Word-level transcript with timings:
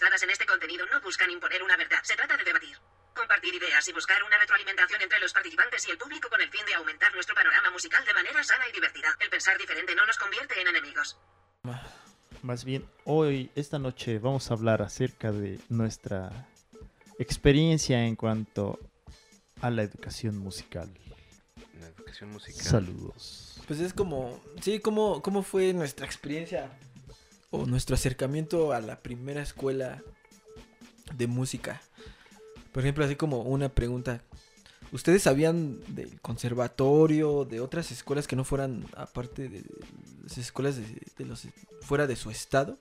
opiniones 0.00 0.10
dadas 0.10 0.22
en 0.22 0.30
este 0.30 0.46
contenido 0.46 0.86
no 0.86 1.00
buscan 1.00 1.30
imponer 1.30 1.62
una 1.62 1.76
verdad, 1.76 1.98
se 2.02 2.16
trata 2.16 2.36
de 2.36 2.44
debatir. 2.44 2.76
Compartir 3.14 3.54
ideas 3.54 3.86
y 3.88 3.92
buscar 3.92 4.22
una 4.22 4.38
retroalimentación 4.38 5.02
entre 5.02 5.20
los 5.20 5.32
participantes 5.32 5.86
y 5.86 5.90
el 5.90 5.98
público 5.98 6.28
con 6.30 6.40
el 6.40 6.48
fin 6.48 6.64
de 6.66 6.74
aumentar 6.74 7.12
nuestro 7.14 7.34
panorama 7.34 7.70
musical 7.70 8.04
de 8.04 8.14
manera 8.14 8.42
sana 8.42 8.66
y 8.68 8.72
divertida. 8.72 9.08
El 9.20 9.28
pensar 9.28 9.58
diferente 9.58 9.94
no 9.94 10.06
nos 10.06 10.16
convierte 10.16 10.60
en 10.60 10.68
enemigos. 10.68 11.18
Más 12.42 12.64
bien, 12.64 12.88
hoy, 13.04 13.50
esta 13.54 13.78
noche, 13.78 14.18
vamos 14.18 14.50
a 14.50 14.54
hablar 14.54 14.80
acerca 14.80 15.32
de 15.32 15.58
nuestra 15.68 16.48
experiencia 17.18 18.02
en 18.06 18.16
cuanto 18.16 18.78
a 19.60 19.68
la 19.68 19.82
educación 19.82 20.38
musical. 20.38 20.88
La 21.78 21.88
educación 21.88 22.30
musical. 22.30 22.64
Saludos. 22.64 23.60
Pues 23.66 23.80
es 23.80 23.92
como, 23.92 24.42
sí, 24.62 24.80
¿cómo, 24.80 25.20
cómo 25.20 25.42
fue 25.42 25.74
nuestra 25.74 26.06
experiencia 26.06 26.70
o 27.50 27.66
nuestro 27.66 27.94
acercamiento 27.94 28.72
a 28.72 28.80
la 28.80 29.00
primera 29.00 29.42
escuela 29.42 30.02
de 31.16 31.26
música? 31.26 31.80
Por 32.72 32.82
ejemplo, 32.82 33.04
así 33.04 33.16
como 33.16 33.42
una 33.42 33.68
pregunta. 33.68 34.22
¿Ustedes 34.92 35.22
sabían 35.22 35.80
del 35.94 36.20
conservatorio, 36.20 37.44
de 37.44 37.60
otras 37.60 37.92
escuelas 37.92 38.26
que 38.26 38.34
no 38.34 38.42
fueran, 38.42 38.84
aparte 38.96 39.48
de 39.48 39.62
las 40.24 40.36
escuelas 40.38 40.78
de, 40.78 41.24
los 41.24 41.46
fuera 41.82 42.08
de 42.08 42.16
su 42.16 42.30
estado? 42.30 42.76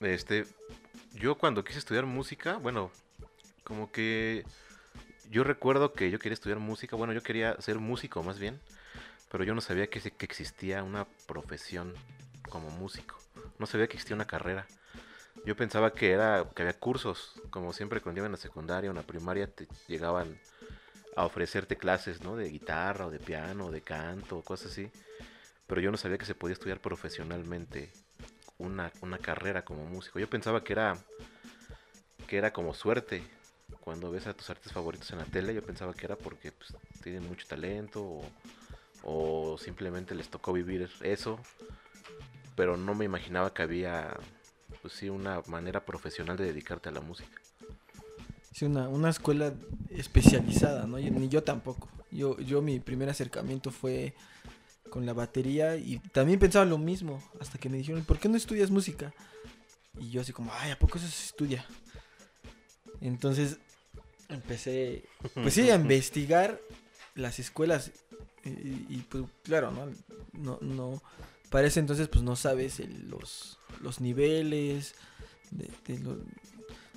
Este, 0.00 0.46
yo 1.14 1.36
cuando 1.36 1.62
quise 1.62 1.78
estudiar 1.78 2.06
música, 2.06 2.56
bueno, 2.56 2.90
como 3.62 3.92
que 3.92 4.44
yo 5.30 5.44
recuerdo 5.44 5.92
que 5.92 6.10
yo 6.10 6.18
quería 6.18 6.34
estudiar 6.34 6.58
música, 6.58 6.96
bueno, 6.96 7.12
yo 7.12 7.22
quería 7.22 7.60
ser 7.60 7.78
músico 7.78 8.22
más 8.22 8.38
bien, 8.38 8.60
pero 9.30 9.44
yo 9.44 9.54
no 9.54 9.60
sabía 9.60 9.88
que, 9.88 10.00
que 10.00 10.24
existía 10.24 10.82
una 10.82 11.06
profesión 11.26 11.94
como 12.48 12.70
músico, 12.70 13.18
no 13.58 13.66
sabía 13.66 13.86
que 13.86 13.94
existía 13.94 14.16
una 14.16 14.26
carrera. 14.26 14.66
Yo 15.44 15.56
pensaba 15.56 15.92
que 15.92 16.10
era 16.10 16.44
que 16.54 16.62
había 16.62 16.78
cursos, 16.78 17.34
como 17.50 17.72
siempre 17.72 18.00
cuando 18.00 18.20
iba 18.20 18.26
en 18.26 18.32
la 18.32 18.38
secundaria 18.38 18.90
o 18.90 18.92
en 18.92 18.96
la 18.96 19.02
primaria 19.04 19.46
te 19.46 19.68
llegaban 19.86 20.38
a 21.16 21.24
ofrecerte 21.24 21.76
clases, 21.76 22.22
¿no? 22.22 22.36
De 22.36 22.48
guitarra 22.48 23.06
o 23.06 23.10
de 23.10 23.18
piano 23.18 23.66
o 23.66 23.70
de 23.70 23.80
canto 23.80 24.42
cosas 24.42 24.72
así. 24.72 24.90
Pero 25.66 25.80
yo 25.80 25.90
no 25.90 25.96
sabía 25.96 26.18
que 26.18 26.24
se 26.24 26.34
podía 26.34 26.54
estudiar 26.54 26.80
profesionalmente 26.80 27.90
una, 28.58 28.90
una 29.00 29.18
carrera 29.18 29.64
como 29.64 29.84
músico. 29.84 30.18
Yo 30.18 30.28
pensaba 30.28 30.64
que 30.64 30.72
era 30.72 30.96
que 32.28 32.36
era 32.36 32.52
como 32.52 32.74
suerte. 32.74 33.22
Cuando 33.80 34.10
ves 34.10 34.26
a 34.26 34.34
tus 34.34 34.48
artistas 34.50 34.74
favoritos 34.74 35.10
en 35.10 35.18
la 35.18 35.24
tele, 35.24 35.54
yo 35.54 35.62
pensaba 35.62 35.94
que 35.94 36.06
era 36.06 36.16
porque 36.16 36.52
pues, 36.52 36.74
tienen 37.02 37.26
mucho 37.26 37.46
talento 37.46 38.20
o 39.02 39.56
simplemente 39.58 40.14
les 40.14 40.28
tocó 40.28 40.52
vivir 40.52 40.88
eso. 41.00 41.40
Pero 42.58 42.76
no 42.76 42.92
me 42.94 43.04
imaginaba 43.06 43.54
que 43.54 43.62
había 43.62 44.14
pues 44.82 44.92
sí 44.94 45.08
una 45.08 45.40
manera 45.46 45.84
profesional 45.86 46.36
de 46.36 46.44
dedicarte 46.46 46.88
a 46.88 46.92
la 46.92 47.00
música. 47.00 47.40
Sí, 48.52 48.64
una, 48.64 48.88
una 48.88 49.10
escuela 49.10 49.54
especializada, 49.90 50.84
¿no? 50.86 50.98
Yo- 50.98 51.10
ni 51.12 51.28
yo 51.28 51.42
tampoco. 51.44 51.88
Yo, 52.10 52.36
yo 52.40 52.60
mi 52.60 52.80
primer 52.80 53.08
acercamiento 53.08 53.70
fue 53.70 54.12
con 54.90 55.06
la 55.06 55.12
batería 55.12 55.76
y 55.76 55.98
también 56.12 56.38
pensaba 56.40 56.64
lo 56.64 56.78
mismo, 56.78 57.22
hasta 57.40 57.58
que 57.58 57.68
me 57.68 57.76
dijeron, 57.76 58.02
¿por 58.04 58.18
qué 58.18 58.28
no 58.28 58.36
estudias 58.36 58.70
música? 58.70 59.14
Y 60.00 60.10
yo 60.10 60.20
así 60.22 60.32
como, 60.32 60.50
ay, 60.54 60.72
¿a 60.72 60.78
poco 60.78 60.98
eso 60.98 61.06
se 61.06 61.24
estudia? 61.26 61.64
Entonces 63.00 63.58
empecé, 64.28 65.04
pues 65.34 65.54
sí, 65.54 65.70
a 65.70 65.74
investigar 65.76 66.60
las 67.14 67.38
escuelas 67.38 67.92
y, 68.44 68.48
y, 68.88 69.06
pues 69.08 69.24
claro, 69.44 69.70
¿no? 69.70 69.86
No, 70.32 70.58
no, 70.62 71.02
para 71.50 71.66
ese 71.66 71.80
entonces 71.80 72.08
pues 72.08 72.22
no 72.22 72.36
sabes 72.36 72.80
el- 72.80 73.08
los, 73.08 73.58
los 73.82 74.00
niveles, 74.00 74.94
de, 75.50 75.70
de 75.86 75.98
lo- 76.00 76.18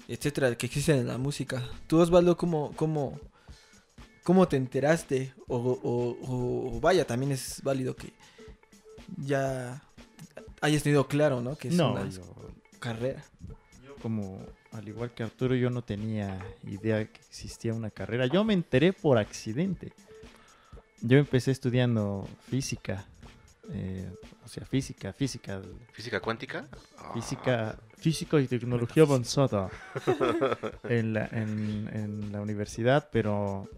etcétera, 0.08 0.56
que 0.56 0.66
existen 0.66 0.98
en 1.00 1.08
la 1.08 1.18
música. 1.18 1.64
Tú, 1.88 2.00
Osvaldo, 2.00 2.36
¿cómo, 2.38 2.74
cómo, 2.76 3.20
cómo 4.24 4.48
te 4.48 4.58
enteraste? 4.58 5.34
O, 5.48 5.58
o- 5.58 6.18
o- 6.22 6.76
o 6.76 6.80
vaya, 6.82 7.06
también 7.06 7.32
es 7.32 7.62
válido 7.64 7.96
que 7.96 8.12
ya 9.18 9.82
hayas 10.62 10.84
tenido 10.84 11.08
claro, 11.08 11.42
¿no? 11.42 11.56
Que 11.58 11.70
es 11.70 11.76
No, 11.76 11.94
una 11.94 12.10
yo, 12.10 12.22
carrera. 12.80 13.24
yo 13.86 13.96
como 14.02 14.40
al 14.72 14.88
igual 14.88 15.14
que 15.14 15.24
Arturo, 15.24 15.56
yo 15.56 15.70
no 15.70 15.84
tenía 15.84 16.40
idea 16.66 17.06
que 17.06 17.20
existía 17.22 17.74
una 17.74 17.90
carrera. 17.92 18.26
Yo 18.28 18.44
me 18.44 18.54
enteré 18.54 18.94
por 18.94 19.18
accidente. 19.18 19.92
Yo 21.02 21.18
empecé 21.18 21.52
estudiando 21.52 22.28
física. 22.50 23.06
Eh, 23.74 24.12
o 24.44 24.48
sea, 24.48 24.66
física, 24.66 25.14
física, 25.14 25.62
¿Física 25.94 26.20
cuántica? 26.20 26.68
Ah, 26.98 27.12
física, 27.14 27.80
física 27.98 28.40
y 28.40 28.48
tecnología 28.48 29.04
avanzada 29.04 29.70
en 30.84 31.14
la, 31.14 31.28
en, 31.28 31.90
en 31.94 32.32
la 32.32 32.42
universidad, 32.42 33.10
pero... 33.12 33.70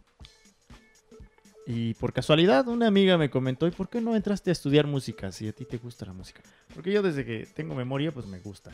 Y 1.66 1.94
por 1.94 2.12
casualidad 2.12 2.68
una 2.68 2.88
amiga 2.88 3.18
me 3.18 3.30
comentó, 3.30 3.68
¿y 3.68 3.72
por 3.72 3.88
qué 3.88 4.02
no 4.02 4.16
entraste 4.16 4.50
a 4.50 4.54
estudiar 4.54 4.86
música 4.86 5.32
si 5.32 5.48
a 5.48 5.54
ti 5.54 5.64
te 5.64 5.78
gusta 5.78 6.06
la 6.06 6.14
música? 6.14 6.42
Porque 6.74 6.92
yo 6.92 7.02
desde 7.02 7.24
que 7.24 7.48
tengo 7.54 7.74
memoria, 7.74 8.12
pues 8.12 8.26
me 8.26 8.40
gusta. 8.40 8.72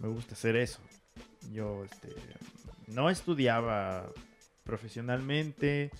Me 0.00 0.08
gusta 0.08 0.34
hacer 0.34 0.56
eso. 0.56 0.80
Yo 1.52 1.84
este, 1.84 2.08
no 2.88 3.10
estudiaba 3.10 4.10
profesionalmente, 4.64 5.90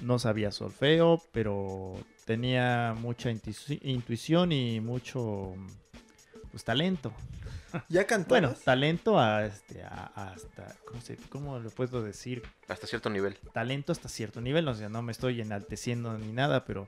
no 0.00 0.18
sabía 0.18 0.50
solfeo, 0.50 1.22
pero 1.32 1.94
tenía 2.24 2.94
mucha 2.98 3.30
intuici- 3.30 3.80
intuición 3.82 4.52
y 4.52 4.80
mucho 4.80 5.54
pues, 6.50 6.64
talento. 6.64 7.12
¿Ya 7.88 8.06
cantabas? 8.06 8.28
Bueno, 8.28 8.54
talento 8.64 9.18
a, 9.18 9.46
este, 9.46 9.82
a- 9.82 10.12
a 10.14 10.32
hasta, 10.32 10.74
¿cómo, 10.84 11.00
se, 11.00 11.16
¿cómo 11.28 11.58
lo 11.58 11.70
puedo 11.70 12.02
decir? 12.02 12.42
Hasta 12.68 12.86
cierto 12.86 13.08
nivel. 13.08 13.36
Talento 13.52 13.92
hasta 13.92 14.08
cierto 14.08 14.40
nivel, 14.40 14.68
o 14.68 14.74
sea, 14.74 14.88
no 14.90 15.00
me 15.02 15.12
estoy 15.12 15.40
enalteciendo 15.40 16.16
ni 16.18 16.32
nada, 16.32 16.64
pero 16.66 16.86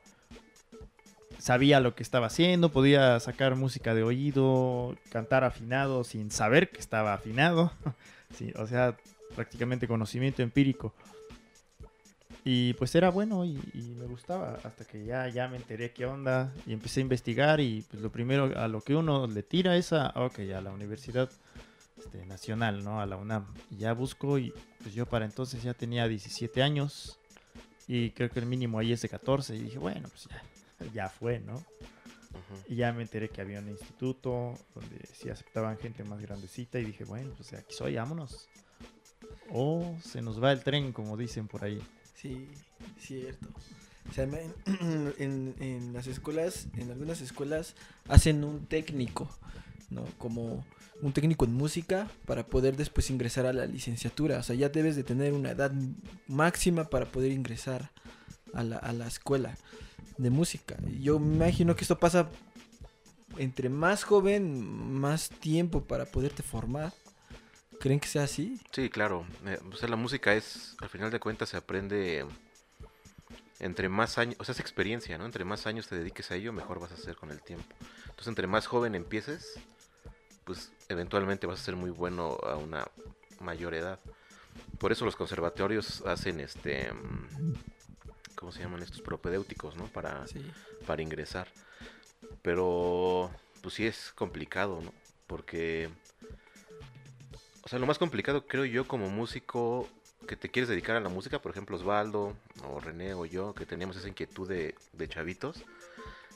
sabía 1.38 1.80
lo 1.80 1.94
que 1.94 2.02
estaba 2.02 2.26
haciendo, 2.26 2.70
podía 2.70 3.18
sacar 3.20 3.56
música 3.56 3.94
de 3.94 4.02
oído, 4.02 4.96
cantar 5.10 5.44
afinado 5.44 6.04
sin 6.04 6.30
saber 6.30 6.70
que 6.70 6.80
estaba 6.80 7.14
afinado, 7.14 7.72
sí, 8.36 8.52
o 8.56 8.66
sea, 8.66 8.96
prácticamente 9.34 9.88
conocimiento 9.88 10.42
empírico. 10.42 10.94
Y 12.44 12.74
pues 12.74 12.94
era 12.94 13.10
bueno 13.10 13.44
y, 13.46 13.58
y 13.72 13.94
me 13.98 14.04
gustaba 14.04 14.58
hasta 14.62 14.84
que 14.84 15.04
ya, 15.04 15.28
ya 15.28 15.48
me 15.48 15.56
enteré 15.56 15.92
qué 15.92 16.04
onda 16.04 16.52
y 16.66 16.74
empecé 16.74 17.00
a 17.00 17.02
investigar 17.02 17.58
y 17.60 17.82
pues 17.90 18.02
lo 18.02 18.12
primero 18.12 18.52
a 18.54 18.68
lo 18.68 18.82
que 18.82 18.94
uno 18.94 19.26
le 19.26 19.42
tira 19.42 19.76
es 19.76 19.94
a, 19.94 20.08
ok, 20.10 20.40
a 20.54 20.60
la 20.60 20.70
universidad 20.70 21.30
este, 21.96 22.26
nacional, 22.26 22.84
¿no? 22.84 23.00
A 23.00 23.06
la 23.06 23.16
UNAM. 23.16 23.46
Y 23.70 23.78
ya 23.78 23.94
busco 23.94 24.38
y 24.38 24.52
pues 24.82 24.94
yo 24.94 25.06
para 25.06 25.24
entonces 25.24 25.62
ya 25.62 25.72
tenía 25.72 26.06
17 26.06 26.62
años 26.62 27.18
y 27.86 28.10
creo 28.10 28.28
que 28.28 28.40
el 28.40 28.46
mínimo 28.46 28.78
ahí 28.78 28.92
es 28.92 29.02
de 29.02 29.08
14 29.08 29.56
y 29.56 29.62
dije, 29.62 29.78
bueno, 29.78 30.08
pues 30.08 30.28
ya, 30.28 30.92
ya 30.92 31.08
fue, 31.08 31.40
¿no? 31.40 31.64
Y 32.68 32.76
ya 32.76 32.92
me 32.92 33.02
enteré 33.02 33.28
que 33.28 33.40
había 33.40 33.60
un 33.60 33.68
instituto 33.68 34.54
donde 34.74 35.06
sí 35.12 35.30
aceptaban 35.30 35.78
gente 35.78 36.04
más 36.04 36.20
grandecita 36.20 36.78
y 36.78 36.84
dije, 36.84 37.04
bueno, 37.04 37.32
pues 37.36 37.52
aquí 37.54 37.72
soy, 37.74 37.94
vámonos. 37.94 38.48
O 39.50 39.96
se 40.02 40.20
nos 40.20 40.42
va 40.42 40.52
el 40.52 40.62
tren, 40.62 40.92
como 40.92 41.16
dicen 41.16 41.46
por 41.46 41.64
ahí. 41.64 41.80
Sí, 42.14 42.48
cierto. 42.98 43.48
O 44.08 44.12
sea, 44.12 44.24
en, 45.18 45.54
en 45.58 45.92
las 45.92 46.06
escuelas, 46.06 46.68
en 46.76 46.90
algunas 46.90 47.20
escuelas 47.20 47.74
hacen 48.08 48.44
un 48.44 48.66
técnico, 48.66 49.28
¿no? 49.90 50.04
Como 50.18 50.64
un 51.02 51.12
técnico 51.12 51.44
en 51.44 51.54
música 51.54 52.10
para 52.26 52.46
poder 52.46 52.76
después 52.76 53.10
ingresar 53.10 53.46
a 53.46 53.52
la 53.52 53.66
licenciatura. 53.66 54.38
O 54.38 54.42
sea, 54.42 54.56
ya 54.56 54.68
debes 54.68 54.96
de 54.96 55.04
tener 55.04 55.32
una 55.32 55.50
edad 55.50 55.72
máxima 56.28 56.84
para 56.84 57.10
poder 57.10 57.32
ingresar 57.32 57.90
a 58.52 58.62
la, 58.62 58.76
a 58.76 58.92
la 58.92 59.06
escuela 59.06 59.56
de 60.18 60.30
música. 60.30 60.76
Yo 61.00 61.18
me 61.18 61.34
imagino 61.34 61.74
que 61.74 61.82
esto 61.82 61.98
pasa 61.98 62.28
entre 63.38 63.68
más 63.68 64.04
joven, 64.04 64.62
más 65.00 65.28
tiempo 65.28 65.82
para 65.84 66.04
poderte 66.04 66.42
formar. 66.42 66.92
¿Creen 67.80 68.00
que 68.00 68.08
sea 68.08 68.24
así? 68.24 68.58
Sí, 68.72 68.88
claro. 68.88 69.26
eh, 69.46 69.58
o 69.70 69.76
sea, 69.76 69.88
la 69.88 69.96
música 69.96 70.34
es, 70.34 70.74
al 70.80 70.88
final 70.88 71.10
de 71.10 71.20
cuentas, 71.20 71.50
se 71.50 71.56
aprende 71.56 72.24
entre 73.60 73.88
más 73.88 74.18
años, 74.18 74.36
o 74.38 74.44
sea, 74.44 74.52
es 74.52 74.60
experiencia, 74.60 75.16
¿no? 75.18 75.26
Entre 75.26 75.44
más 75.44 75.66
años 75.66 75.88
te 75.88 75.96
dediques 75.96 76.30
a 76.30 76.34
ello, 76.36 76.52
mejor 76.52 76.80
vas 76.80 76.90
a 76.92 76.94
hacer 76.94 77.16
con 77.16 77.30
el 77.30 77.40
tiempo. 77.42 77.74
Entonces, 78.02 78.28
entre 78.28 78.46
más 78.46 78.66
joven 78.66 78.94
empieces, 78.94 79.54
pues 80.44 80.72
eventualmente 80.88 81.46
vas 81.46 81.60
a 81.60 81.64
ser 81.64 81.76
muy 81.76 81.90
bueno 81.90 82.36
a 82.44 82.56
una 82.56 82.86
mayor 83.40 83.74
edad. 83.74 83.98
Por 84.78 84.92
eso 84.92 85.04
los 85.04 85.16
conservatorios 85.16 86.02
hacen 86.06 86.40
este, 86.40 86.90
¿cómo 88.36 88.52
se 88.52 88.60
llaman 88.60 88.82
estos? 88.82 89.00
Propedéuticos, 89.02 89.76
¿no? 89.76 89.86
Para, 89.86 90.26
Sí. 90.26 90.44
para 90.86 91.02
ingresar. 91.02 91.48
Pero, 92.42 93.30
pues 93.62 93.74
sí 93.74 93.86
es 93.86 94.12
complicado, 94.14 94.80
¿no? 94.82 94.92
Porque, 95.26 95.90
o 97.64 97.68
sea, 97.68 97.78
lo 97.78 97.86
más 97.86 97.98
complicado 97.98 98.46
creo 98.46 98.66
yo 98.66 98.86
como 98.86 99.08
músico 99.08 99.88
que 100.28 100.36
te 100.36 100.50
quieres 100.50 100.68
dedicar 100.68 100.96
a 100.96 101.00
la 101.00 101.08
música, 101.08 101.40
por 101.40 101.50
ejemplo 101.50 101.76
Osvaldo 101.76 102.36
o 102.68 102.80
René 102.80 103.14
o 103.14 103.24
yo, 103.24 103.54
que 103.54 103.64
teníamos 103.64 103.96
esa 103.96 104.08
inquietud 104.08 104.48
de, 104.48 104.74
chavitos, 105.08 105.64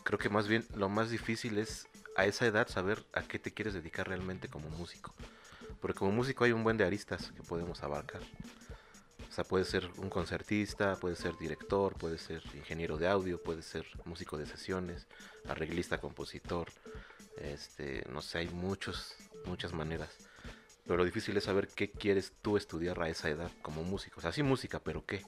creo 0.05 0.19
que 0.19 0.31
más 0.31 0.49
bien 0.49 0.65
lo 0.75 0.89
más 0.89 1.11
difícil 1.11 1.59
es 1.59 1.87
a 2.17 2.25
esa 2.25 2.47
edad 2.47 2.69
saber 2.69 3.05
a 3.13 3.23
qué 3.23 3.39
te 3.39 3.53
quieres 3.53 3.75
dedicar 3.75 4.09
realmente 4.09 4.49
como 4.49 4.69
músico. 4.71 5.15
Porque 5.81 5.99
como 5.99 6.13
músico 6.13 6.45
hay 6.45 6.53
un 6.53 6.65
buen 6.65 6.77
de 6.77 6.85
aristas 6.85 7.31
que 7.33 7.43
podemos 7.43 7.83
abarcar. 7.83 8.23
O 9.29 9.33
sea, 9.33 9.45
puede 9.45 9.65
ser 9.65 9.89
un 9.99 10.11
concertista, 10.11 10.97
puede 10.97 11.15
ser 11.15 11.37
director, 11.39 11.95
puede 11.95 12.19
ser 12.19 12.43
ingeniero 12.55 12.97
de 12.97 13.07
audio, 13.07 13.41
puede 13.41 13.63
ser 13.63 13.87
músico 14.05 14.37
de 14.37 14.47
sesiones, 14.47 15.07
arreglista, 15.47 15.99
compositor. 15.99 16.69
Este, 17.37 18.05
no 18.11 18.21
sé, 18.23 18.39
hay 18.39 18.49
muchos, 18.49 19.15
muchas 19.45 19.73
maneras. 19.73 20.28
Pero 20.89 20.97
lo 20.97 21.05
difícil 21.05 21.37
es 21.37 21.45
saber 21.45 21.69
qué 21.69 21.91
quieres 21.91 22.33
tú 22.41 22.57
estudiar 22.57 23.01
a 23.03 23.11
esa 23.11 23.29
edad 23.29 23.53
como 23.61 23.85
músico. 23.85 24.21
O 24.21 24.23
sea, 24.23 24.33
sí 24.33 24.43
música, 24.43 24.81
pero 24.81 25.05
qué. 25.05 25.23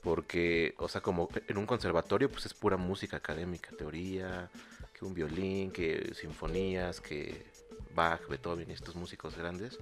Porque, 0.00 0.74
o 0.78 0.88
sea, 0.88 1.02
como 1.02 1.28
en 1.48 1.58
un 1.58 1.66
conservatorio, 1.66 2.30
pues 2.30 2.46
es 2.46 2.54
pura 2.54 2.78
música 2.78 3.18
académica, 3.18 3.70
teoría, 3.76 4.50
que 4.94 5.04
un 5.04 5.12
violín, 5.12 5.70
que 5.70 6.14
sinfonías, 6.14 7.02
que 7.02 7.46
Bach, 7.94 8.26
Beethoven, 8.26 8.70
estos 8.70 8.96
músicos 8.96 9.36
grandes. 9.36 9.78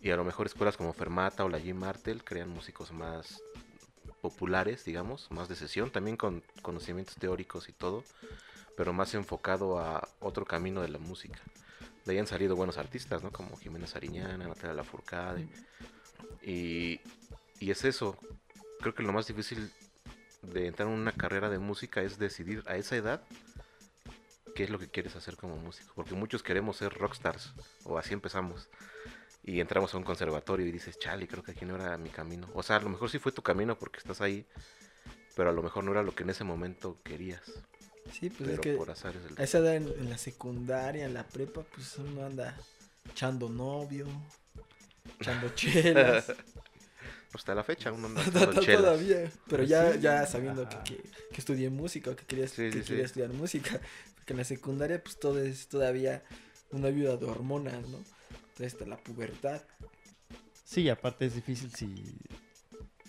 Y 0.00 0.10
a 0.10 0.16
lo 0.16 0.24
mejor 0.24 0.46
escuelas 0.46 0.76
como 0.76 0.92
Fermata 0.92 1.44
o 1.44 1.48
la 1.48 1.58
Jim 1.58 1.76
Martel 1.76 2.22
crean 2.22 2.50
músicos 2.50 2.92
más 2.92 3.42
populares, 4.20 4.84
digamos, 4.84 5.28
más 5.32 5.48
de 5.48 5.56
sesión, 5.56 5.90
también 5.90 6.16
con 6.16 6.44
conocimientos 6.62 7.16
teóricos 7.16 7.68
y 7.68 7.72
todo, 7.72 8.04
pero 8.76 8.92
más 8.92 9.14
enfocado 9.14 9.80
a 9.80 10.06
otro 10.20 10.44
camino 10.44 10.80
de 10.80 10.88
la 10.88 10.98
música. 10.98 11.40
De 12.04 12.12
ahí 12.12 12.18
han 12.18 12.26
salido 12.26 12.56
buenos 12.56 12.78
artistas, 12.78 13.22
¿no? 13.22 13.30
Como 13.30 13.56
Jiménez 13.56 13.90
Sariñana, 13.90 14.46
Natalia 14.46 14.74
Lafourcade. 14.74 15.48
Y, 16.42 17.00
y 17.60 17.70
es 17.70 17.84
eso. 17.84 18.18
Creo 18.80 18.94
que 18.94 19.02
lo 19.02 19.12
más 19.12 19.26
difícil 19.26 19.72
de 20.42 20.66
entrar 20.66 20.88
en 20.88 20.94
una 20.94 21.12
carrera 21.12 21.48
de 21.48 21.58
música 21.58 22.02
es 22.02 22.18
decidir 22.18 22.62
a 22.66 22.76
esa 22.76 22.96
edad 22.96 23.22
qué 24.54 24.64
es 24.64 24.70
lo 24.70 24.78
que 24.78 24.88
quieres 24.88 25.16
hacer 25.16 25.36
como 25.36 25.56
músico. 25.56 25.92
Porque 25.94 26.14
muchos 26.14 26.42
queremos 26.42 26.76
ser 26.76 26.92
rockstars, 26.92 27.54
o 27.84 27.98
así 27.98 28.14
empezamos. 28.14 28.68
Y 29.42 29.60
entramos 29.60 29.92
a 29.94 29.98
un 29.98 30.04
conservatorio 30.04 30.66
y 30.66 30.72
dices, 30.72 30.98
chale, 30.98 31.28
creo 31.28 31.42
que 31.42 31.52
aquí 31.52 31.64
no 31.64 31.76
era 31.76 31.96
mi 31.98 32.10
camino. 32.10 32.48
O 32.54 32.62
sea, 32.62 32.76
a 32.76 32.80
lo 32.80 32.88
mejor 32.88 33.10
sí 33.10 33.18
fue 33.18 33.32
tu 33.32 33.42
camino 33.42 33.78
porque 33.78 33.98
estás 33.98 34.20
ahí, 34.20 34.46
pero 35.36 35.50
a 35.50 35.52
lo 35.52 35.62
mejor 35.62 35.84
no 35.84 35.92
era 35.92 36.02
lo 36.02 36.14
que 36.14 36.22
en 36.22 36.30
ese 36.30 36.44
momento 36.44 36.98
querías. 37.02 37.42
Sí, 38.12 38.30
pues 38.30 38.38
pero 38.38 38.52
es 38.52 38.60
que 38.60 38.72
por 38.74 38.90
azares 38.90 39.22
del 39.24 39.34
a 39.38 39.42
esa 39.42 39.58
edad 39.58 39.76
en, 39.76 39.88
en 39.88 40.10
la 40.10 40.18
secundaria, 40.18 41.04
en 41.06 41.14
la 41.14 41.24
prepa, 41.26 41.62
pues 41.62 41.96
uno 41.98 42.24
anda 42.24 42.56
echando 43.10 43.48
novio, 43.48 44.06
echando 45.20 45.48
chelas. 45.54 46.32
Hasta 47.32 47.54
la 47.54 47.64
fecha 47.64 47.90
uno 47.92 48.06
anda 48.06 48.20
Hasta 48.22 48.40
echando 48.40 48.60
chelas. 48.62 48.80
todavía. 48.82 49.32
Pero 49.48 49.62
ya, 49.64 49.92
Sí, 49.92 50.00
ya 50.00 50.26
sabiendo 50.26 50.68
que, 50.68 50.76
que, 50.84 51.02
que 51.02 51.36
estudié 51.38 51.70
música 51.70 52.10
o 52.10 52.16
que 52.16 52.24
quería, 52.24 52.46
Sí, 52.46 52.70
que 52.70 52.82
sí, 52.82 52.88
quería 52.88 53.04
sí. 53.04 53.06
estudiar 53.06 53.30
música. 53.32 53.80
Porque 54.16 54.32
en 54.34 54.38
la 54.38 54.44
secundaria, 54.44 55.02
pues 55.02 55.18
todo 55.18 55.40
es 55.42 55.66
todavía 55.68 56.22
una 56.70 56.88
vida 56.90 57.16
de 57.16 57.26
hormonas, 57.26 57.88
¿no? 57.88 57.98
Entonces 58.30 58.72
está 58.74 58.86
la 58.86 58.96
pubertad. 58.98 59.62
Sí, 60.64 60.88
aparte 60.88 61.26
es 61.26 61.34
difícil 61.34 61.72
si... 61.74 62.04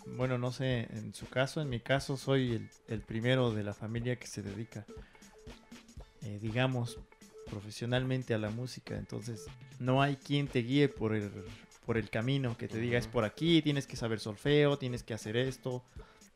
Bueno, 0.05 0.37
no 0.37 0.51
sé, 0.51 0.87
en 0.91 1.13
su 1.13 1.27
caso, 1.27 1.61
en 1.61 1.69
mi 1.69 1.79
caso 1.79 2.15
soy 2.15 2.53
el, 2.53 2.69
el 2.87 3.01
primero 3.01 3.51
de 3.51 3.63
la 3.63 3.73
familia 3.73 4.17
que 4.17 4.27
se 4.27 4.41
dedica, 4.41 4.85
eh, 6.21 6.39
digamos, 6.41 6.99
profesionalmente 7.49 8.33
a 8.33 8.37
la 8.37 8.49
música. 8.49 8.95
Entonces, 8.97 9.45
no 9.79 10.01
hay 10.01 10.15
quien 10.15 10.47
te 10.47 10.59
guíe 10.59 10.89
por 10.89 11.13
el, 11.15 11.31
por 11.85 11.97
el 11.97 12.09
camino, 12.09 12.55
que 12.57 12.67
te 12.67 12.79
diga 12.79 12.97
es 12.97 13.07
por 13.07 13.25
aquí, 13.25 13.61
tienes 13.61 13.87
que 13.87 13.95
saber 13.95 14.19
solfeo, 14.19 14.77
tienes 14.77 15.03
que 15.03 15.13
hacer 15.13 15.35
esto, 15.37 15.83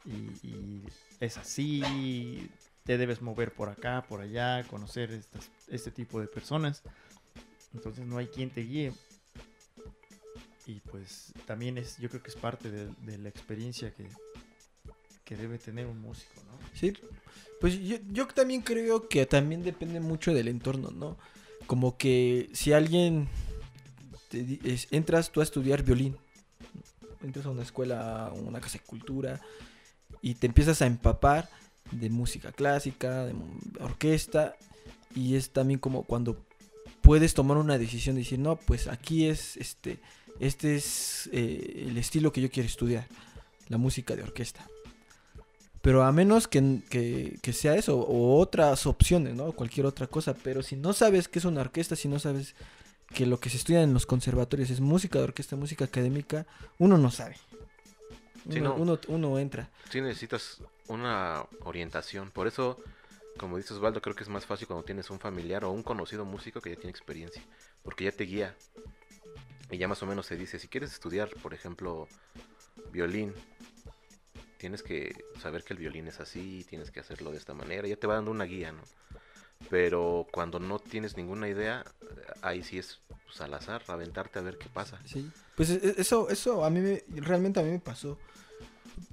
y, 0.05 0.47
y 0.47 0.83
es 1.19 1.37
así, 1.37 2.49
te 2.83 2.97
debes 2.97 3.21
mover 3.21 3.53
por 3.53 3.69
acá, 3.69 4.03
por 4.09 4.21
allá, 4.21 4.63
conocer 4.63 5.11
estas, 5.11 5.49
este 5.67 5.91
tipo 5.91 6.19
de 6.19 6.27
personas. 6.27 6.81
Entonces, 7.73 8.05
no 8.05 8.17
hay 8.17 8.27
quien 8.27 8.49
te 8.49 8.61
guíe 8.61 8.93
y 10.69 10.81
pues 10.81 11.33
también 11.47 11.79
es 11.79 11.97
yo 11.97 12.09
creo 12.09 12.21
que 12.21 12.29
es 12.29 12.35
parte 12.35 12.69
de, 12.69 13.17
la 13.17 13.27
experiencia 13.27 13.91
que, 13.91 14.07
que 15.25 15.35
debe 15.35 15.57
tener 15.57 15.87
un 15.87 15.99
músico 15.99 16.43
¿no? 16.45 16.59
Sí, 16.75 16.93
pues 17.59 17.79
yo, 17.79 17.97
yo 18.11 18.27
también 18.27 18.61
creo 18.61 19.09
que 19.09 19.25
también 19.25 19.63
depende 19.63 19.99
mucho 19.99 20.31
del 20.31 20.47
entorno, 20.47 20.91
¿no? 20.91 21.17
Como 21.65 21.97
que 21.97 22.51
si 22.53 22.71
alguien 22.71 23.27
te 24.29 24.59
es- 24.63 24.87
entras 24.91 25.31
tú 25.31 25.39
a 25.39 25.43
estudiar 25.43 25.81
violín, 25.81 26.15
entras 27.23 27.47
a 27.47 27.49
una 27.49 27.63
escuela, 27.63 28.27
a 28.27 28.33
una 28.33 28.61
casa 28.61 28.77
de 28.77 28.85
cultura 28.85 29.41
y 30.21 30.35
te 30.35 30.45
empiezas 30.45 30.83
a 30.83 30.85
empapar 30.85 31.49
de 31.91 32.11
música 32.11 32.51
clásica, 32.51 33.25
de 33.25 33.33
orquesta 33.79 34.55
y 35.15 35.35
es 35.35 35.49
también 35.49 35.79
como 35.79 36.03
cuando 36.03 36.37
puedes 37.01 37.33
tomar 37.33 37.57
una 37.57 37.79
decisión 37.79 38.15
de 38.15 38.21
decir, 38.21 38.37
no, 38.37 38.55
pues 38.55 38.87
aquí 38.87 39.25
es 39.25 39.57
este 39.57 39.97
este 40.39 40.75
es 40.75 41.29
eh, 41.31 41.85
el 41.87 41.97
estilo 41.97 42.31
que 42.31 42.41
yo 42.41 42.49
quiero 42.49 42.67
estudiar, 42.67 43.07
la 43.67 43.77
música 43.77 44.15
de 44.15 44.23
orquesta. 44.23 44.65
Pero 45.81 46.03
a 46.03 46.11
menos 46.11 46.47
que, 46.47 46.81
que- 46.89 47.37
que 47.41 47.53
sea 47.53 47.75
eso, 47.75 47.97
o 47.99 48.37
otras 48.39 48.85
opciones, 48.85 49.33
¿no? 49.35 49.53
Cualquier 49.53 49.85
otra 49.85 50.07
cosa. 50.07 50.33
Pero 50.33 50.61
si 50.61 50.75
no 50.75 50.91
sabes 50.93 51.27
qué 51.29 51.39
es 51.39 51.45
una 51.45 51.61
orquesta, 51.61 51.95
si 51.95 52.07
no 52.09 52.19
sabes 52.19 52.55
que 53.13 53.25
lo 53.25 53.39
que 53.39 53.49
se 53.49 53.57
estudia 53.57 53.81
en 53.81 53.93
los 53.93 54.05
conservatorios 54.05 54.69
es 54.69 54.81
música 54.81 55.17
de 55.19 55.23
orquesta, 55.25 55.55
música 55.55 55.85
académica, 55.85 56.45
uno 56.77 56.97
no 56.97 57.09
sabe. 57.11 57.37
Uno, 58.45 58.53
Sí, 58.53 58.61
no. 58.61 58.75
uno, 58.75 58.99
uno 59.07 59.39
entra. 59.39 59.69
Sí 59.89 60.01
necesitas 60.01 60.57
una 60.87 61.45
orientación. 61.63 62.29
Por 62.31 62.47
eso, 62.47 62.79
como 63.37 63.57
dice 63.57 63.73
Osvaldo, 63.73 64.01
creo 64.01 64.15
que 64.15 64.23
es 64.23 64.29
más 64.29 64.45
fácil 64.45 64.67
cuando 64.67 64.83
tienes 64.85 65.09
un 65.09 65.19
familiar 65.19 65.63
o 65.63 65.71
un 65.71 65.81
conocido 65.83 66.25
músico 66.25 66.59
que 66.61 66.71
ya 66.71 66.75
tiene 66.75 66.91
experiencia. 66.91 67.41
Porque 67.83 68.03
ya 68.05 68.11
te 68.11 68.25
guía. 68.25 68.53
Y 69.71 69.77
ya 69.77 69.87
más 69.87 70.01
o 70.03 70.05
menos 70.05 70.25
se 70.25 70.35
dice, 70.35 70.59
si 70.59 70.67
quieres 70.67 70.91
estudiar, 70.93 71.29
por 71.43 71.53
ejemplo, 71.53 72.07
violín, 72.91 73.33
tienes 74.57 74.83
que 74.83 75.15
saber 75.41 75.63
que 75.63 75.73
el 75.73 75.79
violín 75.79 76.07
es 76.07 76.19
así, 76.19 76.65
tienes 76.69 76.91
que 76.91 76.99
hacerlo 76.99 77.31
de 77.31 77.37
esta 77.37 77.53
manera. 77.53 77.87
Ya 77.87 77.95
te 77.95 78.07
va 78.07 78.15
dando 78.15 78.31
una 78.31 78.45
guía, 78.45 78.71
¿no? 78.71 78.81
Pero 79.69 80.25
cuando 80.31 80.59
no 80.59 80.79
tienes 80.79 81.17
ninguna 81.17 81.47
idea, 81.49 81.83
ahí 82.41 82.63
sí 82.63 82.77
es 82.79 82.99
pues, 83.25 83.41
al 83.41 83.53
azar, 83.53 83.83
aventarte 83.87 84.39
a 84.39 84.41
ver 84.41 84.57
qué 84.57 84.69
pasa. 84.69 84.99
Sí. 85.05 85.29
Pues 85.55 85.69
e- 85.69 85.95
eso, 85.97 86.29
eso 86.29 86.63
a 86.63 86.69
mí 86.69 86.79
me- 86.79 87.03
realmente 87.21 87.59
a 87.59 87.63
mí 87.63 87.69
me 87.69 87.79
pasó. 87.79 88.17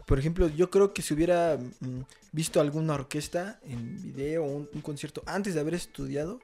Por 0.07 0.19
ejemplo, 0.19 0.49
yo 0.49 0.71
creo 0.71 0.92
que 0.95 1.02
si 1.02 1.14
hubiera 1.14 1.59
mm, 1.59 2.00
visto 2.33 2.61
alguna 2.61 2.95
orquesta 2.95 3.59
en 3.64 4.00
video 4.00 4.45
o 4.45 4.49
un, 4.49 4.69
un 4.73 4.80
concierto 4.80 5.23
antes 5.26 5.54
de 5.54 5.61
haber 5.61 5.75
estudiado, 5.75 6.40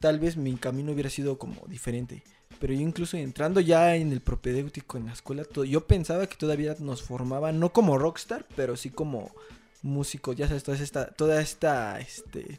tal 0.00 0.18
vez 0.20 0.36
mi 0.36 0.54
camino 0.56 0.92
hubiera 0.92 1.08
sido 1.10 1.38
como 1.38 1.66
diferente. 1.66 2.22
Pero 2.64 2.72
yo 2.72 2.80
incluso 2.80 3.18
entrando 3.18 3.60
ya 3.60 3.94
en 3.94 4.10
el 4.10 4.22
propedéutico 4.22 4.96
en 4.96 5.04
la 5.04 5.12
escuela, 5.12 5.44
to- 5.44 5.66
yo 5.66 5.86
pensaba 5.86 6.26
que 6.26 6.36
todavía 6.36 6.74
nos 6.78 7.02
formaban, 7.02 7.60
no 7.60 7.74
como 7.74 7.98
rockstar, 7.98 8.46
pero 8.56 8.74
sí 8.74 8.88
como 8.88 9.30
músicos, 9.82 10.34
ya 10.34 10.48
sabes, 10.48 10.62
toda 10.62 10.78
esta, 10.78 11.06
toda 11.08 11.42
esta 11.42 12.00
este, 12.00 12.58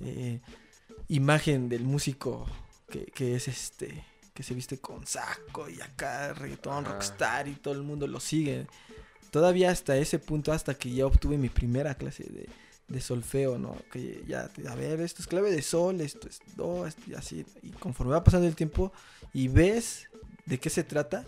eh, 0.00 0.40
imagen 1.08 1.68
del 1.68 1.82
músico 1.84 2.46
que, 2.88 3.04
que 3.04 3.36
es 3.36 3.46
este, 3.48 4.04
que 4.32 4.42
se 4.42 4.54
viste 4.54 4.78
con 4.78 5.06
saco 5.06 5.68
y 5.68 5.82
acá 5.82 6.32
reggaetón, 6.32 6.86
Ajá. 6.86 6.94
rockstar 6.94 7.46
y 7.46 7.56
todo 7.56 7.74
el 7.74 7.82
mundo 7.82 8.06
lo 8.06 8.20
sigue. 8.20 8.66
Todavía 9.30 9.70
hasta 9.70 9.98
ese 9.98 10.18
punto, 10.18 10.50
hasta 10.50 10.72
que 10.72 10.90
ya 10.94 11.04
obtuve 11.04 11.36
mi 11.36 11.50
primera 11.50 11.94
clase 11.94 12.24
de, 12.24 12.48
de 12.88 13.00
solfeo, 13.00 13.58
¿no? 13.58 13.76
Que 13.90 14.24
ya, 14.26 14.50
a 14.68 14.74
ver, 14.74 15.00
esto 15.00 15.22
es 15.22 15.28
clave 15.28 15.50
de 15.50 15.62
sol, 15.62 16.00
esto 16.00 16.28
es 16.28 16.40
do, 16.56 16.86
esto 16.86 17.02
y 17.06 17.14
así. 17.14 17.44
Y 17.62 17.70
conforme 17.70 18.12
va 18.12 18.24
pasando 18.24 18.46
el 18.46 18.54
tiempo 18.54 18.92
y 19.32 19.48
ves 19.48 20.08
de 20.44 20.58
qué 20.58 20.70
se 20.70 20.84
trata, 20.84 21.24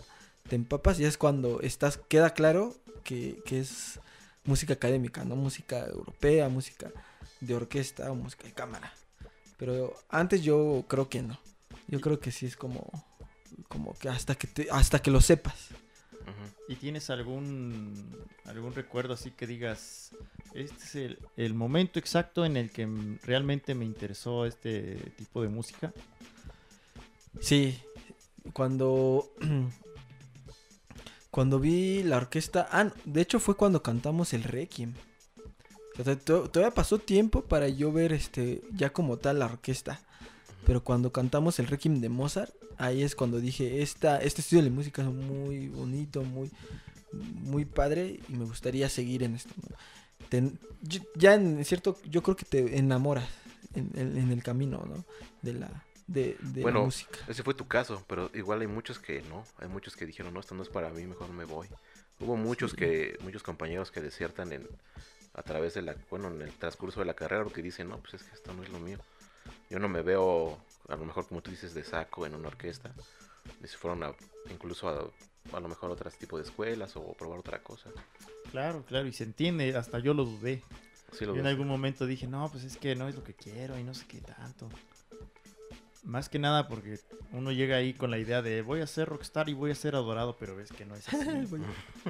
te 0.47 0.55
empapas 0.55 0.99
y 0.99 1.05
es 1.05 1.17
cuando 1.17 1.61
estás, 1.61 1.97
queda 1.97 2.33
claro 2.33 2.75
que, 3.03 3.41
que 3.45 3.59
es 3.59 3.99
música 4.45 4.73
académica, 4.73 5.23
no 5.25 5.35
música 5.35 5.85
europea, 5.87 6.49
música 6.49 6.91
de 7.41 7.55
orquesta 7.55 8.11
o 8.11 8.15
música 8.15 8.45
de 8.45 8.53
cámara. 8.53 8.93
Pero 9.57 9.93
antes 10.09 10.41
yo 10.41 10.85
creo 10.87 11.09
que 11.09 11.21
no. 11.21 11.39
Yo 11.87 11.99
creo 11.99 12.19
que 12.19 12.31
sí 12.31 12.45
es 12.45 12.55
como, 12.55 12.87
como 13.67 13.97
que 13.97 14.09
hasta 14.09 14.35
que 14.35 14.47
te, 14.47 14.67
hasta 14.71 15.01
que 15.01 15.11
lo 15.11 15.21
sepas. 15.21 15.69
¿Y 16.67 16.75
tienes 16.75 17.09
algún 17.09 18.15
algún 18.45 18.73
recuerdo 18.73 19.13
así 19.15 19.31
que 19.31 19.47
digas, 19.47 20.11
este 20.53 20.83
es 20.83 21.17
el, 21.37 21.53
momento 21.53 21.99
exacto 21.99 22.45
en 22.45 22.57
el 22.57 22.71
que 22.71 22.87
realmente 23.23 23.75
me 23.75 23.85
interesó 23.85 24.45
este 24.45 24.95
tipo 25.17 25.41
de 25.41 25.49
música? 25.49 25.93
Sí, 27.39 27.79
cuando 28.53 29.31
cuando 31.31 31.59
vi 31.59 32.03
la 32.03 32.17
orquesta, 32.17 32.67
ah, 32.71 32.91
de 33.05 33.21
hecho 33.21 33.39
fue 33.39 33.55
cuando 33.55 33.83
cantamos 33.83 34.33
el 34.33 34.43
Requiem. 34.43 34.93
Todavía 36.23 36.71
pasó 36.71 36.97
tiempo 36.97 37.43
para 37.43 37.67
yo 37.67 37.91
ver 37.91 38.13
este 38.13 38.61
ya 38.71 38.91
como 38.91 39.17
tal 39.17 39.39
la 39.39 39.45
orquesta. 39.45 40.01
Pero 40.65 40.83
cuando 40.83 41.11
cantamos 41.11 41.59
el 41.59 41.67
Requiem 41.67 41.99
de 41.99 42.09
Mozart, 42.09 42.53
ahí 42.77 43.03
es 43.03 43.15
cuando 43.15 43.39
dije, 43.39 43.81
esta, 43.81 44.19
este 44.19 44.41
estudio 44.41 44.63
de 44.63 44.69
música 44.69 45.01
es 45.01 45.07
muy 45.09 45.67
bonito, 45.67 46.23
muy, 46.23 46.51
muy 47.11 47.65
padre 47.65 48.19
y 48.27 48.33
me 48.33 48.45
gustaría 48.45 48.89
seguir 48.89 49.23
en 49.23 49.35
esto. 49.35 49.53
Te- 50.29 50.51
ya 51.15 51.33
en 51.35 51.63
cierto, 51.65 51.97
yo 52.05 52.21
creo 52.23 52.35
que 52.35 52.45
te 52.45 52.77
enamoras. 52.77 53.27
en, 53.75 53.91
en- 53.95 54.17
en 54.17 54.31
el 54.31 54.41
camino, 54.41 54.83
¿no? 54.87 55.05
De 55.43 55.53
la, 55.53 55.69
de, 56.07 56.35
de 56.39 56.55
la 56.57 56.61
Bueno, 56.63 56.85
música. 56.85 57.19
Ese 57.27 57.43
fue 57.43 57.53
tu 57.53 57.67
caso, 57.67 58.03
pero 58.07 58.31
igual 58.33 58.61
hay 58.61 58.67
muchos 58.67 58.97
que 58.97 59.21
no. 59.23 59.45
Hay 59.59 59.67
muchos 59.67 59.95
que 59.95 60.07
dijeron, 60.07 60.33
no, 60.33 60.39
esto 60.39 60.55
no 60.55 60.63
es 60.63 60.69
para 60.69 60.89
mí, 60.89 61.05
mejor 61.05 61.29
me 61.29 61.45
voy. 61.45 61.67
Hubo 62.19 62.35
muchos 62.35 62.71
Sí. 62.71 62.77
que, 62.77 63.17
muchos 63.21 63.43
compañeros 63.43 63.91
que 63.91 64.01
desiertan 64.01 64.51
en, 64.53 64.67
a 65.35 65.43
través 65.43 65.75
de 65.75 65.83
la, 65.83 65.95
bueno, 66.09 66.29
en 66.29 66.41
el 66.41 66.51
transcurso 66.53 66.99
de 66.99 67.05
la 67.05 67.13
carrera, 67.13 67.43
porque 67.43 67.61
dicen, 67.61 67.89
no, 67.89 67.99
pues 67.99 68.15
es 68.15 68.23
que 68.23 68.33
esto 68.35 68.53
no 68.53 68.63
es 68.63 68.69
lo 68.69 68.79
mío. 68.79 68.97
Yo 69.69 69.77
no 69.77 69.87
me 69.87 70.01
veo, 70.01 70.57
a 70.87 70.95
lo 70.95 71.05
mejor 71.05 71.27
como 71.27 71.41
tú 71.43 71.51
dices, 71.51 71.75
de 71.75 71.83
saco 71.83 72.25
en 72.25 72.33
una 72.33 72.47
orquesta. 72.47 72.91
Y 73.63 73.67
se 73.67 73.77
fueron 73.77 74.01
a, 74.03 74.13
incluso 74.51 74.89
a, 74.89 75.07
a 75.53 75.59
lo 75.59 75.67
mejor 75.67 75.91
otro 75.91 76.09
tipo 76.11 76.37
de 76.37 76.43
escuelas 76.43 76.95
o 76.95 77.13
probar 77.13 77.39
otra 77.39 77.61
cosa. 77.61 77.89
Claro, 78.51 78.83
claro, 78.87 79.07
y 79.07 79.13
se 79.13 79.23
entiende, 79.23 79.75
hasta 79.75 79.99
yo 79.99 80.13
lo 80.13 80.25
dudé. 80.25 80.63
Sí 81.11 81.25
lo 81.25 81.33
Yo 81.33 81.41
en 81.41 81.47
algún 81.47 81.67
momento 81.67 82.05
dije, 82.05 82.27
no, 82.27 82.49
pues 82.51 82.63
es 82.63 82.77
que 82.77 82.95
no 82.95 83.07
es 83.07 83.15
lo 83.15 83.23
que 83.23 83.33
quiero 83.33 83.77
y 83.79 83.83
no 83.83 83.93
sé 83.93 84.05
qué 84.07 84.21
tanto. 84.21 84.69
Más 86.03 86.29
que 86.29 86.39
nada 86.39 86.67
porque 86.67 86.99
uno 87.33 87.51
llega 87.51 87.77
ahí 87.77 87.93
con 87.93 88.09
la 88.09 88.17
idea 88.17 88.41
de 88.41 88.61
voy 88.61 88.81
a 88.81 88.87
ser 88.87 89.09
rockstar 89.09 89.49
y 89.49 89.53
voy 89.53 89.71
a 89.71 89.75
ser 89.75 89.95
adorado, 89.95 90.37
pero 90.39 90.55
ves 90.55 90.71
que 90.71 90.85
no 90.85 90.95
es 90.95 91.07
así. 91.07 91.17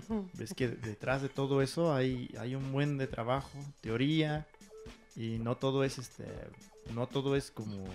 Ves 0.33 0.53
que 0.53 0.67
detrás 0.67 1.21
de 1.21 1.29
todo 1.29 1.61
eso 1.61 1.93
hay, 1.93 2.33
hay 2.39 2.55
un 2.55 2.71
buen 2.71 2.97
de 2.97 3.07
trabajo, 3.07 3.57
teoría, 3.81 4.47
y 5.15 5.39
no 5.39 5.57
todo 5.57 5.83
es 5.83 5.97
este, 5.97 6.25
no 6.93 7.07
todo 7.07 7.35
es 7.35 7.51
como 7.51 7.85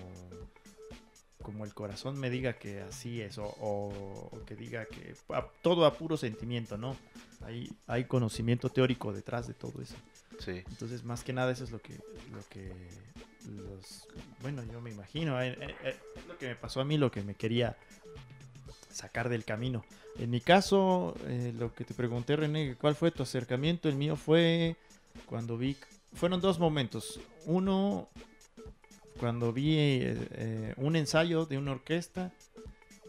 como 1.44 1.64
el 1.64 1.72
corazón 1.74 2.18
me 2.18 2.30
diga 2.30 2.54
que 2.54 2.80
así 2.80 3.20
es, 3.20 3.38
o, 3.38 3.44
o- 3.44 4.28
o 4.32 4.44
que 4.44 4.56
diga 4.56 4.86
que 4.86 5.14
a- 5.28 5.46
todo 5.62 5.84
a 5.86 5.94
puro 5.94 6.16
sentimiento, 6.16 6.76
¿no? 6.76 6.96
Hay, 7.44 7.70
hay 7.86 8.04
conocimiento 8.06 8.70
teórico 8.70 9.12
detrás 9.12 9.46
de 9.46 9.54
todo 9.54 9.80
eso. 9.82 9.94
Sí. 10.40 10.62
Entonces, 10.68 11.04
más 11.04 11.22
que 11.22 11.32
nada, 11.32 11.52
eso 11.52 11.62
es 11.64 11.70
lo 11.70 11.78
que, 11.80 11.92
lo 12.32 12.42
que 12.48 12.72
los, 13.46 14.08
bueno, 14.42 14.64
yo 14.72 14.80
me 14.80 14.90
imagino, 14.90 15.40
eh, 15.40 15.56
eh, 15.60 15.74
eh, 15.84 15.96
es 16.16 16.26
lo 16.26 16.36
que 16.38 16.48
me 16.48 16.56
pasó 16.56 16.80
a 16.80 16.84
mí, 16.84 16.96
lo 16.96 17.10
que 17.10 17.22
me 17.22 17.34
quería 17.34 17.76
sacar 18.90 19.28
del 19.28 19.44
camino. 19.44 19.84
En 20.18 20.30
mi 20.30 20.40
caso, 20.40 21.14
lo 21.58 21.74
que 21.74 21.84
te 21.84 21.92
pregunté, 21.94 22.36
René, 22.36 22.76
¿cuál 22.80 22.94
fue 22.94 23.10
tu 23.10 23.22
acercamiento? 23.22 23.88
El 23.88 23.96
mío 23.96 24.16
fue 24.16 24.76
cuando 25.26 25.58
vi, 25.58 25.76
fueron 26.14 26.40
dos 26.40 26.58
momentos. 26.58 27.20
Uno, 27.46 28.08
cuando 29.18 29.52
vi 29.52 29.76
eh, 29.76 30.28
eh, 30.32 30.74
un 30.76 30.96
ensayo 30.96 31.46
de 31.46 31.58
una 31.58 31.72
orquesta 31.72 32.32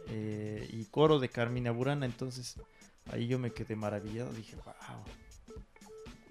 eh, 0.09 0.67
y 0.71 0.85
coro 0.85 1.19
de 1.19 1.29
Carmina 1.29 1.71
Burana, 1.71 2.05
entonces 2.05 2.55
ahí 3.11 3.27
yo 3.27 3.39
me 3.39 3.51
quedé 3.51 3.75
maravillado, 3.75 4.31
dije, 4.33 4.55
wow, 4.55 5.03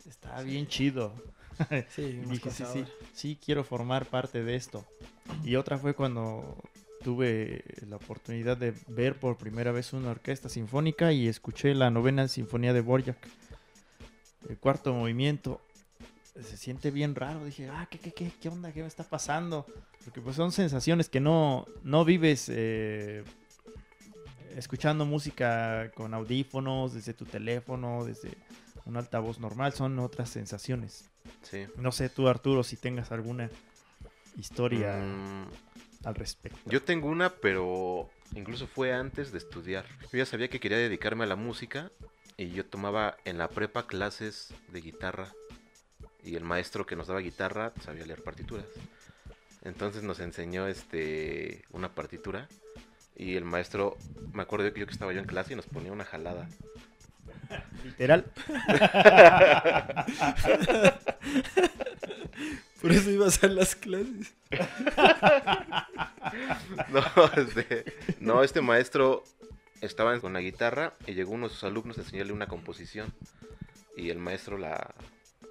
está 0.08 0.42
bien 0.42 0.66
chido. 0.66 1.12
sí, 1.90 2.20
dije, 2.28 2.50
sí, 2.50 2.64
sí, 2.72 2.84
sí, 3.12 3.38
quiero 3.44 3.64
formar 3.64 4.06
parte 4.06 4.42
de 4.42 4.56
esto. 4.56 4.84
Y 5.44 5.56
otra 5.56 5.78
fue 5.78 5.94
cuando 5.94 6.56
tuve 7.02 7.64
la 7.86 7.96
oportunidad 7.96 8.56
de 8.56 8.74
ver 8.88 9.18
por 9.18 9.36
primera 9.36 9.72
vez 9.72 9.92
una 9.92 10.10
orquesta 10.10 10.48
sinfónica 10.48 11.12
y 11.12 11.28
escuché 11.28 11.74
la 11.74 11.90
novena 11.90 12.28
sinfonía 12.28 12.72
de 12.72 12.80
Borjak, 12.80 13.18
el 14.48 14.58
cuarto 14.58 14.92
movimiento. 14.94 15.60
Se 16.34 16.56
siente 16.56 16.90
bien 16.90 17.14
raro, 17.14 17.44
dije, 17.44 17.68
ah, 17.68 17.86
¿qué, 17.90 17.98
qué, 17.98 18.12
qué, 18.12 18.32
qué 18.40 18.48
onda? 18.48 18.72
¿Qué 18.72 18.80
me 18.82 18.88
está 18.88 19.04
pasando? 19.04 19.66
Porque 20.04 20.20
pues 20.20 20.34
son 20.34 20.50
sensaciones 20.50 21.08
que 21.08 21.20
no, 21.20 21.64
no 21.84 22.04
vives 22.04 22.48
eh, 22.52 23.22
escuchando 24.56 25.06
música 25.06 25.92
con 25.94 26.12
audífonos, 26.12 26.94
desde 26.94 27.14
tu 27.14 27.24
teléfono, 27.24 28.04
desde 28.04 28.36
un 28.84 28.96
altavoz 28.96 29.38
normal, 29.38 29.72
son 29.72 29.98
otras 30.00 30.28
sensaciones. 30.28 31.10
Sí. 31.42 31.66
No 31.76 31.92
sé 31.92 32.08
tú, 32.08 32.28
Arturo, 32.28 32.64
si 32.64 32.76
tengas 32.76 33.12
alguna 33.12 33.48
historia 34.36 34.96
Mm, 34.96 35.48
al 36.04 36.14
respecto. 36.14 36.58
Yo 36.66 36.82
tengo 36.82 37.08
una, 37.08 37.30
pero 37.30 38.10
incluso 38.34 38.66
fue 38.66 38.92
antes 38.92 39.32
de 39.32 39.38
estudiar. 39.38 39.86
Yo 40.12 40.18
ya 40.18 40.26
sabía 40.26 40.48
que 40.48 40.60
quería 40.60 40.78
dedicarme 40.78 41.24
a 41.24 41.28
la 41.28 41.36
música 41.36 41.90
y 42.36 42.50
yo 42.50 42.66
tomaba 42.66 43.16
en 43.24 43.38
la 43.38 43.48
prepa 43.48 43.86
clases 43.86 44.52
de 44.72 44.80
guitarra. 44.80 45.32
Y 46.24 46.36
el 46.36 46.44
maestro 46.44 46.86
que 46.86 46.96
nos 46.96 47.08
daba 47.08 47.20
guitarra 47.20 47.72
sabía 47.84 48.06
leer 48.06 48.22
partituras. 48.22 48.64
Entonces 49.62 50.02
nos 50.02 50.20
enseñó 50.20 50.66
este 50.66 51.64
una 51.70 51.94
partitura 51.94 52.48
y 53.16 53.36
el 53.36 53.44
maestro, 53.44 53.96
me 54.32 54.42
acuerdo 54.42 54.66
yo 54.68 54.86
que 54.86 54.92
estaba 54.92 55.12
yo 55.12 55.20
en 55.20 55.26
clase 55.26 55.52
y 55.52 55.56
nos 55.56 55.66
ponía 55.66 55.92
una 55.92 56.04
jalada. 56.04 56.48
Literal. 57.84 58.24
Por 62.80 62.92
eso 62.92 63.10
ibas 63.10 63.44
a 63.44 63.48
las 63.48 63.76
clases. 63.76 64.34
No, 66.88 67.04
este, 67.36 67.84
no, 68.18 68.42
este 68.42 68.60
maestro 68.60 69.22
estaba 69.80 70.18
con 70.20 70.32
la 70.32 70.40
guitarra 70.40 70.94
y 71.06 71.14
llegó 71.14 71.32
uno 71.32 71.48
de 71.48 71.54
sus 71.54 71.62
alumnos 71.64 71.98
a 71.98 72.00
enseñarle 72.00 72.32
una 72.32 72.48
composición. 72.48 73.12
Y 73.96 74.10
el 74.10 74.18
maestro 74.18 74.58
la 74.58 74.94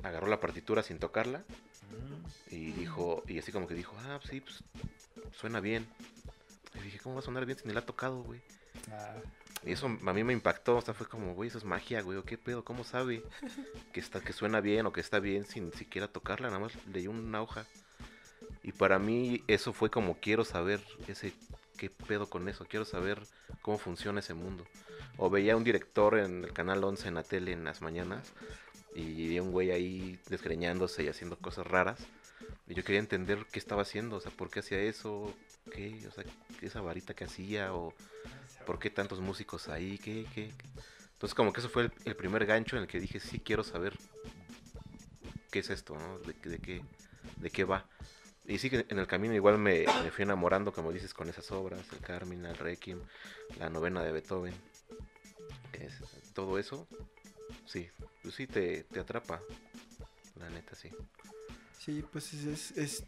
agarró 0.03 0.27
la 0.27 0.39
partitura 0.39 0.83
sin 0.83 0.99
tocarla 0.99 1.43
y 2.49 2.71
dijo, 2.73 3.23
y 3.27 3.39
así 3.39 3.51
como 3.51 3.67
que 3.67 3.73
dijo, 3.73 3.95
ah, 4.05 4.19
sí, 4.29 4.41
pues 4.41 4.63
suena 5.31 5.59
bien. 5.59 5.87
Y 6.75 6.79
dije, 6.79 6.99
¿cómo 6.99 7.15
va 7.15 7.21
a 7.21 7.23
sonar 7.23 7.45
bien 7.45 7.57
si 7.57 7.67
ni 7.67 7.73
la 7.73 7.79
ha 7.79 7.85
tocado, 7.85 8.21
güey? 8.23 8.41
Ah, 8.91 9.15
Y 9.63 9.71
eso 9.71 9.85
a 9.85 10.13
mí 10.13 10.23
me 10.23 10.33
impactó, 10.33 10.77
o 10.77 10.81
sea, 10.81 10.93
fue 10.93 11.07
como, 11.07 11.33
güey, 11.33 11.49
eso 11.49 11.57
es 11.57 11.63
magia, 11.63 12.01
güey, 12.01 12.17
¿o 12.17 12.23
qué 12.23 12.37
pedo? 12.37 12.63
¿Cómo 12.63 12.83
sabe 12.83 13.23
que, 13.91 13.99
está, 13.99 14.21
que 14.21 14.33
suena 14.33 14.61
bien 14.61 14.85
o 14.85 14.93
que 14.93 15.01
está 15.01 15.19
bien 15.19 15.45
sin 15.45 15.73
siquiera 15.73 16.07
tocarla? 16.07 16.47
Nada 16.47 16.59
más 16.59 16.73
leí 16.87 17.07
una 17.07 17.41
hoja. 17.41 17.65
Y 18.61 18.71
para 18.71 18.99
mí 18.99 19.43
eso 19.47 19.73
fue 19.73 19.89
como, 19.89 20.17
quiero 20.19 20.43
saber 20.45 20.81
ese, 21.07 21.33
qué 21.77 21.89
pedo 21.89 22.29
con 22.29 22.47
eso, 22.49 22.65
quiero 22.65 22.85
saber 22.85 23.21
cómo 23.61 23.77
funciona 23.77 24.19
ese 24.19 24.33
mundo. 24.33 24.65
O 25.17 25.29
veía 25.29 25.55
un 25.55 25.63
director 25.63 26.17
en 26.17 26.43
el 26.43 26.53
canal 26.53 26.83
11 26.83 27.07
en 27.07 27.15
la 27.15 27.23
tele 27.23 27.51
en 27.51 27.63
las 27.63 27.81
mañanas 27.81 28.33
y 28.95 29.27
vi 29.27 29.39
un 29.39 29.51
güey 29.51 29.71
ahí 29.71 30.19
desgreñándose 30.29 31.03
y 31.03 31.07
haciendo 31.07 31.37
cosas 31.37 31.67
raras. 31.67 31.99
Y 32.67 32.75
yo 32.75 32.83
quería 32.83 32.99
entender 32.99 33.45
qué 33.51 33.59
estaba 33.59 33.81
haciendo, 33.81 34.17
o 34.17 34.21
sea, 34.21 34.31
por 34.31 34.49
qué 34.49 34.59
hacía 34.59 34.79
eso, 34.79 35.33
qué, 35.71 36.05
o 36.07 36.11
sea, 36.11 36.23
esa 36.61 36.81
varita 36.81 37.13
que 37.13 37.25
hacía, 37.25 37.73
o 37.73 37.93
por 38.65 38.79
qué 38.79 38.89
tantos 38.89 39.19
músicos 39.19 39.69
ahí, 39.69 39.97
qué, 39.97 40.25
qué. 40.33 40.51
Entonces 41.13 41.35
como 41.35 41.53
que 41.53 41.59
eso 41.59 41.69
fue 41.69 41.89
el, 42.05 42.15
primer 42.15 42.45
gancho 42.45 42.75
en 42.75 42.83
el 42.83 42.87
que 42.87 42.99
dije, 42.99 43.19
sí 43.19 43.39
quiero 43.39 43.63
saber 43.63 43.97
qué 45.51 45.59
es 45.59 45.69
esto, 45.69 45.95
¿no? 45.95 46.19
De 46.19 46.33
qué, 46.59 46.81
de 47.37 47.49
qué 47.49 47.63
va. 47.63 47.85
Y 48.45 48.57
sí 48.57 48.69
que 48.69 48.85
en 48.89 48.99
el 48.99 49.07
camino 49.07 49.33
igual 49.33 49.57
me, 49.57 49.85
me 50.03 50.11
fui 50.11 50.23
enamorando, 50.23 50.73
como 50.73 50.91
dices, 50.91 51.13
con 51.13 51.29
esas 51.29 51.49
obras, 51.51 51.81
el 51.93 51.99
Carmina, 51.99 52.49
el 52.49 52.57
Requiem, 52.57 52.99
la 53.57 53.69
novena 53.69 54.03
de 54.03 54.11
Beethoven. 54.11 54.53
Es- 55.73 56.01
todo 56.33 56.57
eso, 56.57 56.87
sí, 57.65 57.87
pues 58.21 58.35
sí 58.35 58.47
te, 58.47 58.83
te 58.83 58.99
atrapa. 58.99 59.41
La 60.39 60.49
neta, 60.49 60.75
sí. 60.75 60.89
Sí, 61.79 62.03
pues 62.11 62.33
es, 62.33 62.45
es- 62.45 62.77
es- 62.77 63.03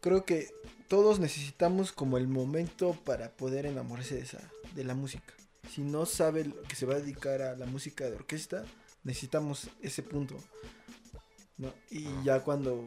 Creo 0.00 0.24
que 0.24 0.48
todos 0.88 1.20
necesitamos 1.20 1.92
como 1.92 2.18
el 2.18 2.26
momento 2.26 2.92
para 3.04 3.30
poder 3.30 3.66
enamorarse 3.66 4.16
de, 4.16 4.22
esa, 4.22 4.40
de 4.74 4.82
la 4.82 4.94
música. 4.96 5.32
Si 5.72 5.82
no 5.82 6.06
sabe 6.06 6.44
lo 6.46 6.60
que 6.62 6.74
se 6.74 6.86
va 6.86 6.94
a 6.94 7.00
dedicar 7.00 7.40
a 7.40 7.56
la 7.56 7.66
música 7.66 8.04
de 8.10 8.16
orquesta, 8.16 8.64
necesitamos 9.04 9.68
ese 9.80 10.02
punto. 10.02 10.36
¿no? 11.56 11.72
Y 11.88 12.04
ya 12.24 12.40
cuando... 12.40 12.84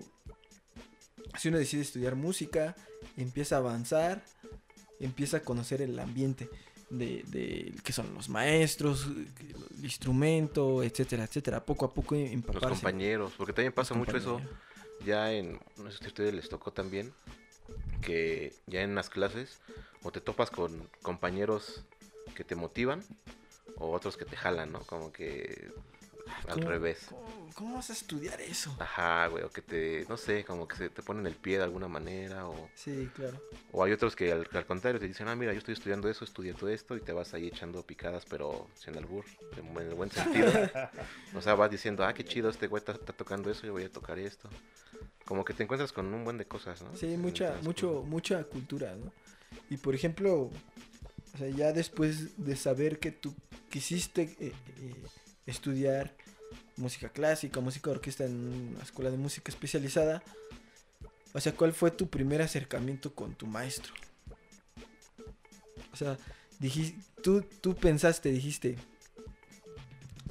Si 1.39 1.47
uno 1.47 1.57
decide 1.57 1.81
estudiar 1.83 2.15
música, 2.15 2.75
empieza 3.15 3.55
a 3.55 3.59
avanzar, 3.59 4.21
empieza 4.99 5.37
a 5.37 5.41
conocer 5.41 5.81
el 5.81 5.97
ambiente 5.99 6.49
de, 6.89 7.23
de 7.27 7.73
que 7.83 7.91
son 7.93 8.13
los 8.13 8.29
maestros, 8.29 9.05
el 9.07 9.83
instrumento, 9.83 10.83
etcétera, 10.83 11.23
etcétera. 11.25 11.65
Poco 11.65 11.85
a 11.85 11.93
poco 11.93 12.15
Los 12.15 12.29
empaparse. 12.31 12.69
compañeros, 12.69 13.33
porque 13.37 13.53
también 13.53 13.73
pasa 13.73 13.93
Los 13.93 13.99
mucho 14.07 14.17
eso. 14.17 14.41
ya 15.05 15.31
en, 15.33 15.59
no 15.77 15.91
sé 15.91 15.97
si 15.99 16.05
a 16.05 16.07
ustedes 16.07 16.33
les 16.33 16.49
tocó 16.49 16.71
también, 16.71 17.13
que 18.01 18.53
ya 18.67 18.81
en 18.81 18.95
las 18.95 19.09
clases 19.09 19.59
o 20.03 20.11
te 20.11 20.21
topas 20.21 20.51
con 20.51 20.89
compañeros 21.01 21.83
que 22.35 22.43
te 22.43 22.55
motivan 22.55 23.03
o 23.77 23.91
otros 23.91 24.17
que 24.17 24.25
te 24.25 24.35
jalan, 24.37 24.71
¿no? 24.71 24.79
Como 24.81 25.11
que 25.11 25.71
al 26.47 26.55
¿Cómo- 26.55 26.67
revés. 26.69 27.05
¿cómo, 27.09 27.49
cómo 27.55 27.75
vas 27.75 27.89
a 27.89 27.93
estudiar 27.93 28.39
eso? 28.41 28.75
Ajá, 28.79 29.27
güey, 29.27 29.43
o 29.43 29.49
que 29.49 29.61
te, 29.61 30.05
no 30.09 30.17
sé, 30.17 30.43
como 30.43 30.67
que 30.67 30.75
se 30.75 30.89
te 30.89 31.01
ponen 31.01 31.25
el 31.27 31.35
pie 31.35 31.57
de 31.57 31.63
alguna 31.63 31.87
manera 31.87 32.47
o, 32.47 32.69
Sí, 32.75 33.09
claro. 33.15 33.41
o 33.71 33.83
hay 33.83 33.91
otros 33.91 34.15
que 34.15 34.31
al, 34.31 34.47
al 34.51 34.65
contrario 34.65 34.99
te 34.99 35.07
dicen, 35.07 35.27
ah, 35.27 35.35
mira, 35.35 35.53
yo 35.53 35.59
estoy 35.59 35.73
estudiando 35.73 36.09
eso, 36.09 36.25
estudia 36.25 36.53
todo 36.53 36.69
esto 36.69 36.95
y 36.95 37.01
te 37.01 37.11
vas 37.13 37.33
ahí 37.33 37.47
echando 37.47 37.81
picadas, 37.83 38.25
pero 38.29 38.67
sin 38.75 38.95
albur, 38.97 39.25
en, 39.57 39.77
el 39.77 39.95
buen 39.95 40.11
sentido. 40.11 40.51
o 41.35 41.41
sea, 41.41 41.55
vas 41.55 41.71
diciendo, 41.71 42.03
ah, 42.05 42.13
qué 42.13 42.23
chido, 42.23 42.49
este 42.49 42.67
güey 42.67 42.79
está, 42.79 42.93
está 42.93 43.13
tocando 43.13 43.49
eso, 43.49 43.65
yo 43.65 43.73
voy 43.73 43.83
a 43.83 43.91
tocar 43.91 44.19
esto. 44.19 44.49
Como 45.25 45.43
que 45.43 45.53
te 45.53 45.63
encuentras 45.63 45.91
con 45.91 46.13
un 46.13 46.23
buen 46.23 46.37
de 46.37 46.45
cosas, 46.45 46.81
¿no? 46.81 46.95
Sí, 46.95 47.13
En 47.13 47.21
mucha, 47.21 47.57
mucho, 47.63 48.03
mucha 48.05 48.43
cultura, 48.43 48.95
¿no? 48.95 49.11
Y 49.69 49.77
por 49.77 49.95
ejemplo, 49.95 50.51
o 51.33 51.37
sea, 51.37 51.49
ya 51.49 51.71
después 51.73 52.37
de 52.43 52.55
saber 52.55 52.99
que 52.99 53.11
tú 53.11 53.33
quisiste 53.69 54.23
eh, 54.39 54.53
eh, 54.79 54.93
estudiar 55.45 56.13
música 56.77 57.09
clásica, 57.09 57.59
música 57.61 57.89
de 57.89 57.95
orquesta 57.97 58.25
en 58.25 58.73
una 58.75 58.83
escuela 58.83 59.11
de 59.11 59.17
música 59.17 59.51
especializada, 59.51 60.23
O 61.33 61.39
sea, 61.41 61.53
¿cuál 61.53 61.73
fue 61.73 61.91
tu 61.91 62.07
primer 62.07 62.41
acercamiento 62.41 63.13
con 63.13 63.35
tu 63.35 63.45
maestro? 63.45 63.93
O 65.91 65.95
sea, 65.97 66.17
dijiste, 66.59 66.97
tú, 67.21 67.41
tú 67.61 67.75
pensaste, 67.75 68.31
dijiste, 68.31 68.77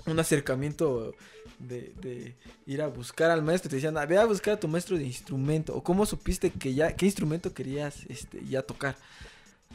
un 0.06 0.18
acercamiento 0.18 1.14
de, 1.58 1.92
de 2.00 2.34
ir 2.66 2.82
a 2.82 2.88
buscar 2.88 3.30
al 3.30 3.42
maestro. 3.42 3.68
Te 3.70 3.76
decían, 3.76 3.96
"Ah, 3.98 4.06
ve 4.06 4.18
a 4.18 4.24
buscar 4.26 4.54
a 4.54 4.60
tu 4.60 4.68
maestro 4.68 4.96
de 4.96 5.04
instrumento. 5.04 5.74
¿O 5.74 5.82
cómo 5.82 6.06
supiste 6.06 6.50
que 6.50 6.74
ya, 6.74 6.94
qué 6.96 7.06
instrumento 7.06 7.52
querías 7.54 8.04
este, 8.08 8.44
ya 8.46 8.62
tocar? 8.62 8.96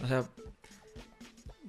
O 0.03 0.07
sea, 0.07 0.27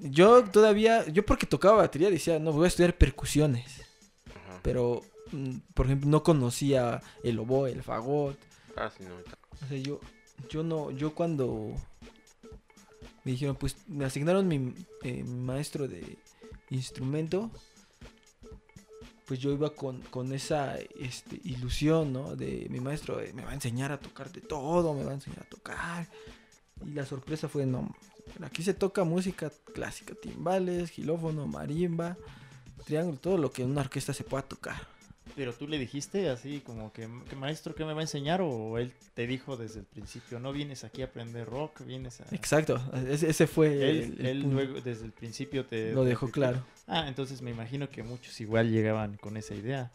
yo 0.00 0.44
todavía, 0.44 1.06
yo 1.08 1.24
porque 1.24 1.46
tocaba 1.46 1.76
batería 1.78 2.10
decía, 2.10 2.38
no, 2.38 2.52
voy 2.52 2.64
a 2.64 2.68
estudiar 2.68 2.96
percusiones. 2.96 3.82
Ajá. 4.28 4.60
Pero, 4.62 5.02
mm, 5.32 5.58
por 5.74 5.86
ejemplo, 5.86 6.08
no 6.08 6.22
conocía 6.22 7.02
el 7.22 7.38
oboe, 7.38 7.72
el 7.72 7.82
fagot. 7.82 8.38
Ah, 8.76 8.90
sí, 8.96 9.04
no. 9.04 9.14
O 9.16 9.68
sea, 9.68 9.78
yo, 9.78 10.00
yo 10.48 10.62
no, 10.62 10.90
yo 10.90 11.14
cuando 11.14 11.74
me 13.24 13.32
dijeron, 13.32 13.56
pues 13.56 13.76
me 13.86 14.04
asignaron 14.04 14.48
mi, 14.48 14.74
eh, 15.02 15.22
mi 15.22 15.44
maestro 15.44 15.86
de 15.86 16.18
instrumento, 16.70 17.50
pues 19.26 19.38
yo 19.38 19.52
iba 19.52 19.70
con, 19.70 20.00
con 20.02 20.32
esa 20.32 20.76
este, 20.98 21.40
ilusión, 21.44 22.12
¿no? 22.12 22.34
De 22.34 22.66
mi 22.70 22.80
maestro 22.80 23.20
eh, 23.20 23.32
me 23.34 23.44
va 23.44 23.50
a 23.50 23.54
enseñar 23.54 23.92
a 23.92 24.00
tocar 24.00 24.32
de 24.32 24.40
todo, 24.40 24.94
me 24.94 25.04
va 25.04 25.10
a 25.10 25.14
enseñar 25.14 25.40
a 25.40 25.48
tocar. 25.48 26.08
Y 26.84 26.92
la 26.92 27.04
sorpresa 27.04 27.48
fue, 27.48 27.66
no, 27.66 27.94
aquí 28.42 28.62
se 28.62 28.74
toca 28.74 29.04
música 29.04 29.50
clásica, 29.74 30.14
timbales, 30.20 30.90
xilófono, 30.90 31.46
marimba, 31.46 32.16
triángulo, 32.84 33.18
todo 33.18 33.38
lo 33.38 33.50
que 33.52 33.62
en 33.62 33.70
una 33.70 33.82
orquesta 33.82 34.12
se 34.12 34.24
pueda 34.24 34.42
tocar. 34.42 34.76
Pero 35.36 35.52
tú 35.54 35.68
le 35.68 35.78
dijiste 35.78 36.28
así 36.28 36.60
como 36.60 36.92
que, 36.92 37.08
que 37.28 37.36
maestro, 37.36 37.74
¿qué 37.74 37.84
me 37.84 37.92
va 37.92 38.00
a 38.00 38.02
enseñar? 38.02 38.40
O 38.42 38.78
él 38.78 38.92
te 39.14 39.26
dijo 39.28 39.56
desde 39.56 39.78
el 39.80 39.86
principio, 39.86 40.40
no 40.40 40.52
vienes 40.52 40.82
aquí 40.82 41.02
a 41.02 41.04
aprender 41.04 41.46
rock, 41.46 41.82
vienes 41.86 42.20
a... 42.20 42.24
Exacto, 42.34 42.80
ese, 43.08 43.30
ese 43.30 43.46
fue 43.46 43.68
Él, 43.88 44.00
el- 44.18 44.20
el 44.20 44.26
él 44.26 44.40
luego 44.50 44.80
desde 44.80 45.04
el 45.04 45.12
principio 45.12 45.64
te... 45.64 45.92
Lo 45.92 46.04
dejó 46.04 46.26
te- 46.26 46.32
claro. 46.32 46.64
Ah, 46.88 47.06
entonces 47.06 47.42
me 47.42 47.50
imagino 47.52 47.88
que 47.88 48.02
muchos 48.02 48.40
igual 48.40 48.70
llegaban 48.72 49.16
con 49.18 49.36
esa 49.36 49.54
idea. 49.54 49.92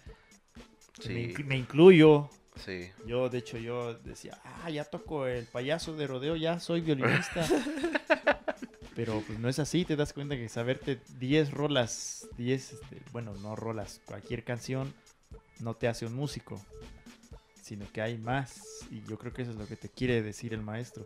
Sí, 1.02 1.34
me 1.46 1.58
incluyo. 1.58 2.30
Sí. 2.56 2.90
Yo, 3.06 3.30
de 3.30 3.40
hecho, 3.40 3.58
yo 3.58 3.94
decía, 3.96 4.40
ah, 4.44 4.70
ya 4.70 4.84
toco 4.86 5.28
el 5.28 5.46
payaso 5.46 5.96
de 5.96 6.08
rodeo, 6.08 6.36
ya 6.36 6.60
soy 6.60 6.82
violinista. 6.82 7.46
Pero 8.96 9.22
pues 9.28 9.38
no 9.40 9.50
es 9.50 9.60
así, 9.60 9.84
te 9.84 9.98
das 9.98 10.14
cuenta 10.14 10.38
que 10.38 10.48
saberte 10.48 11.02
10 11.20 11.52
rolas, 11.52 12.30
10, 12.38 12.74
este, 12.74 13.02
bueno, 13.12 13.34
no 13.36 13.56
rolas, 13.56 14.00
cualquier 14.06 14.46
canción 14.46 14.94
no 15.60 15.74
te 15.74 15.90
hace 15.90 16.06
un 16.06 16.14
músico, 16.16 16.62
sino 17.62 17.92
que 17.92 18.02
hay 18.02 18.18
más. 18.18 18.86
Y 18.90 19.04
yo 19.04 19.18
creo 19.18 19.34
que 19.34 19.42
eso 19.42 19.52
es 19.52 19.58
lo 19.58 19.68
que 19.68 19.76
te 19.76 19.90
quiere 19.90 20.22
decir 20.22 20.54
el 20.54 20.62
maestro. 20.62 21.06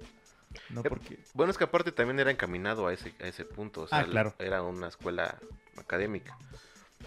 No 0.70 0.82
Eh, 0.82 0.90
porque... 0.90 1.20
Bueno, 1.34 1.52
es 1.52 1.58
que 1.58 1.64
aparte 1.64 1.92
también 1.92 2.20
era 2.20 2.32
encaminado 2.32 2.88
a 2.88 2.94
ese, 2.94 3.14
a 3.20 3.28
ese 3.28 3.46
punto. 3.46 3.82
O 3.82 3.88
sea, 3.88 4.00
Ah, 4.00 4.04
claro. 4.06 4.36
Era 4.40 4.62
una 4.62 4.88
escuela 4.88 5.40
académica. 5.78 6.38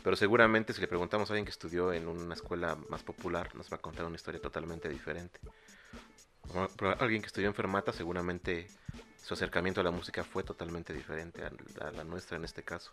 Pero 0.02 0.16
seguramente 0.16 0.72
si 0.72 0.80
le 0.80 0.88
preguntamos 0.88 1.30
a 1.30 1.34
alguien 1.34 1.44
que 1.44 1.50
estudió 1.50 1.92
en 1.92 2.08
una 2.08 2.34
escuela 2.34 2.76
más 2.88 3.02
popular, 3.02 3.54
nos 3.54 3.70
va 3.72 3.76
a 3.76 3.80
contar 3.80 4.06
una 4.06 4.16
historia 4.16 4.40
totalmente 4.40 4.88
diferente. 4.88 5.38
Alguien 6.98 7.22
que 7.22 7.26
estudió 7.26 7.48
en 7.48 7.54
Fermata, 7.54 7.92
seguramente 7.92 8.68
su 9.22 9.34
acercamiento 9.34 9.80
a 9.80 9.84
la 9.84 9.90
música 9.90 10.24
fue 10.24 10.42
totalmente 10.42 10.92
diferente 10.92 11.42
a, 11.44 11.90
la 11.92 12.04
nuestra 12.04 12.36
en 12.36 12.44
este 12.44 12.62
caso. 12.62 12.90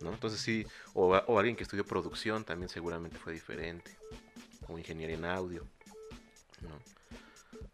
¿no? 0.00 0.12
Entonces 0.12 0.40
sí, 0.40 0.66
o 0.94 1.38
alguien 1.38 1.56
que 1.56 1.62
estudió 1.62 1.84
producción 1.84 2.44
también 2.44 2.68
seguramente 2.68 3.18
fue 3.18 3.32
diferente. 3.32 3.96
O 4.68 4.78
ingeniería 4.78 5.16
en 5.16 5.24
audio. 5.24 5.66
¿no? 6.60 6.78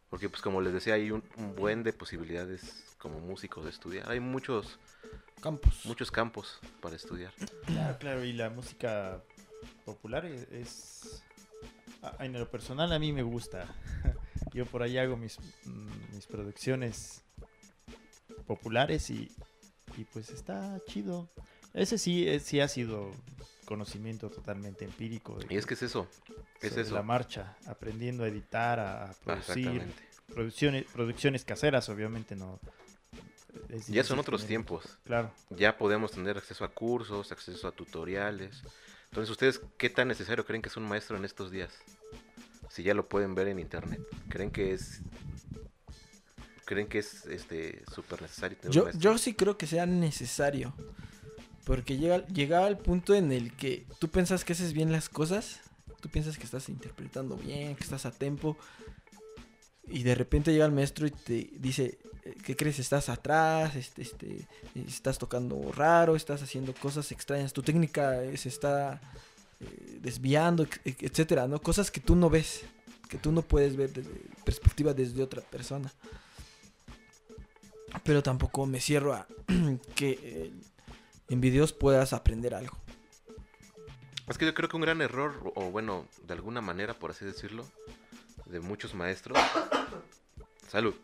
Porque 0.08 0.28
pues 0.28 0.40
como 0.40 0.60
les 0.60 0.72
decía, 0.72 0.94
hay 0.94 1.10
un, 1.10 1.24
un 1.36 1.56
buen 1.56 1.82
de 1.82 1.92
posibilidades 1.92 2.84
como 2.98 3.20
músicos 3.20 3.64
de 3.64 3.70
estudiar. 3.70 4.10
Hay 4.10 4.20
muchos, 4.20 4.78
Campos. 5.40 5.80
muchos 5.84 6.10
campos 6.10 6.58
para 6.80 6.96
estudiar. 6.96 7.32
Claro, 7.66 7.98
claro, 7.98 8.24
y 8.24 8.32
la 8.32 8.50
música 8.50 9.22
popular 9.84 10.24
es... 10.26 10.48
es- 10.50 11.22
a- 12.02 12.24
En 12.24 12.32
lo 12.32 12.50
personal 12.50 12.92
a 12.92 12.98
mí 12.98 13.12
me 13.12 13.22
gusta. 13.22 13.66
Yo 14.52 14.66
por 14.66 14.82
ahí 14.82 14.96
hago 14.98 15.16
mis, 15.16 15.38
mm, 15.64 16.14
mis 16.14 16.26
producciones 16.26 17.22
populares 18.46 19.10
y, 19.10 19.30
y 19.96 20.04
pues 20.04 20.30
está 20.30 20.80
chido. 20.86 21.28
Ese 21.74 21.98
sí, 21.98 22.26
eh, 22.28 22.40
sí 22.40 22.60
ha 22.60 22.68
sido 22.68 23.10
conocimiento 23.66 24.30
totalmente 24.30 24.84
empírico. 24.84 25.36
de 25.38 25.52
Y 25.52 25.56
es 25.58 25.66
que 25.66 25.74
es 25.74 25.82
eso, 25.82 26.08
es 26.60 26.76
eso. 26.76 26.94
la 26.94 27.02
marcha, 27.02 27.56
aprendiendo 27.66 28.24
a 28.24 28.28
editar, 28.28 28.78
a, 28.78 29.10
a 29.10 29.14
producir, 29.14 29.82
producciones, 30.32 30.84
producciones 30.92 31.44
caseras, 31.44 31.88
obviamente 31.88 32.36
no. 32.36 32.60
Es 33.68 33.86
Ya 33.88 34.04
son 34.04 34.18
otros 34.18 34.46
tiempos. 34.46 34.98
Claro. 35.04 35.30
Ya 35.50 35.76
podemos 35.76 36.12
tener 36.12 36.36
acceso 36.36 36.64
a 36.64 36.68
cursos, 36.68 37.32
acceso 37.32 37.66
a 37.68 37.72
tutoriales. 37.72 38.62
Entonces, 39.10 39.30
¿ustedes 39.30 39.60
qué 39.78 39.88
tan 39.90 40.08
necesario 40.08 40.44
creen 40.44 40.62
que 40.62 40.68
es 40.68 40.76
un 40.76 40.84
maestro 40.84 41.16
en 41.16 41.24
estos 41.24 41.50
días? 41.50 41.72
Si 42.68 42.82
ya 42.82 42.94
lo 42.94 43.08
pueden 43.08 43.34
ver 43.34 43.48
en 43.48 43.58
internet. 43.58 44.00
¿Creen 44.28 44.50
que 44.50 44.72
es 44.72 45.00
creen 46.64 46.88
que 46.88 46.98
es 46.98 47.24
este 47.26 47.84
súper 47.94 48.20
necesario 48.22 48.56
tener 48.58 48.70
un 48.70 48.74
Yo, 48.74 48.84
maestro? 48.84 49.00
yo 49.12 49.18
sí 49.18 49.34
creo 49.34 49.56
que 49.56 49.66
sea 49.66 49.86
necesario. 49.86 50.74
Porque 51.64 51.96
llega, 51.96 52.26
llegaba 52.28 52.66
al 52.66 52.78
punto 52.78 53.14
en 53.14 53.32
el 53.32 53.52
que 53.52 53.86
tú 53.98 54.08
piensas 54.08 54.44
que 54.44 54.52
haces 54.52 54.72
bien 54.72 54.92
las 54.92 55.08
cosas. 55.08 55.60
Tú 56.00 56.08
piensas 56.08 56.38
que 56.38 56.44
estás 56.44 56.68
interpretando 56.68 57.36
bien, 57.36 57.74
que 57.76 57.82
estás 57.82 58.06
a 58.06 58.10
tiempo. 58.12 58.56
Y 59.88 60.02
de 60.02 60.14
repente 60.14 60.52
llega 60.52 60.66
el 60.66 60.72
maestro 60.72 61.06
y 61.06 61.10
te 61.10 61.50
dice, 61.58 61.98
eh, 62.24 62.34
¿qué 62.44 62.56
crees? 62.56 62.78
Estás 62.78 63.08
atrás, 63.08 63.76
este, 63.76 64.02
este, 64.02 64.46
estás 64.86 65.18
tocando 65.18 65.72
raro, 65.72 66.16
estás 66.16 66.42
haciendo 66.42 66.74
cosas 66.74 67.12
extrañas, 67.12 67.52
tu 67.52 67.62
técnica 67.62 68.20
se 68.36 68.48
está 68.48 69.00
eh, 69.60 69.98
desviando, 70.02 70.66
etcétera, 70.84 71.46
¿no? 71.46 71.60
Cosas 71.60 71.90
que 71.90 72.00
tú 72.00 72.16
no 72.16 72.28
ves, 72.28 72.62
que 73.08 73.18
tú 73.18 73.32
no 73.32 73.42
puedes 73.42 73.76
ver 73.76 73.92
desde 73.92 74.10
perspectiva 74.44 74.92
desde 74.92 75.22
otra 75.22 75.42
persona. 75.42 75.92
Pero 78.04 78.22
tampoco 78.22 78.66
me 78.66 78.80
cierro 78.80 79.14
a 79.14 79.26
que 79.94 80.18
eh, 80.22 80.52
en 81.28 81.40
videos 81.40 81.72
puedas 81.72 82.12
aprender 82.12 82.54
algo. 82.54 82.76
Es 84.28 84.38
que 84.38 84.44
yo 84.44 84.54
creo 84.54 84.68
que 84.68 84.76
un 84.76 84.82
gran 84.82 85.00
error, 85.00 85.52
o 85.54 85.70
bueno, 85.70 86.06
de 86.26 86.34
alguna 86.34 86.60
manera, 86.60 86.94
por 86.94 87.12
así 87.12 87.24
decirlo, 87.24 87.64
de 88.46 88.60
muchos 88.60 88.94
maestros. 88.94 89.38
Salud. 90.68 90.94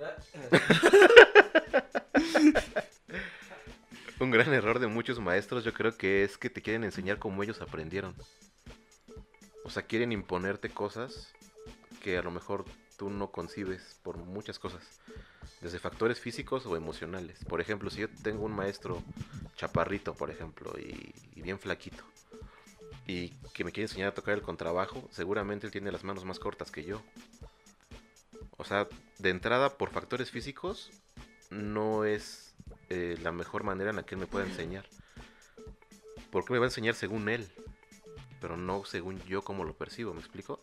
Un 4.20 4.30
gran 4.30 4.52
error 4.52 4.78
de 4.78 4.86
muchos 4.86 5.18
maestros, 5.18 5.64
yo 5.64 5.72
creo 5.72 5.96
que 5.96 6.24
es 6.24 6.36
que 6.36 6.50
te 6.50 6.60
quieren 6.60 6.84
enseñar 6.84 7.18
cómo 7.18 7.42
ellos 7.42 7.62
aprendieron. 7.62 8.14
O 9.64 9.70
sea, 9.70 9.84
quieren 9.84 10.12
imponerte 10.12 10.68
cosas 10.68 11.32
que 12.02 12.18
a 12.18 12.22
lo 12.22 12.30
mejor 12.30 12.66
tú 12.98 13.08
no 13.08 13.30
concibes 13.30 13.96
por 14.02 14.18
muchas 14.18 14.58
cosas. 14.58 14.82
Desde 15.62 15.78
factores 15.78 16.20
físicos 16.20 16.66
o 16.66 16.76
emocionales. 16.76 17.42
Por 17.46 17.62
ejemplo, 17.62 17.88
si 17.90 18.02
yo 18.02 18.08
tengo 18.22 18.44
un 18.44 18.52
maestro 18.52 19.02
chaparrito, 19.56 20.12
por 20.14 20.30
ejemplo, 20.30 20.74
y, 20.78 21.14
y 21.34 21.42
bien 21.42 21.58
flaquito, 21.58 22.04
y 23.10 23.30
que 23.52 23.64
me 23.64 23.72
quiere 23.72 23.88
enseñar 23.90 24.10
a 24.10 24.14
tocar 24.14 24.34
el 24.34 24.42
contrabajo, 24.42 25.08
seguramente 25.10 25.66
él 25.66 25.72
tiene 25.72 25.90
las 25.90 26.04
manos 26.04 26.24
más 26.24 26.38
cortas 26.38 26.70
que 26.70 26.84
yo. 26.84 27.02
O 28.56 28.64
sea, 28.64 28.88
de 29.18 29.30
entrada, 29.30 29.76
por 29.76 29.90
factores 29.90 30.30
físicos, 30.30 30.90
no 31.50 32.04
es 32.04 32.54
eh, 32.88 33.18
la 33.20 33.32
mejor 33.32 33.64
manera 33.64 33.90
en 33.90 33.96
la 33.96 34.04
que 34.04 34.14
él 34.14 34.20
me 34.20 34.28
pueda 34.28 34.46
enseñar. 34.46 34.86
Porque 36.30 36.52
me 36.52 36.60
va 36.60 36.66
a 36.66 36.68
enseñar 36.68 36.94
según 36.94 37.28
él, 37.28 37.50
pero 38.40 38.56
no 38.56 38.84
según 38.84 39.20
yo 39.24 39.42
como 39.42 39.64
lo 39.64 39.74
percibo, 39.74 40.14
¿me 40.14 40.20
explico? 40.20 40.62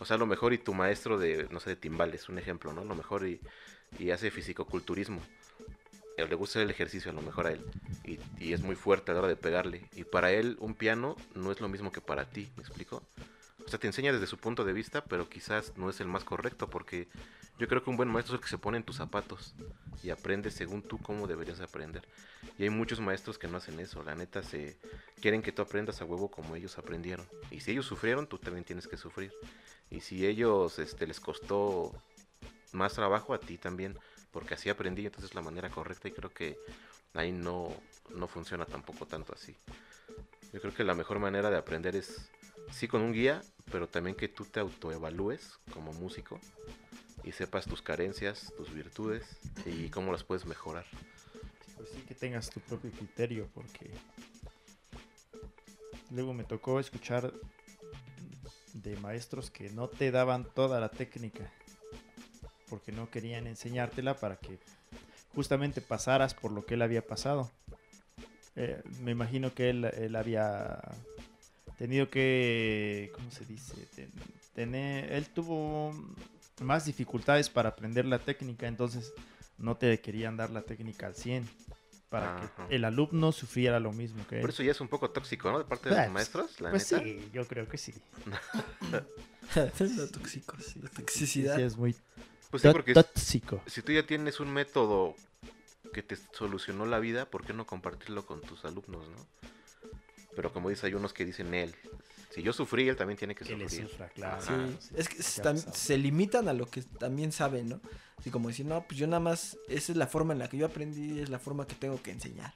O 0.00 0.04
sea, 0.04 0.16
a 0.16 0.18
lo 0.18 0.26
mejor 0.26 0.52
y 0.52 0.58
tu 0.58 0.74
maestro 0.74 1.18
de, 1.18 1.46
no 1.52 1.60
sé, 1.60 1.70
de 1.70 1.76
timbales, 1.76 2.28
un 2.28 2.38
ejemplo, 2.38 2.72
¿no? 2.72 2.80
A 2.80 2.84
lo 2.84 2.96
mejor 2.96 3.28
y, 3.28 3.40
y 4.00 4.10
hace 4.10 4.32
fisicoculturismo. 4.32 5.22
Le 6.16 6.34
gusta 6.34 6.62
el 6.62 6.70
ejercicio 6.70 7.10
a 7.10 7.14
lo 7.14 7.22
mejor 7.22 7.46
a 7.46 7.52
él. 7.52 7.64
Y, 8.04 8.18
y 8.38 8.52
es 8.52 8.62
muy 8.62 8.74
fuerte 8.74 9.10
a 9.10 9.14
la 9.14 9.20
hora 9.20 9.28
de 9.28 9.36
pegarle. 9.36 9.88
Y 9.94 10.04
para 10.04 10.32
él 10.32 10.56
un 10.60 10.74
piano 10.74 11.16
no 11.34 11.52
es 11.52 11.60
lo 11.60 11.68
mismo 11.68 11.92
que 11.92 12.00
para 12.00 12.24
ti, 12.24 12.48
¿me 12.56 12.62
explico? 12.62 13.02
O 13.64 13.68
sea, 13.68 13.80
te 13.80 13.86
enseña 13.86 14.12
desde 14.12 14.26
su 14.26 14.38
punto 14.38 14.64
de 14.64 14.72
vista, 14.72 15.02
pero 15.04 15.28
quizás 15.28 15.72
no 15.76 15.90
es 15.90 16.00
el 16.00 16.06
más 16.06 16.22
correcto 16.22 16.70
porque 16.70 17.08
yo 17.58 17.66
creo 17.68 17.82
que 17.82 17.90
un 17.90 17.96
buen 17.96 18.08
maestro 18.08 18.34
es 18.34 18.38
el 18.38 18.44
que 18.44 18.50
se 18.50 18.58
pone 18.58 18.76
en 18.76 18.84
tus 18.84 18.96
zapatos 18.96 19.54
y 20.02 20.10
aprende 20.10 20.50
según 20.50 20.82
tú 20.82 20.98
cómo 20.98 21.26
deberías 21.26 21.60
aprender. 21.60 22.02
Y 22.58 22.64
hay 22.64 22.70
muchos 22.70 23.00
maestros 23.00 23.38
que 23.38 23.48
no 23.48 23.56
hacen 23.56 23.80
eso, 23.80 24.02
la 24.02 24.14
neta 24.14 24.42
se 24.42 24.76
quieren 25.20 25.42
que 25.42 25.52
tú 25.52 25.62
aprendas 25.62 26.00
a 26.00 26.04
huevo 26.04 26.30
como 26.30 26.54
ellos 26.54 26.78
aprendieron. 26.78 27.26
Y 27.50 27.60
si 27.60 27.72
ellos 27.72 27.86
sufrieron, 27.86 28.26
tú 28.26 28.38
también 28.38 28.64
tienes 28.64 28.86
que 28.86 28.96
sufrir. 28.96 29.32
Y 29.90 30.00
si 30.00 30.26
ellos 30.26 30.78
este 30.78 31.06
les 31.06 31.18
costó 31.18 31.92
más 32.72 32.92
trabajo 32.92 33.32
a 33.34 33.40
ti 33.40 33.58
también, 33.58 33.98
porque 34.30 34.54
así 34.54 34.68
aprendí, 34.68 35.06
entonces 35.06 35.30
es 35.30 35.34
la 35.34 35.42
manera 35.42 35.70
correcta 35.70 36.08
y 36.08 36.12
creo 36.12 36.30
que 36.30 36.58
ahí 37.14 37.32
no 37.32 37.74
no 38.14 38.28
funciona 38.28 38.64
tampoco 38.64 39.06
tanto 39.06 39.34
así. 39.34 39.56
Yo 40.52 40.60
creo 40.60 40.74
que 40.74 40.84
la 40.84 40.94
mejor 40.94 41.18
manera 41.18 41.50
de 41.50 41.56
aprender 41.56 41.96
es 41.96 42.30
sí 42.70 42.88
con 42.88 43.02
un 43.02 43.12
guía, 43.12 43.42
pero 43.70 43.88
también 43.88 44.16
que 44.16 44.28
tú 44.28 44.44
te 44.44 44.60
autoevalúes 44.60 45.58
como 45.72 45.92
músico 45.92 46.40
y 47.24 47.32
sepas 47.32 47.66
tus 47.66 47.82
carencias, 47.82 48.52
tus 48.56 48.72
virtudes 48.72 49.24
y 49.64 49.88
cómo 49.90 50.12
las 50.12 50.24
puedes 50.24 50.46
mejorar. 50.46 50.86
Pues 51.76 51.90
sí, 51.90 52.00
que 52.02 52.14
tengas 52.14 52.48
tu 52.50 52.60
propio 52.60 52.90
criterio, 52.90 53.48
porque 53.52 53.90
luego 56.10 56.32
me 56.32 56.44
tocó 56.44 56.80
escuchar 56.80 57.32
de 58.72 58.96
maestros 58.96 59.50
que 59.50 59.70
no 59.70 59.88
te 59.88 60.10
daban 60.10 60.44
toda 60.54 60.80
la 60.80 60.88
técnica, 60.88 61.52
porque 62.68 62.92
no 62.92 63.10
querían 63.10 63.46
enseñártela 63.46 64.14
para 64.14 64.36
que 64.36 64.58
justamente 65.34 65.80
pasaras 65.80 66.34
por 66.34 66.52
lo 66.52 66.64
que 66.64 66.74
él 66.74 66.82
había 66.82 67.06
pasado. 67.06 67.50
Eh, 68.56 68.80
me 69.02 69.10
imagino 69.10 69.52
que 69.54 69.70
él, 69.70 69.84
él 69.84 70.16
había 70.16 70.80
tenido 71.78 72.08
que, 72.08 73.10
¿cómo 73.14 73.30
se 73.30 73.44
dice? 73.44 73.74
Ten- 73.94 74.10
tener, 74.54 75.12
él 75.12 75.26
tuvo 75.28 75.92
más 76.62 76.86
dificultades 76.86 77.50
para 77.50 77.68
aprender 77.70 78.06
la 78.06 78.18
técnica, 78.18 78.66
entonces 78.66 79.12
no 79.58 79.76
te 79.76 80.00
querían 80.00 80.36
dar 80.38 80.50
la 80.50 80.62
técnica 80.62 81.06
al 81.06 81.14
100 81.14 81.46
para 82.08 82.36
Ajá. 82.36 82.66
que 82.68 82.76
el 82.76 82.84
alumno 82.86 83.32
sufriera 83.32 83.78
lo 83.80 83.92
mismo 83.92 84.26
que 84.26 84.36
él. 84.36 84.40
Por 84.40 84.50
eso 84.50 84.62
ya 84.62 84.70
es 84.70 84.80
un 84.80 84.88
poco 84.88 85.10
tóxico, 85.10 85.50
¿no? 85.50 85.58
De 85.58 85.64
parte 85.66 85.90
de 85.90 85.96
los 85.96 86.10
maestros, 86.12 86.58
la 86.62 86.70
pues 86.70 86.90
neta. 86.90 87.04
sí, 87.04 87.28
yo 87.34 87.46
creo 87.46 87.68
que 87.68 87.76
sí. 87.76 87.92
Lo 89.96 90.08
tóxico, 90.08 90.56
sí, 90.60 90.80
la 90.82 90.88
toxicidad. 90.88 91.56
Sí, 91.56 91.62
es 91.62 91.76
muy 91.76 91.94
Pues 92.60 92.62
sí, 92.62 92.68
porque 92.72 92.94
tóxico. 92.94 93.62
si 93.66 93.82
tú 93.82 93.92
ya 93.92 94.06
tienes 94.06 94.40
un 94.40 94.52
método 94.52 95.14
que 95.92 96.02
te 96.02 96.16
solucionó 96.32 96.86
la 96.86 96.98
vida, 96.98 97.26
¿por 97.26 97.44
qué 97.44 97.52
no 97.52 97.66
compartirlo 97.66 98.26
con 98.26 98.40
tus 98.40 98.64
alumnos, 98.64 99.08
no? 99.08 99.48
Pero 100.34 100.52
como 100.52 100.68
dice, 100.68 100.86
hay 100.86 100.94
unos 100.94 101.12
que 101.12 101.24
dicen 101.24 101.54
él, 101.54 101.74
si 102.30 102.42
yo 102.42 102.52
sufrí, 102.52 102.86
él 102.88 102.96
también 102.96 103.16
tiene 103.16 103.34
que 103.34 103.44
Que 103.44 103.56
le 103.56 103.68
sufrir. 103.68 103.88
sufra, 103.88 104.08
claro. 104.10 104.42
Sí, 104.42 104.52
Ajá. 104.52 104.68
es 104.94 105.08
que 105.08 105.22
se, 105.22 105.96
limitan 105.96 106.48
a 106.48 106.52
lo 106.52 106.66
que 106.66 106.82
también 106.82 107.32
saben, 107.32 107.70
¿no? 107.70 107.80
Así 108.18 108.30
como 108.30 108.48
decir, 108.48 108.66
no, 108.66 108.82
pues 108.86 108.98
yo 108.98 109.06
nada 109.06 109.20
más, 109.20 109.56
esa 109.68 109.92
es 109.92 109.96
la 109.96 110.06
forma 110.06 110.34
en 110.34 110.40
la 110.40 110.48
que 110.48 110.58
yo 110.58 110.66
aprendí, 110.66 111.20
es 111.20 111.30
la 111.30 111.38
forma 111.38 111.66
que 111.66 111.74
tengo 111.74 112.02
que 112.02 112.10
enseñar. 112.10 112.54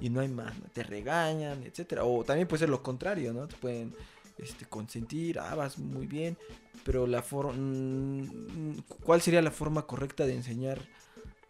Y 0.00 0.10
no 0.10 0.20
hay 0.20 0.28
más, 0.28 0.56
¿no? 0.58 0.66
Te 0.72 0.84
regañan, 0.84 1.64
etcétera. 1.64 2.04
O 2.04 2.22
también 2.22 2.46
puede 2.46 2.60
ser 2.60 2.68
lo 2.68 2.82
contrario, 2.82 3.32
¿no? 3.32 3.48
Te 3.48 3.56
pueden 3.56 3.92
este, 4.38 4.66
consentir, 4.66 5.38
ah, 5.38 5.54
vas 5.54 5.78
muy 5.78 6.06
bien, 6.06 6.36
pero 6.84 7.06
la 7.06 7.22
forma... 7.22 7.54
¿Cuál 9.02 9.20
sería 9.20 9.42
la 9.42 9.50
forma 9.50 9.86
correcta 9.86 10.26
de 10.26 10.34
enseñar 10.34 10.80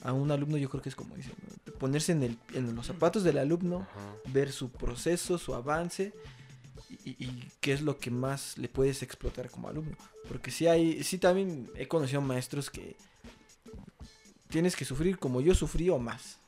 a 0.02 0.12
un 0.12 0.30
alumno? 0.30 0.56
Yo 0.56 0.68
creo 0.68 0.82
que 0.82 0.88
es 0.88 0.94
como 0.94 1.16
dicen, 1.16 1.34
ponerse 1.78 2.12
en, 2.12 2.22
el, 2.22 2.38
en 2.54 2.74
los 2.74 2.86
zapatos 2.86 3.24
del 3.24 3.38
alumno, 3.38 3.86
Ajá. 3.90 4.14
ver 4.32 4.52
su 4.52 4.70
proceso, 4.70 5.38
su 5.38 5.54
avance 5.54 6.12
y, 7.04 7.50
qué 7.60 7.72
es 7.72 7.82
lo 7.82 7.98
que 7.98 8.10
más 8.10 8.56
le 8.58 8.68
puedes 8.68 9.02
explotar 9.02 9.50
como 9.50 9.68
alumno. 9.68 9.96
Porque 10.28 10.50
sí 10.50 10.66
hay, 10.66 11.02
sí 11.04 11.18
también 11.18 11.70
he 11.74 11.88
conocido 11.88 12.20
maestros 12.20 12.70
que 12.70 12.96
tienes 14.48 14.76
que 14.76 14.84
sufrir 14.84 15.18
como 15.18 15.40
yo 15.40 15.54
sufrí 15.54 15.88
o 15.90 15.98
más. 15.98 16.38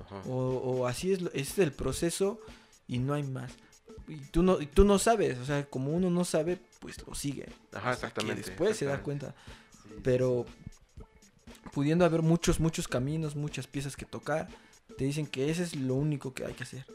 Ajá. 0.00 0.22
O, 0.28 0.34
o 0.34 0.86
así 0.86 1.12
es, 1.12 1.20
es 1.32 1.58
el 1.58 1.72
proceso 1.72 2.40
y 2.86 2.98
no 2.98 3.14
hay 3.14 3.22
más. 3.22 3.52
Y 4.08 4.16
tú 4.30 4.42
no, 4.42 4.60
y 4.60 4.66
tú 4.66 4.84
no 4.84 4.98
sabes, 4.98 5.38
o 5.38 5.44
sea, 5.44 5.64
como 5.66 5.90
uno 5.90 6.10
no 6.10 6.24
sabe, 6.24 6.58
pues 6.80 7.04
lo 7.06 7.14
sigue. 7.14 7.48
Ajá, 7.72 7.90
hasta 7.90 8.00
que 8.02 8.06
exactamente. 8.08 8.42
después 8.50 8.76
se 8.76 8.84
da 8.84 8.92
exactamente. 8.94 9.26
cuenta. 9.26 10.00
Pero 10.02 10.46
pudiendo 11.72 12.04
haber 12.04 12.22
muchos, 12.22 12.60
muchos 12.60 12.86
caminos, 12.88 13.34
muchas 13.36 13.66
piezas 13.66 13.96
que 13.96 14.04
tocar, 14.06 14.48
te 14.96 15.04
dicen 15.04 15.26
que 15.26 15.50
ese 15.50 15.62
es 15.64 15.74
lo 15.76 15.94
único 15.94 16.32
que 16.34 16.44
hay 16.44 16.54
que 16.54 16.62
hacer. 16.62 16.86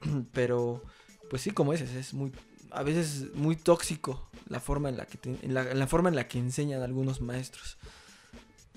Pero, 0.32 0.82
pues 1.30 1.42
sí, 1.42 1.50
como 1.50 1.72
dices, 1.72 1.90
es 1.90 2.14
muy, 2.14 2.32
a 2.70 2.82
veces 2.82 3.34
muy 3.34 3.56
tóxico 3.56 4.28
la 4.48 4.60
forma 4.60 4.88
en 4.88 4.96
la 4.96 5.06
que, 5.06 5.18
te- 5.18 5.38
en 5.42 5.54
la, 5.54 5.70
en 5.70 5.78
la 5.78 5.86
forma 5.86 6.08
en 6.08 6.16
la 6.16 6.26
que 6.28 6.38
enseñan 6.38 6.82
algunos 6.82 7.20
maestros. 7.20 7.76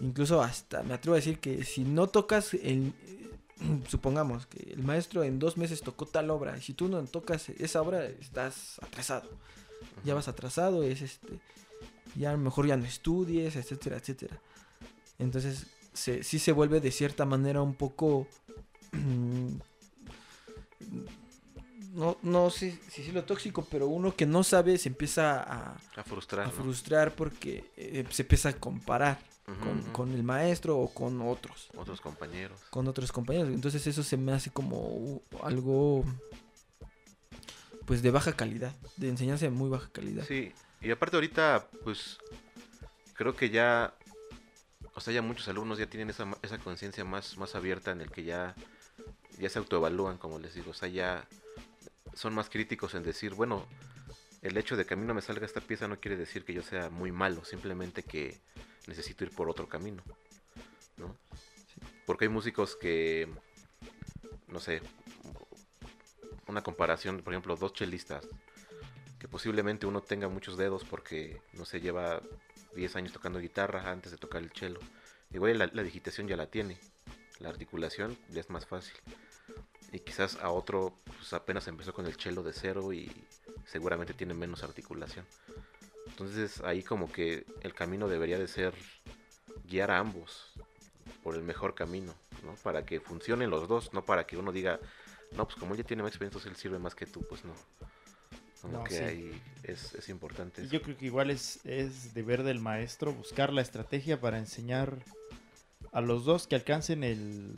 Incluso 0.01 0.41
hasta 0.43 0.83
me 0.83 0.93
atrevo 0.93 1.13
a 1.15 1.19
decir 1.19 1.39
que 1.39 1.63
si 1.63 1.83
no 1.83 2.07
tocas 2.07 2.53
el, 2.53 2.93
supongamos 3.87 4.45
que 4.47 4.73
el 4.73 4.83
maestro 4.83 5.23
en 5.23 5.39
dos 5.39 5.57
meses 5.57 5.81
tocó 5.81 6.05
tal 6.05 6.29
obra, 6.29 6.57
y 6.57 6.61
si 6.61 6.73
tú 6.73 6.87
no 6.87 7.03
tocas 7.05 7.49
esa 7.49 7.81
obra, 7.81 8.05
estás 8.05 8.79
atrasado 8.81 9.29
ya 10.03 10.13
vas 10.13 10.27
atrasado, 10.27 10.83
es 10.83 11.01
este, 11.01 11.39
ya 12.15 12.31
a 12.31 12.33
lo 12.33 12.39
mejor 12.39 12.67
ya 12.67 12.75
no 12.77 12.85
estudies, 12.85 13.55
etcétera, 13.55 13.97
etcétera. 13.97 14.39
Entonces, 15.19 15.67
se, 15.93 16.23
sí 16.23 16.39
se 16.39 16.51
vuelve 16.51 16.81
de 16.81 16.91
cierta 16.91 17.25
manera 17.25 17.61
un 17.61 17.75
poco... 17.75 18.27
no, 21.93 22.17
no 22.21 22.49
sé 22.49 22.77
si 22.89 23.03
es 23.03 23.13
lo 23.13 23.23
tóxico, 23.23 23.65
pero 23.69 23.87
uno 23.87 24.15
que 24.15 24.25
no 24.25 24.43
sabe 24.43 24.77
se 24.77 24.89
empieza 24.89 25.41
a, 25.41 25.77
A 25.95 26.03
frustrar. 26.03 26.45
a 26.45 26.47
¿no? 26.47 26.53
frustrar 26.53 27.15
porque 27.15 27.71
eh, 27.77 28.05
se 28.09 28.23
empieza 28.23 28.49
a 28.49 28.53
comparar 28.53 29.19
Con, 29.93 30.11
el 30.11 30.23
maestro 30.23 30.77
o 30.77 30.91
con 30.91 31.21
otros 31.21 31.69
Otros 31.77 32.01
compañeros. 32.01 32.59
con 32.71 32.87
otros 32.87 33.11
compañeros. 33.11 33.49
Entonces 33.49 33.85
eso 33.85 34.01
se 34.01 34.17
me 34.17 34.31
hace 34.31 34.49
como 34.49 35.21
algo 35.43 36.03
pues 37.85 38.01
de 38.01 38.09
baja 38.11 38.33
calidad, 38.33 38.73
de 38.97 39.09
enseñanza 39.09 39.45
de 39.45 39.51
muy 39.51 39.69
baja 39.69 39.89
calidad. 39.91 40.25
Sí, 40.27 40.51
y 40.81 40.89
aparte 40.91 41.17
ahorita, 41.17 41.67
pues, 41.83 42.17
creo 43.13 43.35
que 43.35 43.49
ya, 43.51 43.93
o 44.95 44.99
sea, 44.99 45.13
ya 45.13 45.21
muchos 45.21 45.47
alumnos 45.47 45.77
ya 45.77 45.85
tienen 45.87 46.09
esa, 46.09 46.27
esa 46.41 46.57
conciencia 46.57 47.05
más, 47.05 47.37
más 47.37 47.53
abierta 47.55 47.91
en 47.91 48.01
el 48.01 48.09
que 48.11 48.23
ya, 48.23 48.55
ya 49.37 49.49
se 49.49 49.59
autoevalúan, 49.59 50.17
como 50.17 50.39
les 50.39 50.55
digo, 50.55 50.71
o 50.71 50.73
sea, 50.73 50.89
ya 50.89 51.27
son 52.15 52.33
más 52.33 52.49
críticos 52.49 52.95
en 52.95 53.03
decir, 53.03 53.35
bueno, 53.35 53.67
el 54.41 54.57
hecho 54.57 54.75
de 54.75 54.85
que 54.85 54.95
a 54.95 54.97
mí 54.97 55.05
no 55.05 55.13
me 55.13 55.21
salga 55.21 55.45
esta 55.45 55.61
pieza 55.61 55.87
no 55.87 55.99
quiere 55.99 56.17
decir 56.17 56.43
que 56.43 56.53
yo 56.53 56.63
sea 56.63 56.89
muy 56.89 57.11
malo, 57.11 57.45
simplemente 57.45 58.03
que 58.03 58.39
necesito 58.87 59.23
ir 59.23 59.31
por 59.31 59.49
otro 59.49 59.67
camino, 59.67 60.03
¿no? 60.97 61.15
Porque 62.05 62.25
hay 62.25 62.29
músicos 62.29 62.75
que, 62.75 63.27
no 64.47 64.59
sé, 64.59 64.81
una 66.47 66.61
comparación, 66.61 67.21
por 67.21 67.33
ejemplo, 67.33 67.55
dos 67.55 67.73
chelistas, 67.73 68.27
que 69.19 69.27
posiblemente 69.27 69.87
uno 69.87 70.01
tenga 70.01 70.27
muchos 70.27 70.57
dedos 70.57 70.83
porque 70.83 71.41
no 71.53 71.65
se 71.65 71.81
lleva 71.81 72.21
10 72.75 72.95
años 72.95 73.13
tocando 73.13 73.39
guitarra 73.39 73.89
antes 73.89 74.11
de 74.11 74.17
tocar 74.17 74.43
el 74.43 74.51
cello. 74.51 74.79
Igual 75.31 75.57
la, 75.57 75.67
la 75.73 75.83
digitación 75.83 76.27
ya 76.27 76.37
la 76.37 76.47
tiene, 76.47 76.77
la 77.39 77.49
articulación 77.49 78.17
ya 78.29 78.41
es 78.41 78.49
más 78.49 78.65
fácil. 78.65 78.95
Y 79.91 79.99
quizás 79.99 80.35
a 80.37 80.51
otro 80.51 80.99
pues, 81.05 81.33
apenas 81.33 81.67
empezó 81.67 81.93
con 81.93 82.05
el 82.05 82.15
cello 82.15 82.43
de 82.43 82.53
cero 82.53 82.93
y 82.93 83.11
seguramente 83.65 84.13
tiene 84.13 84.33
menos 84.33 84.63
articulación. 84.63 85.25
Entonces 86.17 86.61
ahí 86.61 86.81
como 86.81 87.11
que 87.11 87.45
el 87.61 87.73
camino 87.73 88.07
debería 88.07 88.39
de 88.39 88.47
ser 88.47 88.73
guiar 89.69 89.91
a 89.91 89.99
ambos 89.99 90.53
por 91.23 91.35
el 91.35 91.41
mejor 91.43 91.75
camino, 91.75 92.13
¿no? 92.45 92.53
Para 92.63 92.85
que 92.85 93.01
funcionen 93.01 93.49
los 93.49 93.67
dos, 93.67 93.91
no 93.93 94.05
para 94.05 94.25
que 94.25 94.37
uno 94.37 94.53
diga, 94.53 94.79
no, 95.35 95.45
pues 95.45 95.57
como 95.57 95.73
él 95.73 95.79
ya 95.79 95.83
tiene 95.83 96.03
más 96.03 96.11
experiencia, 96.11 96.49
él 96.49 96.55
sirve 96.55 96.79
más 96.79 96.95
que 96.95 97.05
tú, 97.05 97.21
pues 97.27 97.43
no. 97.43 97.53
Como 98.61 98.77
No, 98.77 98.83
que 98.85 98.95
sí. 98.97 99.03
ahí 99.03 99.41
es, 99.63 99.93
es 99.93 100.07
importante. 100.07 100.61
Eso. 100.61 100.71
yo 100.71 100.81
creo 100.81 100.97
que 100.97 101.05
igual 101.05 101.29
es, 101.31 101.59
es 101.65 102.13
deber 102.13 102.43
del 102.43 102.59
maestro 102.59 103.11
buscar 103.13 103.51
la 103.51 103.61
estrategia 103.61 104.21
para 104.21 104.37
enseñar 104.39 104.97
a 105.91 105.99
los 106.01 106.23
dos 106.23 106.47
que 106.47 106.55
alcancen 106.55 107.03
el... 107.03 107.55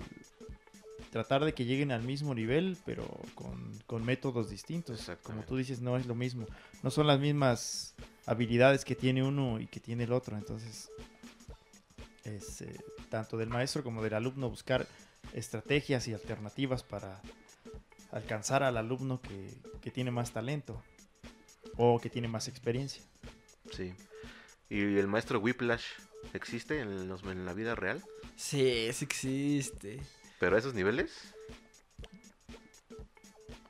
Tratar 1.17 1.43
de 1.43 1.53
que 1.55 1.65
lleguen 1.65 1.91
al 1.91 2.03
mismo 2.03 2.35
nivel, 2.35 2.77
pero 2.85 3.07
con, 3.33 3.71
con 3.87 4.05
métodos 4.05 4.51
distintos. 4.51 5.09
Como 5.23 5.41
tú 5.41 5.57
dices, 5.57 5.81
no 5.81 5.97
es 5.97 6.05
lo 6.05 6.13
mismo. 6.13 6.45
No 6.83 6.91
son 6.91 7.07
las 7.07 7.19
mismas 7.19 7.95
habilidades 8.27 8.85
que 8.85 8.93
tiene 8.93 9.23
uno 9.23 9.59
y 9.59 9.65
que 9.65 9.79
tiene 9.79 10.03
el 10.03 10.13
otro. 10.13 10.37
Entonces, 10.37 10.91
es 12.23 12.61
eh, 12.61 12.77
tanto 13.09 13.35
del 13.35 13.49
maestro 13.49 13.83
como 13.83 14.03
del 14.03 14.13
alumno 14.13 14.47
buscar 14.47 14.87
estrategias 15.33 16.07
y 16.07 16.13
alternativas 16.13 16.83
para 16.83 17.19
alcanzar 18.11 18.61
al 18.61 18.77
alumno 18.77 19.19
que, 19.19 19.49
que 19.81 19.89
tiene 19.89 20.11
más 20.11 20.31
talento 20.33 20.83
o 21.77 21.99
que 21.99 22.11
tiene 22.11 22.27
más 22.27 22.47
experiencia. 22.47 23.01
Sí. 23.71 23.91
¿Y 24.69 24.81
el 24.99 25.07
maestro 25.07 25.39
Whiplash 25.39 25.83
existe 26.33 26.79
en, 26.79 27.07
los- 27.07 27.23
en 27.23 27.43
la 27.43 27.53
vida 27.53 27.73
real? 27.73 28.03
Sí, 28.35 28.87
sí 28.93 29.05
existe. 29.05 29.99
¿Pero 30.39 30.55
a 30.55 30.59
esos 30.59 30.73
niveles? 30.73 31.33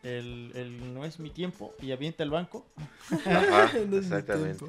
El, 0.04 0.52
el 0.56 0.94
no 0.94 1.06
es 1.06 1.20
mi 1.20 1.30
tiempo 1.30 1.74
y 1.82 1.92
avienta 1.92 2.24
el 2.24 2.30
banco. 2.30 2.66
Ajá, 3.26 3.72
No 3.88 3.98
exactamente. 3.98 4.66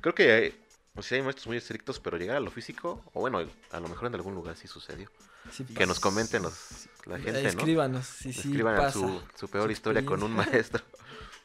Creo 0.00 0.14
que 0.14 0.32
hay, 0.32 0.54
o 0.96 1.02
sea, 1.02 1.16
hay 1.18 1.22
maestros 1.22 1.46
muy 1.46 1.56
estrictos, 1.56 2.00
pero 2.00 2.16
llegar 2.16 2.36
a 2.36 2.40
lo 2.40 2.50
físico, 2.50 3.02
o 3.12 3.20
bueno, 3.20 3.38
a 3.70 3.80
lo 3.80 3.88
mejor 3.88 4.08
en 4.08 4.14
algún 4.14 4.34
lugar 4.34 4.56
sí 4.56 4.68
sucedió. 4.68 5.08
Sí 5.50 5.64
Que 5.64 5.86
nos 5.86 6.00
comenten 6.00 6.42
los, 6.42 6.88
la 7.04 7.18
gente, 7.18 7.42
¿no? 7.42 7.48
Escríbanos, 7.48 8.06
si 8.06 8.32
sí, 8.32 8.40
Escriban 8.40 8.76
pasa. 8.76 8.92
su, 8.92 9.22
su 9.38 9.48
peor 9.48 9.70
historia 9.70 10.04
con 10.04 10.22
un 10.22 10.32
maestro. 10.32 10.82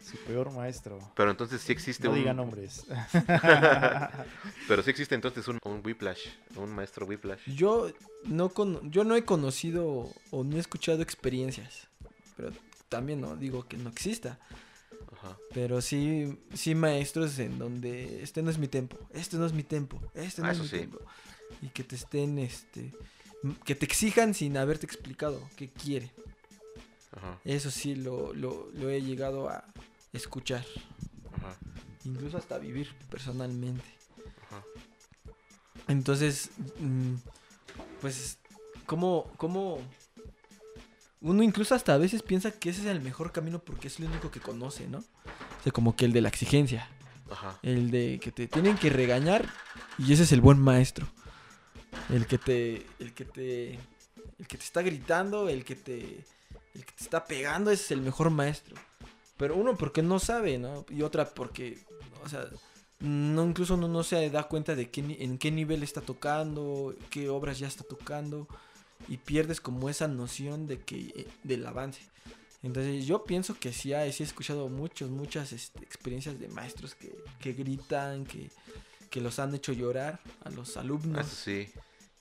Su 0.04 0.18
peor 0.20 0.52
maestro. 0.52 0.98
Pero 1.16 1.30
entonces 1.32 1.62
sí 1.62 1.72
existe 1.72 2.06
No 2.08 2.12
un... 2.14 2.20
diga 2.20 2.34
nombres. 2.34 2.86
Pero 4.68 4.84
sí 4.84 4.90
existe 4.90 5.16
entonces 5.16 5.48
un, 5.48 5.60
un 5.64 5.82
Whiplash, 5.86 6.28
un 6.56 6.72
maestro 6.72 7.06
Whiplash. 7.06 7.42
Yo 7.56 7.92
no, 8.26 8.50
con, 8.50 8.92
yo 8.92 9.04
no 9.04 9.16
he 9.16 9.24
conocido 9.26 10.10
o 10.32 10.44
no 10.44 10.58
he 10.58 10.60
escuchado 10.60 11.02
experiencias, 11.02 11.88
pero 12.38 12.52
también 12.88 13.22
no 13.22 13.36
digo 13.36 13.68
que 13.68 13.78
no 13.78 13.90
exista. 13.90 14.40
Ajá. 15.18 15.38
Pero 15.54 15.82
sí, 15.82 16.40
sí 16.54 16.76
maestros 16.76 17.38
en 17.40 17.60
donde 17.60 18.24
este 18.24 18.42
no 18.42 18.50
es 18.50 18.58
mi 18.58 18.68
tempo, 18.68 18.98
este 19.14 19.38
no 19.38 19.46
es 19.46 19.54
mi 19.54 19.64
tempo, 19.64 20.00
este 20.14 20.42
no 20.42 20.48
Ah, 20.48 20.52
es 20.52 20.60
mi 20.60 20.68
sí. 20.68 20.78
tempo. 20.80 21.00
Y 21.62 21.70
que 21.70 21.84
te 21.84 21.96
estén, 21.96 22.38
este, 22.40 22.94
que 23.66 23.76
te 23.76 23.86
exijan 23.86 24.34
sin 24.34 24.56
haberte 24.58 24.86
explicado 24.86 25.42
qué 25.58 25.70
quiere. 25.70 26.12
Ajá. 27.12 27.40
Eso 27.44 27.72
sí 27.72 27.96
lo, 27.96 28.34
lo, 28.34 28.70
lo 28.74 28.90
he 28.90 29.02
llegado 29.02 29.50
a 29.50 29.66
escuchar, 30.14 30.66
Ajá. 31.38 31.56
incluso 32.06 32.38
hasta 32.38 32.58
vivir 32.58 32.94
personalmente. 33.10 33.86
Ajá. 34.48 34.64
Entonces, 35.88 36.52
mm, 36.80 37.16
pues, 38.02 38.38
¿cómo, 38.86 39.32
cómo 39.38 39.80
uno 41.22 41.44
incluso 41.44 41.76
hasta 41.76 41.94
a 41.94 41.98
veces 41.98 42.24
piensa 42.24 42.52
que 42.52 42.70
ese 42.70 42.82
es 42.82 42.88
el 42.88 43.02
mejor 43.02 43.32
camino 43.32 43.60
porque 43.60 43.88
es 43.88 44.00
el 44.00 44.06
único 44.06 44.32
que 44.32 44.40
conoce, 44.40 44.88
¿no? 44.88 45.00
O 45.00 45.64
sea, 45.64 45.72
como 45.72 45.96
que 45.96 46.06
el 46.06 46.14
de 46.14 46.22
la 46.22 46.30
exigencia. 46.30 46.88
Ajá. 47.30 47.60
El 47.62 47.92
de 47.92 48.20
que 48.22 48.32
te 48.32 48.48
tienen 48.48 48.78
que 48.78 48.90
regañar 48.90 49.48
y 49.98 50.14
ese 50.14 50.24
es 50.24 50.32
el 50.32 50.42
buen 50.42 50.60
maestro. 50.60 51.08
El 52.10 52.26
que 52.26 52.38
te 52.38 52.86
el 53.00 53.14
que 53.14 53.26
te 53.26 53.74
el 53.74 54.48
que 54.48 54.58
te 54.58 54.64
está 54.64 54.82
gritando, 54.82 55.50
el 55.50 55.66
que 55.66 55.76
te 55.76 56.26
el 56.74 56.86
que 56.86 56.92
te 56.94 57.04
está 57.04 57.26
pegando 57.26 57.72
ese 57.72 57.84
es 57.84 57.92
el 57.92 58.02
mejor 58.02 58.30
maestro. 58.30 58.76
Pero 59.40 59.56
uno 59.56 59.76
porque 59.78 60.04
no 60.04 60.20
sabe, 60.20 60.58
¿no? 60.60 60.86
Y 60.90 61.02
otra 61.02 61.34
porque 61.34 61.80
o 62.26 62.28
sea, 62.30 62.46
no 63.00 63.46
incluso 63.46 63.76
uno 63.76 63.88
no 63.88 64.04
se 64.04 64.30
da 64.30 64.44
cuenta 64.44 64.76
de 64.76 64.90
qué, 64.90 65.00
en 65.20 65.38
qué 65.38 65.50
nivel 65.50 65.82
está 65.82 66.02
tocando, 66.02 66.94
qué 67.10 67.30
obras 67.30 67.58
ya 67.58 67.68
está 67.68 67.86
tocando 67.86 68.48
y 69.08 69.16
pierdes 69.16 69.62
como 69.62 69.90
esa 69.90 70.10
noción 70.10 70.68
de 70.68 70.80
que 70.82 71.26
del 71.44 71.66
avance. 71.66 72.02
Entonces 72.62 73.06
yo 73.06 73.24
pienso 73.24 73.58
que 73.58 73.72
sí, 73.72 73.94
hay, 73.94 74.12
sí 74.12 74.24
he 74.24 74.26
escuchado 74.26 74.68
muchos, 74.68 75.10
muchas 75.10 75.54
este, 75.54 75.80
experiencias 75.82 76.38
de 76.38 76.50
maestros 76.50 76.94
que, 76.94 77.16
que 77.40 77.54
gritan, 77.54 78.26
que, 78.26 78.50
que 79.10 79.22
los 79.22 79.40
han 79.40 79.56
hecho 79.56 79.72
llorar 79.72 80.20
a 80.44 80.50
los 80.50 80.76
alumnos 80.76 81.26
sí. 81.28 81.70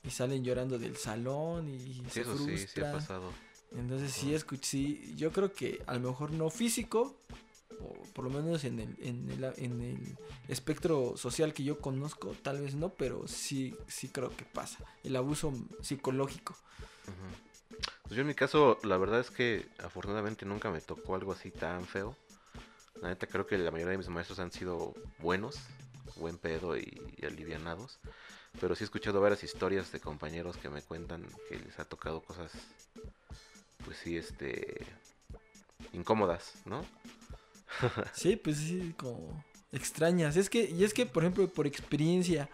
y 0.04 0.10
salen 0.10 0.44
llorando 0.44 0.78
del 0.78 0.96
salón 0.96 1.68
y 1.68 1.80
Sí, 1.80 2.02
se 2.10 2.20
eso 2.20 2.38
sí, 2.38 2.44
sí 2.44 2.52
ha 2.52 2.56
frustran. 2.56 2.92
pasado. 2.92 3.32
Entonces 3.76 4.12
sí, 4.12 4.32
escuch- 4.32 4.62
sí, 4.62 5.14
yo 5.16 5.30
creo 5.32 5.52
que 5.52 5.82
a 5.86 5.94
lo 5.94 6.08
mejor 6.10 6.30
no 6.32 6.50
físico, 6.50 7.16
o 7.80 8.02
por 8.14 8.24
lo 8.24 8.30
menos 8.30 8.64
en 8.64 8.80
el, 8.80 8.96
en 9.00 9.30
el, 9.30 9.44
en 9.56 9.80
el 9.82 10.16
espectro 10.48 11.16
social 11.16 11.52
que 11.52 11.64
yo 11.64 11.78
conozco, 11.80 12.34
tal 12.42 12.60
vez 12.60 12.74
no, 12.74 12.88
pero 12.90 13.28
sí, 13.28 13.76
sí 13.86 14.08
creo 14.08 14.34
que 14.36 14.44
pasa. 14.44 14.78
El 15.04 15.16
abuso 15.16 15.52
psicológico. 15.82 16.56
Pues 18.02 18.16
yo 18.16 18.22
en 18.22 18.26
mi 18.26 18.34
caso, 18.34 18.78
la 18.82 18.96
verdad 18.96 19.20
es 19.20 19.30
que 19.30 19.68
afortunadamente 19.78 20.46
nunca 20.46 20.70
me 20.70 20.80
tocó 20.80 21.14
algo 21.14 21.32
así 21.32 21.50
tan 21.50 21.84
feo. 21.84 22.16
La 23.02 23.08
neta 23.08 23.26
creo 23.26 23.46
que 23.46 23.58
la 23.58 23.70
mayoría 23.70 23.92
de 23.92 23.98
mis 23.98 24.08
maestros 24.08 24.38
han 24.40 24.50
sido 24.50 24.94
buenos, 25.18 25.56
buen 26.16 26.38
pedo 26.38 26.76
y, 26.76 27.00
y 27.16 27.26
alivianados. 27.26 27.98
Pero 28.60 28.74
sí 28.74 28.82
he 28.82 28.86
escuchado 28.86 29.20
varias 29.20 29.44
historias 29.44 29.92
de 29.92 30.00
compañeros 30.00 30.56
que 30.56 30.68
me 30.70 30.82
cuentan 30.82 31.24
que 31.48 31.58
les 31.60 31.78
ha 31.78 31.84
tocado 31.84 32.22
cosas, 32.22 32.50
pues 33.88 34.00
sí, 34.04 34.18
este, 34.18 34.84
incómodas, 35.94 36.52
¿no? 36.66 36.84
Sí, 38.12 38.36
pues 38.36 38.58
sí, 38.58 38.94
como 38.98 39.42
extrañas. 39.72 40.36
Es 40.36 40.50
que, 40.50 40.68
y 40.68 40.84
es 40.84 40.92
que, 40.92 41.06
por 41.06 41.22
ejemplo, 41.22 41.48
por 41.48 41.66
experiencia, 41.66 42.50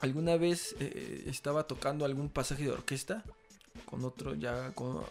alguna 0.00 0.38
vez 0.38 0.74
eh, 0.80 1.24
estaba 1.26 1.66
tocando 1.66 2.06
algún 2.06 2.30
pasaje 2.30 2.62
de 2.62 2.70
orquesta 2.70 3.24
con 3.84 4.06
otro 4.06 4.34
ya 4.34 4.72
con, 4.72 5.04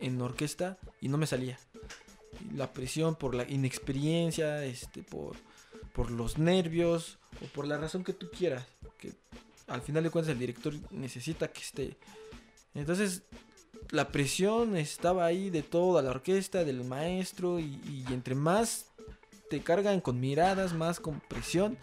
en 0.00 0.22
orquesta 0.22 0.78
y 1.02 1.08
no 1.08 1.18
me 1.18 1.26
salía. 1.26 1.58
La 2.54 2.72
presión 2.72 3.16
por 3.16 3.34
la 3.34 3.46
inexperiencia, 3.46 4.64
este, 4.64 5.02
por, 5.02 5.36
por 5.92 6.10
los 6.10 6.38
nervios 6.38 7.18
o 7.44 7.46
por 7.48 7.66
la 7.66 7.76
razón 7.76 8.02
que 8.02 8.14
tú 8.14 8.30
quieras. 8.30 8.64
Que 8.96 9.12
al 9.66 9.82
final 9.82 10.04
de 10.04 10.10
cuentas 10.10 10.32
el 10.32 10.38
director 10.38 10.72
necesita 10.90 11.52
que 11.52 11.60
esté. 11.60 11.98
Entonces 12.72 13.22
la 13.90 14.08
presión 14.08 14.76
estaba 14.76 15.24
ahí 15.24 15.50
de 15.50 15.62
toda 15.62 16.02
la 16.02 16.10
orquesta, 16.10 16.64
del 16.64 16.84
maestro, 16.84 17.58
y, 17.60 17.80
y 17.84 18.12
entre 18.12 18.34
más 18.34 18.86
te 19.50 19.60
cargan 19.60 20.00
con 20.00 20.20
miradas, 20.20 20.72
más 20.72 21.00
con 21.00 21.20
presión, 21.20 21.78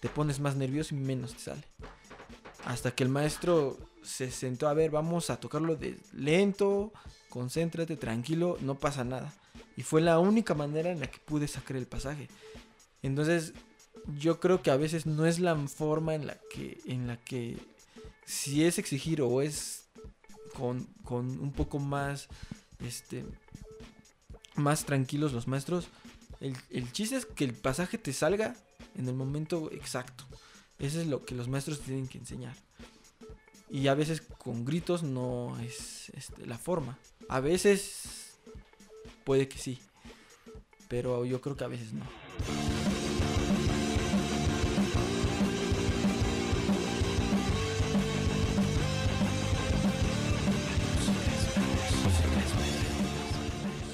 te 0.00 0.08
pones 0.08 0.40
más 0.40 0.56
nervioso 0.56 0.94
y 0.94 0.98
menos 0.98 1.34
te 1.34 1.40
sale. 1.40 1.64
Hasta 2.64 2.90
que 2.92 3.02
el 3.02 3.08
maestro 3.08 3.76
se 4.02 4.30
sentó 4.30 4.68
a 4.68 4.74
ver, 4.74 4.90
vamos 4.90 5.30
a 5.30 5.38
tocarlo 5.38 5.76
de 5.76 5.98
lento, 6.12 6.92
concéntrate, 7.28 7.96
tranquilo, 7.96 8.56
no 8.60 8.76
pasa 8.76 9.04
nada. 9.04 9.32
Y 9.76 9.82
fue 9.82 10.00
la 10.00 10.18
única 10.18 10.54
manera 10.54 10.90
en 10.90 11.00
la 11.00 11.06
que 11.08 11.18
pude 11.18 11.46
sacar 11.48 11.76
el 11.76 11.86
pasaje. 11.86 12.28
Entonces, 13.02 13.52
yo 14.18 14.40
creo 14.40 14.62
que 14.62 14.70
a 14.70 14.76
veces 14.76 15.06
no 15.06 15.26
es 15.26 15.38
la 15.38 15.56
forma 15.68 16.14
en 16.14 16.26
la 16.26 16.38
que, 16.50 16.80
en 16.86 17.06
la 17.06 17.16
que 17.16 17.58
si 18.24 18.64
es 18.64 18.78
exigir 18.78 19.22
o 19.22 19.42
es 19.42 19.87
con, 20.58 20.86
un 21.40 21.52
poco 21.52 21.78
más, 21.78 22.28
este, 22.84 23.24
más 24.56 24.84
tranquilos 24.84 25.32
los 25.32 25.48
maestros. 25.48 25.88
El, 26.40 26.56
el 26.70 26.92
chiste 26.92 27.16
es 27.16 27.26
que 27.26 27.44
el 27.44 27.54
pasaje 27.54 27.98
te 27.98 28.12
salga 28.12 28.56
en 28.96 29.08
el 29.08 29.14
momento 29.14 29.70
exacto. 29.72 30.24
Eso 30.78 31.00
es 31.00 31.06
lo 31.06 31.24
que 31.24 31.34
los 31.34 31.48
maestros 31.48 31.80
tienen 31.80 32.08
que 32.08 32.18
enseñar. 32.18 32.54
Y 33.70 33.88
a 33.88 33.94
veces 33.94 34.22
con 34.22 34.64
gritos 34.64 35.02
no 35.02 35.58
es 35.60 36.10
este, 36.10 36.46
la 36.46 36.58
forma. 36.58 36.98
A 37.28 37.40
veces 37.40 38.38
puede 39.24 39.48
que 39.48 39.58
sí. 39.58 39.78
Pero 40.88 41.24
yo 41.24 41.40
creo 41.40 41.56
que 41.56 41.64
a 41.64 41.68
veces 41.68 41.92
no. 41.92 42.06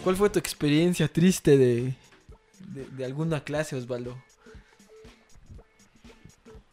¿Cuál 0.05 0.17
fue 0.17 0.29
tu 0.31 0.39
experiencia 0.39 1.09
triste 1.09 1.57
de, 1.57 1.95
de, 2.69 2.85
de 2.91 3.05
alguna 3.05 3.43
clase, 3.43 3.75
Osvaldo? 3.77 4.23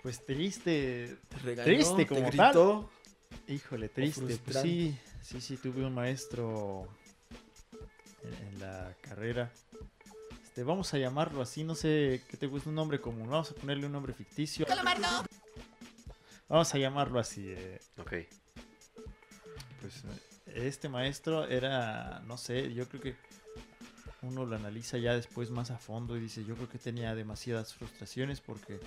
Pues 0.04 0.26
triste, 0.26 1.16
¿Te 1.30 1.38
regañó? 1.40 1.64
Triste 1.66 1.96
¿Te 2.04 2.06
como 2.08 2.28
gritó? 2.28 2.92
híjole, 3.48 3.88
triste. 3.90 4.38
Pues 4.44 4.58
sí, 4.62 4.98
sí, 5.22 5.40
sí, 5.40 5.58
tuve 5.58 5.86
un 5.86 5.94
maestro 5.94 6.88
en, 8.24 8.48
en 8.48 8.60
la 8.60 8.94
carrera. 9.02 9.52
Este, 10.44 10.64
vamos 10.64 10.94
a 10.94 10.98
llamarlo 10.98 11.42
así, 11.42 11.64
no 11.64 11.76
sé 11.76 12.24
qué 12.30 12.36
te 12.36 12.48
gusta 12.48 12.68
un 12.70 12.76
nombre 12.76 13.00
común. 13.00 13.30
Vamos 13.30 13.52
a 13.52 13.56
ponerle 13.56 13.86
un 13.86 13.92
nombre 13.94 14.14
ficticio. 14.14 14.66
Vamos 16.50 16.74
a 16.74 16.78
llamarlo 16.78 17.20
así. 17.20 17.46
eh, 17.48 17.80
Ok. 17.98 18.10
pues 19.80 19.96
eh, 20.04 20.20
este 20.56 20.90
maestro 20.90 21.48
era, 21.48 22.22
no 22.28 22.38
sé, 22.38 22.74
yo 22.74 22.88
creo 22.88 23.02
que 23.02 23.16
uno 24.22 24.46
lo 24.46 24.56
analiza 24.56 24.98
ya 24.98 25.14
después 25.14 25.50
más 25.50 25.72
a 25.72 25.78
fondo 25.78 26.16
y 26.16 26.20
dice, 26.20 26.46
yo 26.46 26.56
creo 26.56 26.70
que 26.70 26.78
tenía 26.78 27.16
demasiadas 27.16 27.74
frustraciones 27.74 28.40
porque 28.40 28.80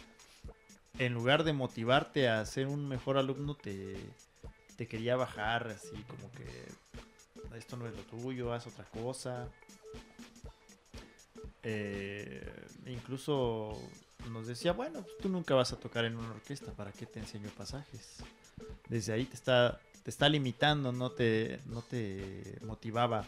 en 0.99 1.13
lugar 1.13 1.45
de 1.45 1.53
motivarte 1.53 2.29
a 2.29 2.45
ser 2.47 2.69
un 2.69 2.89
mejor 2.89 3.19
alumno, 3.19 3.57
te, 3.57 3.97
te 4.77 4.87
quería 4.87 5.17
bajar 5.17 5.69
así 5.69 5.97
como 6.09 6.31
que 6.33 7.57
esto 7.57 7.77
no 7.77 7.87
es 7.87 7.95
lo 7.95 8.03
tuyo, 8.03 8.53
haz 8.53 8.67
otra 8.67 8.85
cosa. 8.85 9.49
Eh, 11.63 12.47
incluso 12.87 13.81
nos 14.31 14.47
decía, 14.47 14.73
bueno, 14.73 15.03
pues 15.03 15.17
tú 15.19 15.29
nunca 15.29 15.55
vas 15.55 15.73
a 15.73 15.81
tocar 15.81 16.05
en 16.05 16.17
una 16.17 16.31
orquesta, 16.31 16.73
¿para 16.73 16.93
qué 16.93 17.07
te 17.07 17.21
enseño 17.21 17.49
pasajes? 17.57 18.19
Desde 18.89 19.13
ahí 19.13 19.25
te 19.25 19.35
está, 19.35 19.81
te 20.05 20.11
está 20.11 20.29
limitando, 20.29 20.93
no 20.93 21.11
te, 21.11 21.59
no 21.67 21.83
te 21.83 22.59
motivaba, 22.65 23.25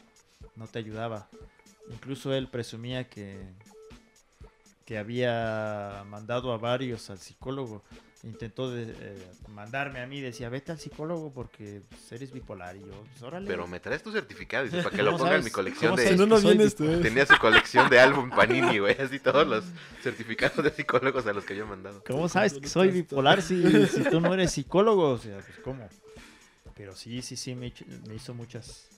no 0.55 0.69
te 0.69 0.79
ayudaba. 0.79 1.29
Incluso 1.91 2.33
él 2.35 2.47
presumía 2.49 3.09
que, 3.09 3.39
que 4.85 4.99
había 4.99 6.05
mandado 6.09 6.53
a 6.53 6.59
varios 6.59 7.11
al 7.11 7.19
psicólogo. 7.19 7.83
Intentó 8.23 8.71
de- 8.73 8.93
eh, 8.99 9.27
mandarme 9.51 10.01
a 10.01 10.07
mí, 10.07 10.21
decía, 10.21 10.49
vete 10.49 10.73
al 10.73 10.81
psicólogo 10.81 11.31
porque 11.33 11.83
pues, 11.89 12.11
eres 12.12 12.33
bipolar. 12.33 12.77
Y 12.77 12.81
yo, 12.81 13.05
pues 13.12 13.23
órale. 13.23 13.47
Pero 13.47 13.67
me 13.69 13.79
traes 13.79 14.03
tu 14.03 14.11
certificado, 14.11 14.65
dice, 14.65 14.83
para 14.83 14.97
que 14.97 15.03
lo 15.03 15.11
¿Cómo 15.12 15.25
ponga 15.25 15.37
en 15.37 15.45
mi 15.45 15.51
colección 15.51 15.95
de... 15.95 16.03
sabes 16.03 16.19
Si 16.19 16.19
no, 16.19 16.27
no 16.27 16.37
que 16.37 16.43
soy 16.43 16.57
vienes 16.57 16.75
tú. 16.75 16.83
bipolar? 16.85 17.03
Tenía 17.03 17.27
su 17.27 17.39
colección 17.39 17.89
de 17.89 18.01
álbum 18.01 18.31
Panini, 18.31 18.79
güey, 18.81 18.97
así 19.01 19.21
todos 19.21 19.47
los 19.47 19.65
certificados 20.03 20.65
de 20.65 20.71
psicólogos 20.73 21.27
a 21.27 21.33
los 21.33 21.45
que 21.45 21.55
yo 21.57 21.65
he 21.65 21.69
mandado. 21.69 22.03
¿Cómo 22.07 22.29
sabes 22.29 22.55
que 22.55 22.69
soy 22.69 22.91
bipolar 22.91 23.43
si, 23.43 23.87
si 23.87 24.03
tú 24.05 24.21
no 24.21 24.35
eres 24.35 24.51
psicólogo? 24.53 25.11
O 25.11 25.19
sea, 25.19 25.37
pues 25.39 25.59
¿cómo? 25.62 25.89
Pero 26.77 26.95
sí, 26.95 27.23
sí, 27.23 27.37
sí, 27.37 27.55
me, 27.55 27.69
hizo- 27.69 27.85
me 28.07 28.15
hizo 28.15 28.35
muchas... 28.35 28.89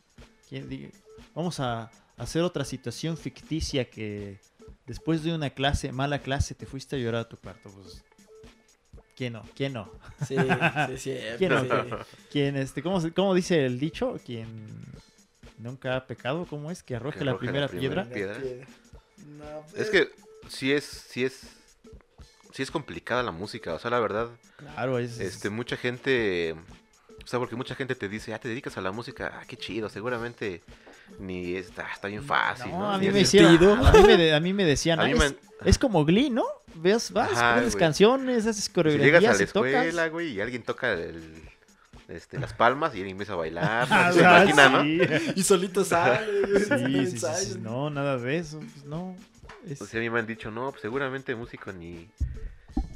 ¿Quién 0.48 0.68
diga? 0.68 0.88
Vamos 1.34 1.60
a 1.60 1.90
hacer 2.16 2.42
otra 2.42 2.64
situación 2.64 3.16
ficticia 3.16 3.88
que 3.88 4.38
después 4.86 5.22
de 5.22 5.34
una 5.34 5.50
clase, 5.50 5.92
mala 5.92 6.20
clase, 6.20 6.54
te 6.54 6.66
fuiste 6.66 6.96
a 6.96 6.98
llorar 6.98 7.22
a 7.22 7.28
tu 7.28 7.36
cuarto. 7.36 7.70
Pues, 7.70 8.02
¿Quién 9.14 9.34
no? 9.34 9.42
¿Quién 9.54 9.74
no? 9.74 9.92
Sí, 10.26 10.36
sí, 10.36 10.36
es 10.92 11.02
cierto, 11.02 11.38
¿Quién 11.38 11.50
no? 11.52 11.62
sí. 11.62 12.04
¿Quién, 12.30 12.56
este, 12.56 12.82
cómo, 12.82 13.00
cómo 13.14 13.34
dice 13.34 13.66
el 13.66 13.78
dicho? 13.78 14.18
Quien 14.24 14.48
nunca 15.58 15.96
ha 15.96 16.06
pecado, 16.06 16.46
¿cómo 16.48 16.70
es? 16.70 16.82
Que 16.82 16.96
arroje 16.96 17.18
Que 17.20 17.24
la 17.24 17.36
primera, 17.38 17.60
la 17.62 17.68
primera 17.68 18.08
piedra. 18.08 18.38
piedra. 18.40 18.66
No, 19.26 19.64
Es 19.76 19.88
eh, 19.88 19.90
que 19.90 20.10
sí 20.48 20.72
es, 20.72 20.84
sí 20.84 21.24
es, 21.24 21.40
sí 22.54 22.62
es 22.62 22.70
complicada 22.70 23.22
la 23.22 23.32
música. 23.32 23.74
O 23.74 23.78
sea, 23.78 23.90
la 23.90 24.00
verdad, 24.00 24.28
Claro, 24.56 24.98
es. 24.98 25.18
este, 25.20 25.50
mucha 25.50 25.76
gente, 25.76 26.54
o 27.28 27.30
sea, 27.30 27.38
porque 27.38 27.56
mucha 27.56 27.74
gente 27.74 27.94
te 27.94 28.08
dice, 28.08 28.32
ah, 28.32 28.38
te 28.38 28.48
dedicas 28.48 28.78
a 28.78 28.80
la 28.80 28.90
música, 28.90 29.38
ah, 29.38 29.44
qué 29.46 29.58
chido, 29.58 29.90
seguramente 29.90 30.62
ni 31.18 31.56
está, 31.56 31.86
está 31.92 32.08
bien 32.08 32.24
fácil, 32.24 32.70
¿no? 32.72 32.78
No, 32.78 32.90
a 32.92 32.96
mí 32.98 33.06
me 33.08 33.12
divertido". 33.18 33.50
hicieron. 33.52 33.86
A 33.86 33.92
mí 33.92 34.02
me, 34.06 34.16
de- 34.16 34.34
a 34.34 34.40
mí 34.40 34.52
me 34.54 34.64
decían, 34.64 34.98
A 34.98 35.02
"Ah, 35.02 35.06
mí 35.06 35.12
es, 35.12 35.18
me- 35.18 35.36
es 35.68 35.78
como 35.78 36.06
Glee, 36.06 36.30
¿no? 36.30 36.46
Ves, 36.74 37.10
vas, 37.12 37.32
Ajá, 37.32 37.56
pones 37.56 37.72
güey. 37.74 37.80
canciones, 37.80 38.46
haces 38.46 38.64
Si 38.64 38.72
coreografías 38.72 39.20
llegas 39.20 39.36
a 39.40 39.44
la 39.44 39.52
tocas. 39.52 39.72
escuela, 39.74 40.08
güey, 40.08 40.28
y 40.32 40.40
alguien 40.40 40.62
toca 40.62 40.94
el, 40.94 41.22
este, 42.08 42.38
las 42.38 42.54
palmas 42.54 42.94
y 42.94 42.98
alguien 43.00 43.12
empieza 43.12 43.34
a 43.34 43.36
bailar, 43.36 43.86
Ah, 43.90 44.10
¿se 44.10 44.20
imagina, 44.20 44.68
no? 44.70 44.82
sí. 44.82 45.00
Y 45.36 45.42
solito 45.42 45.84
sale, 45.84 46.26
Sí, 46.64 46.70
no 46.70 46.76
sí, 46.78 46.84
sí, 46.86 47.06
sí, 47.06 47.14
ensayo. 47.26 47.58
No, 47.58 47.90
nada 47.90 48.16
de 48.16 48.38
eso. 48.38 48.58
pues, 48.58 48.84
no. 48.86 49.14
Es- 49.68 49.82
O 49.82 49.86
sea, 49.86 50.00
a 50.00 50.02
mí 50.02 50.08
me 50.08 50.18
han 50.18 50.26
dicho, 50.26 50.50
no, 50.50 50.70
pues 50.70 50.80
seguramente 50.80 51.34
músico 51.34 51.72
ni... 51.74 52.08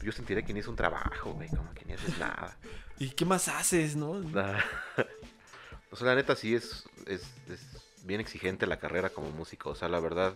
Yo 0.02 0.10
sentiré 0.12 0.42
que 0.42 0.52
ni 0.54 0.60
es 0.60 0.66
un 0.68 0.74
trabajo, 0.76 1.32
güey, 1.32 1.48
como 1.48 1.72
que 1.74 1.84
ni 1.84 1.92
haces 1.92 2.16
nada. 2.18 2.56
¿Y 3.02 3.10
qué 3.10 3.24
más 3.24 3.48
haces, 3.48 3.96
no? 3.96 4.12
O 5.90 5.96
sea, 5.96 6.06
la 6.06 6.14
neta 6.14 6.34
sí 6.36 6.54
es, 6.54 6.84
es, 7.06 7.20
es 7.50 7.60
bien 8.04 8.20
exigente 8.20 8.66
la 8.66 8.78
carrera 8.78 9.10
como 9.10 9.30
músico. 9.30 9.70
O 9.70 9.74
sea, 9.74 9.88
la 9.88 10.00
verdad. 10.00 10.34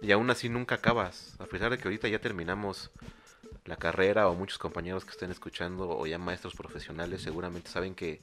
Y 0.00 0.12
aún 0.12 0.30
así 0.30 0.48
nunca 0.48 0.76
acabas. 0.76 1.34
A 1.40 1.44
pesar 1.44 1.70
de 1.70 1.76
que 1.76 1.88
ahorita 1.88 2.08
ya 2.08 2.20
terminamos 2.20 2.90
la 3.66 3.76
carrera 3.76 4.28
o 4.28 4.34
muchos 4.34 4.58
compañeros 4.58 5.04
que 5.04 5.10
estén 5.10 5.30
escuchando 5.30 5.90
o 5.90 6.06
ya 6.06 6.16
maestros 6.18 6.54
profesionales 6.54 7.20
seguramente 7.20 7.68
saben 7.68 7.94
que 7.94 8.22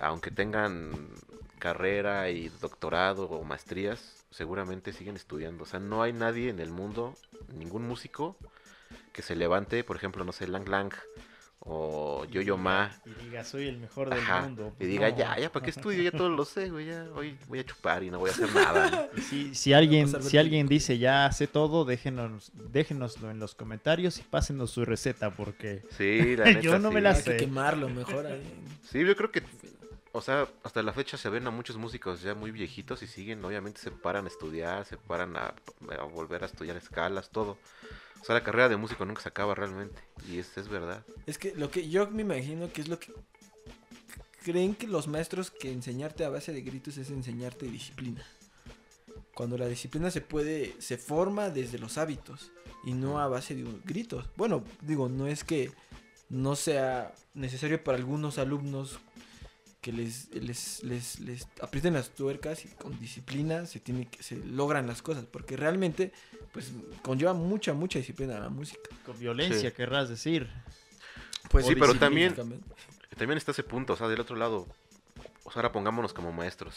aunque 0.00 0.30
tengan 0.30 1.10
carrera 1.58 2.30
y 2.30 2.48
doctorado 2.48 3.24
o 3.28 3.44
maestrías, 3.44 4.24
seguramente 4.30 4.94
siguen 4.94 5.16
estudiando. 5.16 5.64
O 5.64 5.66
sea, 5.66 5.80
no 5.80 6.00
hay 6.02 6.14
nadie 6.14 6.48
en 6.48 6.60
el 6.60 6.70
mundo, 6.70 7.14
ningún 7.52 7.86
músico, 7.86 8.36
que 9.12 9.20
se 9.20 9.36
levante, 9.36 9.84
por 9.84 9.96
ejemplo, 9.96 10.24
no 10.24 10.32
sé, 10.32 10.46
Lang 10.46 10.68
Lang 10.68 10.94
o 11.68 12.24
Yo 12.30 12.40
Yo 12.42 12.56
Ma 12.56 12.90
Y 13.04 13.24
diga, 13.24 13.44
soy 13.44 13.66
el 13.68 13.78
mejor 13.78 14.08
del 14.10 14.20
Ajá, 14.20 14.42
mundo. 14.42 14.72
Y 14.78 14.86
diga, 14.86 15.10
No. 15.10 15.16
ya, 15.16 15.38
ya, 15.38 15.50
¿para 15.52 15.64
qué 15.64 15.70
estudio? 15.70 16.02
Ya 16.02 16.12
todo 16.12 16.28
lo 16.28 16.44
sé, 16.44 16.70
güey. 16.70 16.86
Ya 16.86 17.06
hoy 17.14 17.36
voy 17.48 17.58
a 17.58 17.64
chupar 17.66 18.02
y 18.04 18.10
no 18.10 18.18
voy 18.20 18.30
a 18.30 18.32
hacer 18.32 18.52
nada. 18.54 19.08
¿no? 19.16 19.22
Si, 19.22 19.54
si 19.54 19.72
alguien, 19.72 20.22
si 20.22 20.38
alguien 20.38 20.68
dice 20.68 20.98
ya 20.98 21.30
sé 21.32 21.46
todo, 21.46 21.84
déjenos, 21.84 22.52
déjenoslo 22.54 23.30
en 23.30 23.38
los 23.40 23.54
comentarios 23.54 24.18
y 24.18 24.22
pásenos 24.22 24.70
su 24.70 24.84
receta 24.84 25.30
porque 25.30 25.82
Sí, 25.96 26.36
la 26.36 26.44
neta. 26.44 26.60
Yo 26.60 26.78
no 26.78 26.88
sí. 26.90 26.94
me 26.94 27.00
la 27.00 27.10
Hay 27.10 27.16
sé. 27.22 27.32
que 27.32 27.36
quemarlo 27.38 27.88
mejor 27.88 28.26
ahí. 28.26 28.42
Sí, 28.88 29.04
yo 29.04 29.16
creo 29.16 29.32
que, 29.32 29.42
o 30.12 30.20
sea, 30.20 30.46
hasta 30.62 30.82
la 30.84 30.92
fecha 30.92 31.16
se 31.16 31.28
ven 31.28 31.46
a 31.46 31.50
muchos 31.50 31.76
músicos 31.76 32.22
ya 32.22 32.34
muy 32.36 32.52
viejitos 32.52 33.02
y 33.02 33.06
siguen, 33.08 33.44
obviamente 33.44 33.80
se 33.80 33.90
paran 33.90 34.24
a 34.26 34.28
estudiar, 34.28 34.84
se 34.84 34.96
paran 34.96 35.36
a, 35.36 35.52
a 35.98 36.04
volver 36.04 36.44
a 36.44 36.46
estudiar 36.46 36.76
escalas, 36.76 37.28
todo. 37.30 37.58
O 38.20 38.24
sea, 38.24 38.34
la 38.34 38.42
carrera 38.42 38.68
de 38.68 38.76
músico 38.76 39.04
nunca 39.04 39.22
se 39.22 39.28
acaba 39.28 39.54
realmente. 39.54 40.02
Y 40.28 40.38
es, 40.38 40.56
es 40.58 40.68
verdad. 40.68 41.04
Es 41.26 41.38
que 41.38 41.54
lo 41.54 41.70
que 41.70 41.88
yo 41.88 42.10
me 42.10 42.22
imagino 42.22 42.72
que 42.72 42.80
es 42.80 42.88
lo 42.88 42.98
que 42.98 43.12
creen 44.42 44.74
que 44.74 44.86
los 44.86 45.08
maestros 45.08 45.50
que 45.50 45.72
enseñarte 45.72 46.24
a 46.24 46.28
base 46.28 46.52
de 46.52 46.62
gritos 46.62 46.96
es 46.98 47.10
enseñarte 47.10 47.66
disciplina. 47.66 48.24
Cuando 49.34 49.58
la 49.58 49.66
disciplina 49.66 50.10
se 50.10 50.20
puede, 50.20 50.80
se 50.80 50.98
forma 50.98 51.50
desde 51.50 51.78
los 51.78 51.98
hábitos 51.98 52.52
y 52.84 52.94
no 52.94 53.20
a 53.20 53.28
base 53.28 53.54
de 53.54 53.64
gritos. 53.84 54.24
Bueno, 54.36 54.64
digo, 54.80 55.08
no 55.08 55.26
es 55.26 55.44
que 55.44 55.72
no 56.28 56.56
sea 56.56 57.12
necesario 57.34 57.82
para 57.82 57.98
algunos 57.98 58.38
alumnos 58.38 58.98
que 59.80 59.92
les, 59.92 60.28
les, 60.34 60.82
les, 60.82 61.20
les 61.20 61.48
aprieten 61.60 61.94
las 61.94 62.10
tuercas 62.10 62.64
y 62.64 62.68
con 62.68 62.98
disciplina 62.98 63.66
se 63.66 63.78
tiene 63.78 64.06
que, 64.06 64.22
se 64.22 64.36
logran 64.36 64.86
las 64.86 65.02
cosas. 65.02 65.26
Porque 65.26 65.56
realmente, 65.56 66.12
pues, 66.56 66.72
conlleva 67.02 67.34
mucha, 67.34 67.74
mucha 67.74 67.98
disciplina 67.98 68.40
la 68.40 68.48
música. 68.48 68.88
con 69.04 69.18
violencia 69.18 69.68
Sí. 69.68 69.76
querrás 69.76 70.08
decir. 70.08 70.48
Pues 71.50 71.66
Sí, 71.66 71.74
pero 71.74 71.94
también-. 71.94 72.34
También 72.34 73.36
está 73.36 73.50
ese 73.50 73.62
punto, 73.62 73.92
o 73.92 73.96
sea, 73.96 74.08
del 74.08 74.20
otro 74.20 74.36
lado. 74.36 74.66
O 75.44 75.50
sea, 75.52 75.60
ahora 75.60 75.72
pongámonos 75.72 76.14
como 76.14 76.32
maestros. 76.32 76.74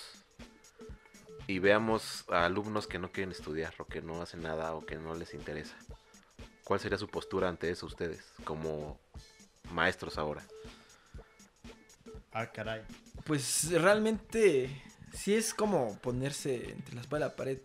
Y 1.47 1.59
veamos 1.59 2.25
a 2.27 2.43
alumnos 2.43 2.87
que 2.87 2.99
no 2.99 3.09
quieren 3.09 3.31
estudiar, 3.31 3.73
o 3.77 3.85
que 3.85 4.01
no 4.01 4.21
hacen 4.21 4.41
nada, 4.41 4.73
o 4.75 4.85
que 4.85 4.97
no 4.97 5.15
les 5.15 5.33
interesa. 5.33 5.77
¿Cuál 6.65 6.81
sería 6.81 6.97
su 6.97 7.07
postura 7.07 7.47
ante 7.47 7.69
eso 7.69 7.85
ustedes, 7.85 8.25
como 8.43 8.99
maestros 9.71 10.17
ahora? 10.17 10.43
Ah, 12.33 12.51
caray. 12.51 12.81
Pues 13.23 13.71
realmente 13.71 14.83
sí 15.13 15.33
es 15.35 15.53
como 15.53 15.97
ponerse 15.99 16.69
entre 16.71 16.95
la 16.95 17.01
espalda 17.01 17.27
y 17.27 17.29
la 17.29 17.35
pared. 17.37 17.59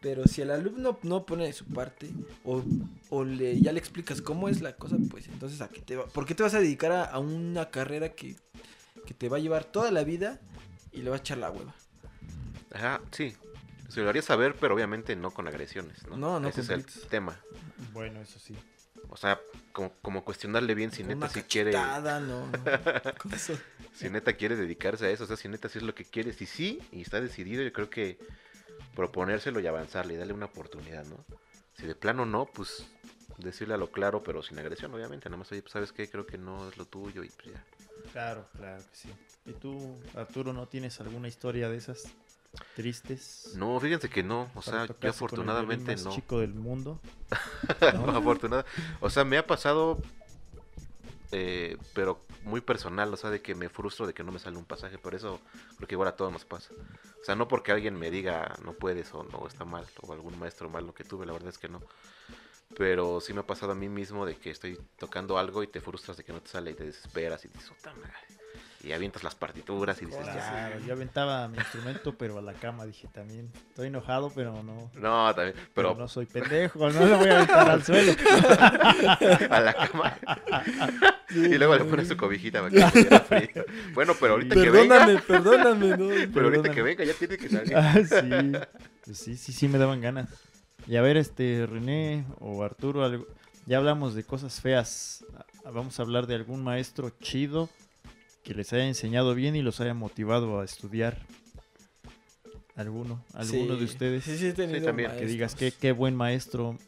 Pero 0.00 0.26
si 0.26 0.42
el 0.42 0.50
alumno 0.50 0.98
no 1.02 1.24
pone 1.24 1.46
de 1.46 1.52
su 1.52 1.64
parte 1.64 2.10
o, 2.44 2.62
o 3.08 3.24
le, 3.24 3.60
ya 3.60 3.72
le 3.72 3.78
explicas 3.78 4.20
cómo 4.20 4.48
es 4.48 4.60
la 4.60 4.76
cosa, 4.76 4.96
pues 5.10 5.28
entonces 5.28 5.60
a 5.62 5.68
qué 5.68 5.80
te 5.80 5.96
va, 5.96 6.06
¿por 6.06 6.26
qué 6.26 6.34
te 6.34 6.42
vas 6.42 6.54
a 6.54 6.60
dedicar 6.60 6.92
a, 6.92 7.04
a 7.04 7.18
una 7.18 7.70
carrera 7.70 8.10
que, 8.10 8.36
que 9.06 9.14
te 9.14 9.28
va 9.28 9.38
a 9.38 9.40
llevar 9.40 9.64
toda 9.64 9.90
la 9.90 10.04
vida 10.04 10.40
y 10.92 11.02
le 11.02 11.10
va 11.10 11.16
a 11.16 11.18
echar 11.20 11.38
la 11.38 11.50
hueva? 11.50 11.74
Ajá, 12.72 13.00
sí. 13.12 13.34
Se 13.88 14.00
lo 14.00 14.08
haría 14.08 14.22
saber, 14.22 14.56
pero 14.60 14.74
obviamente 14.74 15.14
no 15.14 15.30
con 15.30 15.46
agresiones, 15.46 16.06
¿no? 16.08 16.16
No, 16.16 16.40
no 16.40 16.48
Ese 16.48 16.62
es 16.62 16.70
el 16.70 16.84
tema. 16.84 17.40
Bueno, 17.92 18.20
eso 18.20 18.38
sí. 18.38 18.56
O 19.08 19.16
sea, 19.16 19.40
como, 19.72 19.92
como 20.02 20.24
cuestionarle 20.24 20.74
bien 20.74 20.90
si 20.90 21.02
Con 21.02 21.18
neta 21.18 21.28
si 21.28 21.42
quiere, 21.42 21.72
cachetada, 21.72 22.20
no, 22.20 22.46
no. 22.46 22.52
Si 23.94 24.10
neta 24.10 24.32
quiere 24.32 24.56
dedicarse 24.56 25.06
a 25.06 25.10
eso, 25.10 25.22
o 25.22 25.26
sea, 25.28 25.36
si 25.36 25.46
neta 25.46 25.68
sí 25.68 25.78
es 25.78 25.84
lo 25.84 25.94
que 25.94 26.04
quiere, 26.04 26.32
si 26.32 26.46
sí 26.46 26.80
y 26.90 27.02
está 27.02 27.20
decidido, 27.20 27.62
yo 27.62 27.72
creo 27.72 27.90
que 27.90 28.18
proponérselo 28.94 29.60
y 29.60 29.66
avanzarle 29.66 30.14
y 30.14 30.16
darle 30.16 30.32
una 30.32 30.46
oportunidad, 30.46 31.04
¿no? 31.04 31.24
Si 31.76 31.86
de 31.86 31.94
plano 31.94 32.24
no, 32.24 32.46
pues 32.46 32.86
decirle 33.38 33.74
a 33.74 33.76
lo 33.76 33.90
claro, 33.90 34.22
pero 34.22 34.42
sin 34.42 34.58
agresión, 34.58 34.94
obviamente, 34.94 35.28
nada 35.28 35.38
más, 35.38 35.50
oye, 35.52 35.62
pues 35.62 35.72
sabes 35.72 35.92
qué, 35.92 36.08
creo 36.08 36.26
que 36.26 36.38
no 36.38 36.68
es 36.68 36.76
lo 36.76 36.84
tuyo 36.86 37.22
y 37.24 37.28
pues 37.30 37.54
ya. 37.54 37.64
Claro, 38.12 38.48
claro 38.56 38.82
que 38.90 38.96
sí. 38.96 39.08
¿Y 39.46 39.52
tú, 39.52 39.96
Arturo, 40.14 40.52
no 40.52 40.66
tienes 40.66 41.00
alguna 41.00 41.28
historia 41.28 41.68
de 41.68 41.76
esas 41.76 42.04
tristes? 42.76 43.52
No, 43.56 43.78
fíjense 43.80 44.08
que 44.08 44.22
no, 44.22 44.50
o 44.54 44.62
sea, 44.62 44.82
yo 44.82 44.86
tocarse 44.88 44.96
con 44.96 45.04
el 45.04 45.10
afortunadamente 45.10 45.92
más 45.92 46.04
no. 46.04 46.10
chico 46.12 46.40
del 46.40 46.54
mundo. 46.54 47.00
No, 47.94 48.16
afortunada. 48.16 48.64
O 49.00 49.10
sea, 49.10 49.24
me 49.24 49.36
ha 49.36 49.46
pasado, 49.46 49.98
eh, 51.36 51.76
pero 51.94 52.20
muy 52.44 52.60
personal, 52.60 53.12
o 53.12 53.16
sea, 53.16 53.30
de 53.30 53.42
que 53.42 53.56
me 53.56 53.68
frustro 53.68 54.06
de 54.06 54.14
que 54.14 54.22
no 54.22 54.30
me 54.30 54.38
sale 54.38 54.56
un 54.56 54.64
pasaje, 54.64 54.98
por 54.98 55.14
eso 55.14 55.40
creo 55.76 55.88
que 55.88 55.94
igual 55.96 56.08
a 56.08 56.16
todos 56.16 56.32
nos 56.32 56.44
pasa. 56.44 56.72
O 57.20 57.24
sea, 57.24 57.34
no 57.34 57.48
porque 57.48 57.72
alguien 57.72 57.98
me 57.98 58.10
diga 58.10 58.56
no 58.64 58.72
puedes 58.72 59.12
o 59.14 59.24
no 59.24 59.46
está 59.48 59.64
mal, 59.64 59.84
o 60.02 60.12
algún 60.12 60.38
maestro 60.38 60.70
malo 60.70 60.94
que 60.94 61.02
tuve, 61.02 61.26
la 61.26 61.32
verdad 61.32 61.48
es 61.48 61.58
que 61.58 61.68
no. 61.68 61.82
Pero 62.76 63.20
sí 63.20 63.32
me 63.32 63.40
ha 63.40 63.46
pasado 63.46 63.72
a 63.72 63.74
mí 63.74 63.88
mismo 63.88 64.24
de 64.26 64.36
que 64.36 64.50
estoy 64.50 64.78
tocando 64.96 65.38
algo 65.38 65.62
y 65.62 65.66
te 65.66 65.80
frustras 65.80 66.16
de 66.16 66.24
que 66.24 66.32
no 66.32 66.40
te 66.40 66.50
sale 66.50 66.70
y 66.70 66.74
te 66.74 66.84
desesperas 66.84 67.44
y 67.44 67.48
dices, 67.48 67.70
"Puta 67.70 67.92
madre". 67.94 68.43
Y 68.84 68.92
avientas 68.92 69.24
las 69.24 69.34
partituras 69.34 70.00
y 70.02 70.04
dices, 70.06 70.26
ya. 70.26 70.32
Claro, 70.34 70.78
yo 70.86 70.92
aventaba 70.92 71.48
mi 71.48 71.56
instrumento, 71.56 72.14
pero 72.18 72.36
a 72.38 72.42
la 72.42 72.52
cama 72.52 72.84
dije 72.84 73.08
también. 73.12 73.50
Estoy 73.70 73.86
enojado, 73.86 74.30
pero 74.34 74.62
no. 74.62 74.90
No, 74.94 75.34
también, 75.34 75.54
Pero 75.54 75.88
pero 75.88 75.94
no 75.94 76.06
soy 76.06 76.26
pendejo, 76.26 76.90
no 76.90 77.06
lo 77.06 77.16
voy 77.18 77.28
a 77.30 77.36
aventar 77.36 77.70
al 77.70 77.82
suelo. 77.82 78.12
a 79.50 79.60
la 79.60 79.72
cama. 79.74 80.18
y 81.30 81.56
luego 81.56 81.76
le 81.76 81.84
pones 81.84 82.08
su 82.08 82.16
cobijita 82.16 82.60
para 82.60 82.70
que 82.70 82.80
no 82.80 82.90
tuviera 82.90 83.20
frío. 83.20 83.64
Bueno, 83.94 84.12
pero 84.20 84.34
ahorita 84.34 84.54
que 84.54 84.70
venga. 84.70 85.06
Perdóname, 85.06 85.22
perdóname, 85.22 85.88
no. 85.96 86.32
Pero 86.34 86.46
ahorita 86.46 86.70
que 86.70 86.82
venga 86.82 87.04
ya 87.04 87.14
tiene 87.14 87.38
que 87.38 87.48
salir. 87.48 87.74
Ah, 87.76 87.94
sí. 87.94 88.52
Pues 89.04 89.18
sí, 89.18 89.36
sí, 89.36 89.52
sí 89.52 89.66
me 89.68 89.78
daban 89.78 90.00
ganas. 90.02 90.28
Y 90.86 90.96
a 90.96 91.02
ver, 91.02 91.16
este, 91.16 91.66
René 91.66 92.26
o 92.38 92.62
Arturo, 92.62 93.02
algo- 93.04 93.26
ya 93.66 93.78
hablamos 93.78 94.14
de 94.14 94.24
cosas 94.24 94.60
feas. 94.60 95.24
Vamos 95.64 95.98
a 95.98 96.02
hablar 96.02 96.26
de 96.26 96.34
algún 96.34 96.62
maestro 96.62 97.08
chido 97.20 97.70
que 98.44 98.54
les 98.54 98.72
haya 98.72 98.86
enseñado 98.86 99.34
bien 99.34 99.56
y 99.56 99.62
los 99.62 99.80
haya 99.80 99.94
motivado 99.94 100.60
a 100.60 100.64
estudiar. 100.64 101.18
¿Alguno? 102.76 103.24
¿Alguno 103.34 103.74
Sí, 103.74 103.78
de 103.78 103.84
ustedes? 103.84 104.24
Sí, 104.24 104.36
sí, 104.36 104.46
he 104.48 104.52
tenido 104.52 104.84
también. 104.84 105.10
Que 105.16 105.26
digas, 105.26 105.54
qué, 105.54 105.66
maestros. 105.66 105.80
qué 105.80 105.92
buen 105.92 106.16
maestro, 106.16 106.78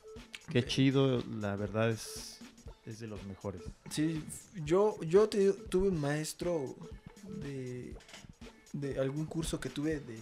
qué 0.51 0.65
chido, 0.65 1.23
la 1.41 1.55
verdad 1.57 1.91
es, 1.91 2.39
es 2.87 2.99
de 2.99 3.07
los 3.07 3.23
mejores. 3.25 3.63
Sí, 3.91 4.23
yo, 4.65 4.99
yo 5.03 5.29
te- 5.29 5.53
tuve 5.53 5.89
un 5.89 6.01
maestro 6.01 6.75
de, 7.41 7.95
de 8.73 8.99
algún 9.01 9.27
curso 9.27 9.61
que 9.61 9.69
tuve 9.71 10.01
de 10.01 10.19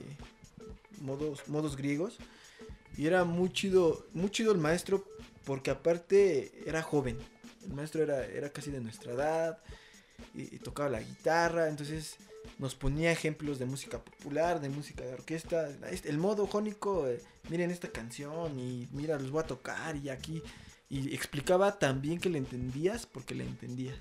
modos, 1.01 1.49
modos 1.49 1.77
griegos. 1.77 2.19
Y 2.99 3.07
era 3.07 3.25
muy 3.25 3.51
chido, 3.51 4.07
muy 4.13 4.31
chido 4.31 4.53
el 4.53 4.59
maestro 4.59 5.05
porque 5.45 5.71
aparte 5.71 6.53
era 6.69 6.83
joven. 6.83 7.17
El 7.67 7.73
maestro 7.73 8.03
era, 8.03 8.25
era 8.27 8.51
casi 8.51 8.71
de 8.71 8.81
nuestra 8.81 9.15
edad 9.15 9.59
y, 10.35 10.55
y 10.55 10.59
tocaba 10.59 10.89
la 10.91 11.01
guitarra. 11.01 11.69
Entonces 11.69 12.17
nos 12.59 12.75
ponía 12.75 13.11
ejemplos 13.11 13.59
de 13.59 13.67
música 13.67 13.99
popular, 14.03 14.61
de 14.61 14.69
música 14.69 15.03
de 15.05 15.15
orquesta. 15.15 15.71
Este- 15.91 16.09
El 16.11 16.19
modo 16.19 16.47
jónico, 16.47 17.09
eh, 17.09 17.21
miren 17.49 17.71
esta 17.71 17.89
canción 17.89 18.59
y 18.59 18.89
mira, 18.93 19.19
los 19.19 19.31
voy 19.31 19.43
a 19.43 19.47
tocar 19.47 19.97
y 19.97 20.09
aquí. 20.11 20.43
Y 20.91 21.15
explicaba 21.15 21.79
tan 21.79 22.01
bien 22.03 22.21
que 22.21 22.29
le 22.29 22.39
entendías 22.39 23.07
porque 23.07 23.35
le 23.35 23.45
entendías. 23.45 23.99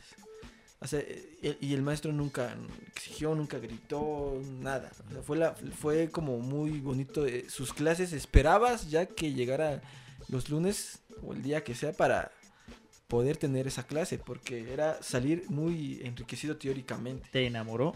O 0.79 0.87
sea, 0.87 0.99
e- 0.99 1.57
y 1.61 1.73
el 1.73 1.81
maestro 1.81 2.11
nunca 2.11 2.55
exigió, 2.87 3.33
nunca 3.33 3.57
gritó, 3.57 4.39
nada. 4.59 4.91
O 5.07 5.11
sea, 5.13 5.21
fue, 5.23 5.37
la, 5.37 5.55
fue 5.55 6.09
como 6.09 6.39
muy 6.39 6.81
bonito. 6.81 7.25
eh, 7.25 7.45
Sus 7.47 7.73
clases 7.73 8.11
esperabas 8.11 8.89
ya 8.91 9.05
que 9.05 9.31
llegara 9.33 9.81
los 10.27 10.49
lunes 10.49 10.99
o 11.25 11.33
el 11.33 11.41
día 11.41 11.63
que 11.63 11.73
sea 11.73 11.93
para 11.93 12.31
poder 13.07 13.37
tener 13.37 13.67
esa 13.67 13.83
clase, 13.85 14.17
porque 14.17 14.71
era 14.73 15.01
salir 15.03 15.43
muy 15.49 16.01
enriquecido 16.03 16.57
teóricamente. 16.57 17.29
¿Te 17.31 17.45
enamoró? 17.45 17.93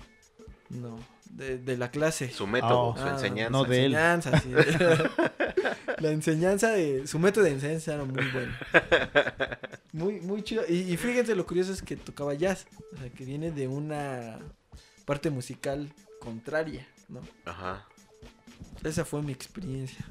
No, 0.70 1.00
de, 1.30 1.58
de 1.58 1.78
la 1.78 1.90
clase. 1.92 2.30
Su 2.30 2.46
método, 2.46 2.94
Ah, 2.96 3.00
su 3.00 3.06
Ah, 3.06 3.12
enseñanza. 3.14 3.50
no 3.52 3.64
de 3.64 3.86
él. 3.86 3.94
enseñanza, 3.96 4.40
sí. 4.40 4.52
la 6.00 6.12
enseñanza 6.12 6.72
de 6.72 7.08
su 7.08 7.20
método 7.20 7.46
de 7.46 7.52
enseñanza 7.52 7.94
era 7.94 8.04
muy 8.06 8.24
bueno. 8.32 8.54
Muy, 9.94 10.20
muy 10.22 10.44
chido. 10.44 10.64
Y, 10.68 10.92
y 10.94 10.98
fíjense 10.98 11.36
lo 11.36 11.46
curioso 11.46 11.72
es 11.74 11.82
que 11.82 11.96
tocaba 11.96 12.34
jazz. 12.34 12.68
O 12.94 12.98
sea, 12.98 13.10
que 13.10 13.26
viene 13.26 13.52
de 13.52 13.68
una 13.68 14.40
parte 15.06 15.30
musical 15.30 15.92
contraria, 16.20 16.86
¿no? 17.08 17.22
Ajá. 17.46 17.88
Esa 18.84 19.06
fue 19.06 19.22
mi 19.22 19.32
experiencia. 19.32 20.06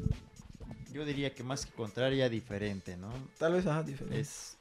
Yo 0.92 1.04
diría 1.04 1.34
que 1.34 1.42
más 1.44 1.66
que 1.66 1.72
contraria, 1.72 2.28
diferente, 2.30 2.96
¿no? 2.96 3.10
Tal 3.38 3.52
vez, 3.52 3.66
ajá, 3.66 3.82
diferente. 3.82 4.20
Es, 4.20 4.56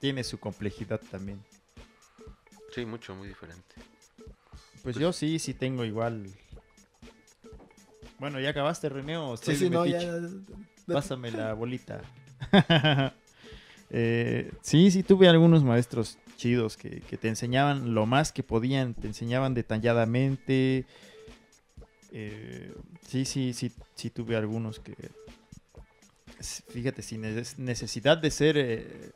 tiene 0.00 0.24
su 0.24 0.38
complejidad 0.38 1.00
también. 1.10 1.40
Sí, 2.74 2.84
mucho, 2.86 3.14
muy 3.14 3.28
diferente. 3.28 3.74
Pues 4.82 4.96
yo 4.96 5.12
sí, 5.12 5.38
sí 5.38 5.54
tengo 5.54 5.84
igual. 5.84 6.26
Bueno, 8.18 8.40
¿ya 8.40 8.50
acabaste, 8.50 8.88
René? 8.88 9.16
o 9.16 9.36
Sí, 9.36 9.54
sí, 9.56 9.68
no, 9.70 9.84
ya. 9.86 9.98
metiche? 9.98 10.44
Pásame 10.86 11.30
la 11.30 11.54
bolita. 11.54 12.02
Eh, 13.94 14.50
sí, 14.62 14.90
sí, 14.90 15.02
tuve 15.02 15.28
algunos 15.28 15.62
maestros 15.64 16.16
chidos 16.38 16.78
que, 16.78 17.02
que 17.02 17.18
te 17.18 17.28
enseñaban 17.28 17.92
lo 17.92 18.06
más 18.06 18.32
que 18.32 18.42
podían, 18.42 18.94
te 18.94 19.06
enseñaban 19.06 19.52
detalladamente. 19.52 20.86
Eh, 22.10 22.72
sí, 23.06 23.26
sí, 23.26 23.52
sí, 23.52 23.70
sí 23.94 24.08
tuve 24.08 24.34
algunos 24.36 24.80
que, 24.80 24.94
fíjate, 26.70 27.02
sin 27.02 27.22
neces- 27.24 27.58
necesidad 27.58 28.16
de 28.16 28.30
ser 28.30 28.56
eh, 28.56 29.12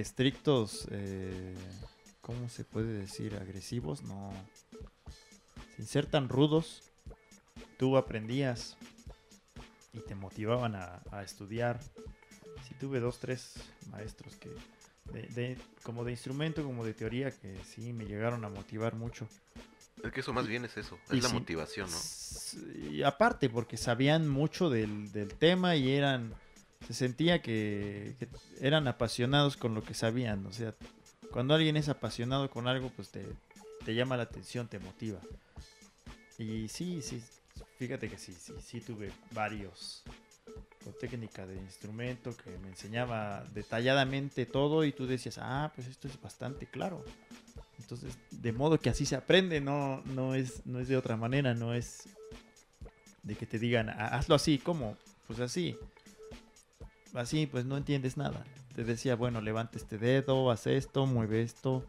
estrictos, 0.00 0.86
eh, 0.90 1.54
¿cómo 2.20 2.48
se 2.48 2.64
puede 2.64 2.92
decir? 2.92 3.34
Agresivos, 3.36 4.02
no. 4.02 4.30
Sin 5.76 5.86
ser 5.86 6.06
tan 6.06 6.28
rudos, 6.28 6.82
tú 7.78 7.96
aprendías 7.96 8.76
y 9.92 10.00
te 10.00 10.14
motivaban 10.14 10.74
a, 10.74 11.00
a 11.10 11.22
estudiar. 11.22 11.80
Sí 12.68 12.74
tuve 12.78 13.00
dos, 13.00 13.18
tres 13.18 13.54
maestros 13.90 14.36
que, 14.36 14.50
de, 15.12 15.22
de- 15.34 15.58
como 15.82 16.04
de 16.04 16.12
instrumento, 16.12 16.62
como 16.62 16.84
de 16.84 16.94
teoría, 16.94 17.30
que 17.30 17.56
sí 17.64 17.92
me 17.92 18.04
llegaron 18.06 18.44
a 18.44 18.48
motivar 18.48 18.94
mucho. 18.94 19.26
Es 20.04 20.12
que 20.12 20.20
eso 20.20 20.32
más 20.32 20.46
bien 20.46 20.64
es 20.66 20.76
eso, 20.76 20.98
Y 21.10 21.16
es 21.16 21.22
la 21.22 21.28
sí, 21.30 21.34
motivación, 21.34 21.88
¿no? 21.90 21.96
Y 22.90 23.02
aparte, 23.02 23.48
porque 23.48 23.76
sabían 23.78 24.28
mucho 24.28 24.68
del, 24.68 25.10
del 25.12 25.28
tema 25.34 25.74
y 25.76 25.90
eran, 25.92 26.34
se 26.86 26.94
sentía 26.94 27.42
que, 27.42 28.14
eran 28.60 28.86
apasionados 28.88 29.56
con 29.56 29.74
lo 29.74 29.82
que 29.82 29.94
sabían. 29.94 30.46
O 30.46 30.52
sea, 30.52 30.74
cuando 31.30 31.54
alguien 31.54 31.76
es 31.76 31.88
apasionado 31.88 32.50
con 32.50 32.68
algo, 32.68 32.90
pues 32.90 33.08
te, 33.10 33.26
te 33.84 33.94
llama 33.94 34.16
la 34.16 34.24
atención, 34.24 34.68
te 34.68 34.78
motiva. 34.78 35.18
Y 36.38 36.68
sí, 36.68 37.02
sí, 37.02 37.22
fíjate 37.78 38.08
que 38.08 38.18
sí, 38.18 38.34
sí, 38.38 38.52
sí 38.60 38.80
tuve 38.80 39.10
varios 39.32 40.02
con 40.84 40.94
técnica 41.00 41.46
de 41.46 41.56
instrumento 41.56 42.36
que 42.36 42.56
me 42.58 42.68
enseñaba 42.68 43.44
detalladamente 43.52 44.46
todo 44.46 44.84
y 44.84 44.92
tú 44.92 45.06
decías, 45.06 45.38
ah, 45.38 45.72
pues 45.74 45.88
esto 45.88 46.06
es 46.06 46.20
bastante 46.20 46.66
claro. 46.66 47.04
Entonces, 47.80 48.16
de 48.30 48.52
modo 48.52 48.78
que 48.78 48.90
así 48.90 49.04
se 49.04 49.16
aprende, 49.16 49.60
no, 49.60 50.02
no, 50.04 50.34
es, 50.34 50.64
no 50.64 50.78
es 50.78 50.86
de 50.86 50.96
otra 50.96 51.16
manera, 51.16 51.54
no 51.54 51.74
es 51.74 52.04
de 53.24 53.34
que 53.34 53.46
te 53.46 53.58
digan, 53.58 53.90
"Ah, 53.90 54.16
hazlo 54.16 54.36
así, 54.36 54.58
¿cómo? 54.58 54.96
Pues 55.26 55.40
así. 55.40 55.76
Así, 57.16 57.46
pues 57.46 57.64
no 57.64 57.76
entiendes 57.78 58.16
nada. 58.16 58.44
Te 58.74 58.84
decía, 58.84 59.16
bueno, 59.16 59.40
levanta 59.40 59.78
este 59.78 59.96
dedo, 59.96 60.50
haz 60.50 60.66
esto, 60.66 61.06
mueve 61.06 61.42
esto, 61.42 61.82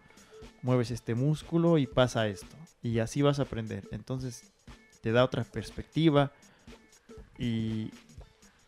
mueves 0.61 0.89
este 0.89 1.15
músculo 1.15 1.77
y 1.77 1.85
pasa 1.85 2.27
esto. 2.27 2.55
Y 2.81 2.99
así 2.99 3.21
vas 3.21 3.39
a 3.39 3.43
aprender. 3.43 3.87
Entonces, 3.91 4.43
te 5.01 5.11
da 5.11 5.25
otra 5.25 5.43
perspectiva 5.43 6.31
y, 7.37 7.91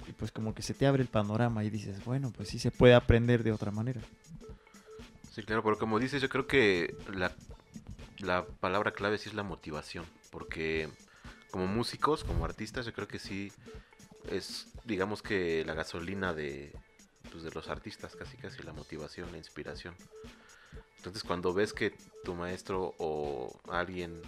y 0.05 0.12
pues 0.18 0.32
como 0.32 0.53
que 0.53 0.62
se 0.62 0.74
te 0.74 0.86
abre 0.86 1.01
el 1.01 1.07
panorama 1.07 1.64
y 1.64 1.70
dices, 1.70 2.03
bueno, 2.03 2.34
pues 2.36 2.49
sí 2.49 2.60
se 2.60 2.72
puede 2.72 2.93
aprender 2.93 3.43
de 3.43 3.53
otra 3.53 3.72
manera. 3.72 4.01
Sí, 5.32 5.43
claro, 5.43 5.64
pero 5.64 5.78
como 5.78 5.97
dices, 5.97 6.22
yo 6.22 6.28
creo 6.28 6.45
que 6.45 6.93
la, 7.14 7.32
la 8.18 8.45
palabra 8.45 8.91
clave 8.91 9.18
sí 9.18 9.30
es 9.30 9.36
la 9.36 9.43
motivación, 9.43 10.03
porque 10.30 10.89
como 11.51 11.68
músicos, 11.68 12.26
como 12.26 12.43
artistas, 12.43 12.86
yo 12.86 12.91
creo 12.91 13.07
que 13.07 13.20
sí 13.20 13.51
es, 14.32 14.67
digamos 14.86 15.21
que 15.21 15.63
la 15.65 15.73
gasolina 15.73 16.34
de, 16.34 16.73
pues, 17.32 17.43
de 17.43 17.51
los 17.51 17.69
artistas, 17.69 18.15
casi 18.15 18.38
casi 18.38 18.63
la 18.63 18.73
motivación, 18.73 19.32
la 19.32 19.38
inspiración. 19.38 19.95
Entonces 20.97 21.23
cuando 21.23 21.53
ves 21.53 21.73
que 21.73 21.95
tu 22.23 22.36
maestro 22.36 22.93
o 22.97 23.57
alguien 23.69 24.21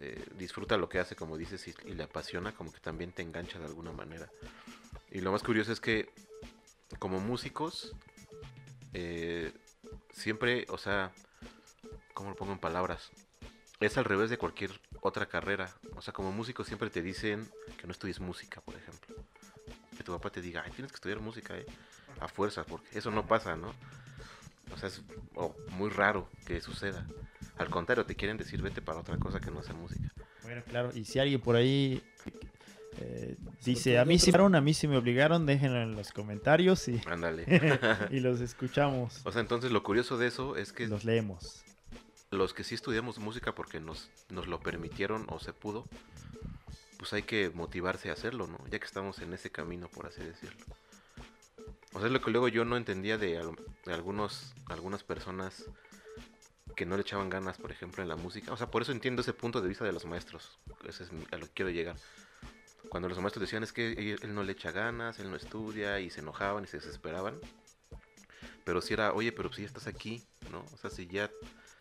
eh, 0.00 0.24
disfruta 0.38 0.76
lo 0.76 0.88
que 0.88 0.98
hace, 0.98 1.14
como 1.14 1.36
dices, 1.36 1.68
y, 1.68 1.92
le 1.92 2.02
apasiona, 2.02 2.52
como 2.52 2.72
que 2.72 2.80
también 2.80 3.12
te 3.12 3.22
engancha 3.22 3.58
de 3.58 3.66
alguna 3.66 3.92
manera. 3.92 4.30
Y 5.10 5.20
lo 5.20 5.32
más 5.32 5.42
curioso 5.42 5.72
es 5.72 5.80
que 5.80 6.08
como 6.98 7.20
músicos, 7.20 7.94
eh, 8.94 9.52
siempre, 10.12 10.66
o 10.68 10.78
sea, 10.78 11.12
¿cómo 12.14 12.30
lo 12.30 12.36
pongo 12.36 12.52
en 12.52 12.58
palabras? 12.58 13.10
Es 13.80 13.98
al 13.98 14.04
revés 14.04 14.30
de 14.30 14.38
cualquier 14.38 14.80
otra 15.00 15.26
carrera. 15.26 15.74
O 15.96 16.02
sea, 16.02 16.12
como 16.14 16.32
músico 16.32 16.64
siempre 16.64 16.90
te 16.90 17.02
dicen 17.02 17.50
que 17.78 17.86
no 17.86 17.92
estudies 17.92 18.20
música, 18.20 18.60
por 18.60 18.74
ejemplo. 18.74 18.91
Que 20.02 20.06
tu 20.06 20.12
papá 20.12 20.30
te 20.30 20.40
diga, 20.42 20.62
ay, 20.66 20.72
tienes 20.72 20.90
que 20.90 20.96
estudiar 20.96 21.20
música, 21.20 21.56
eh. 21.56 21.64
A 22.20 22.26
fuerza, 22.26 22.64
porque 22.64 22.98
eso 22.98 23.12
no 23.12 23.24
pasa, 23.24 23.54
¿no? 23.56 23.72
O 24.74 24.76
sea, 24.76 24.88
es 24.88 25.00
oh, 25.36 25.54
muy 25.70 25.90
raro 25.90 26.28
que 26.44 26.60
suceda. 26.60 27.06
Al 27.56 27.70
contrario, 27.70 28.04
te 28.04 28.16
quieren 28.16 28.36
decir, 28.36 28.60
vete 28.62 28.82
para 28.82 28.98
otra 28.98 29.16
cosa 29.18 29.38
que 29.40 29.52
no 29.52 29.62
sea 29.62 29.74
música. 29.74 30.12
Bueno, 30.42 30.62
claro, 30.68 30.90
y 30.92 31.04
si 31.04 31.20
alguien 31.20 31.40
por 31.40 31.54
ahí 31.54 32.02
eh, 32.98 33.36
dice, 33.64 33.98
a 34.00 34.04
mí 34.04 34.18
sí 34.18 34.30
otro- 34.30 34.48
me 34.48 34.48
obligaron, 34.48 34.54
a 34.56 34.60
mí 34.60 34.74
sí 34.74 34.88
me 34.88 34.96
obligaron, 34.96 35.46
déjenlo 35.46 35.80
en 35.82 35.94
los 35.94 36.10
comentarios 36.10 36.88
y, 36.88 37.00
Ándale. 37.06 37.44
y 38.10 38.18
los 38.18 38.40
escuchamos, 38.40 39.20
o 39.24 39.30
sea, 39.30 39.40
entonces 39.40 39.70
lo 39.70 39.82
curioso 39.84 40.18
de 40.18 40.26
eso 40.26 40.56
es 40.56 40.72
que 40.72 40.88
los 40.88 41.04
leemos. 41.04 41.64
los 42.32 42.52
que 42.54 42.64
sí 42.64 42.74
estudiamos 42.74 43.18
música 43.20 43.54
porque 43.54 43.78
nos, 43.78 44.10
nos 44.30 44.48
lo 44.48 44.58
permitieron 44.60 45.26
o 45.28 45.38
se 45.38 45.52
pudo, 45.52 45.86
pues 47.02 47.14
hay 47.14 47.24
que 47.24 47.50
motivarse 47.50 48.10
a 48.10 48.12
hacerlo, 48.12 48.46
¿no? 48.46 48.64
Ya 48.70 48.78
que 48.78 48.84
estamos 48.84 49.18
en 49.18 49.32
ese 49.32 49.50
camino, 49.50 49.88
por 49.88 50.06
así 50.06 50.22
decirlo. 50.22 50.64
O 51.94 51.98
sea, 51.98 52.06
es 52.06 52.12
lo 52.12 52.20
que 52.22 52.30
luego 52.30 52.46
yo 52.46 52.64
no 52.64 52.76
entendía 52.76 53.18
de, 53.18 53.38
al- 53.38 53.56
de 53.84 53.92
algunos, 53.92 54.54
algunas 54.66 55.02
personas 55.02 55.64
que 56.76 56.86
no 56.86 56.94
le 56.94 57.02
echaban 57.02 57.28
ganas, 57.28 57.58
por 57.58 57.72
ejemplo, 57.72 58.04
en 58.04 58.08
la 58.08 58.14
música. 58.14 58.52
O 58.52 58.56
sea, 58.56 58.70
por 58.70 58.82
eso 58.82 58.92
entiendo 58.92 59.22
ese 59.22 59.32
punto 59.32 59.60
de 59.60 59.68
vista 59.68 59.84
de 59.84 59.90
los 59.90 60.04
maestros. 60.04 60.60
Ese 60.86 61.02
es 61.02 61.10
a 61.32 61.38
lo 61.38 61.46
que 61.46 61.52
quiero 61.52 61.70
llegar. 61.72 61.96
Cuando 62.88 63.08
los 63.08 63.18
maestros 63.18 63.40
decían 63.40 63.64
es 63.64 63.72
que 63.72 63.94
él, 63.94 64.20
él 64.22 64.32
no 64.32 64.44
le 64.44 64.52
echa 64.52 64.70
ganas, 64.70 65.18
él 65.18 65.28
no 65.28 65.34
estudia, 65.34 65.98
y 65.98 66.08
se 66.08 66.20
enojaban 66.20 66.62
y 66.62 66.68
se 66.68 66.76
desesperaban. 66.76 67.34
Pero 68.64 68.80
si 68.80 68.94
era, 68.94 69.12
oye, 69.12 69.32
pero 69.32 69.52
si 69.52 69.62
ya 69.62 69.66
estás 69.66 69.88
aquí, 69.88 70.22
¿no? 70.52 70.64
O 70.72 70.76
sea, 70.76 70.88
si 70.88 71.08
ya 71.08 71.28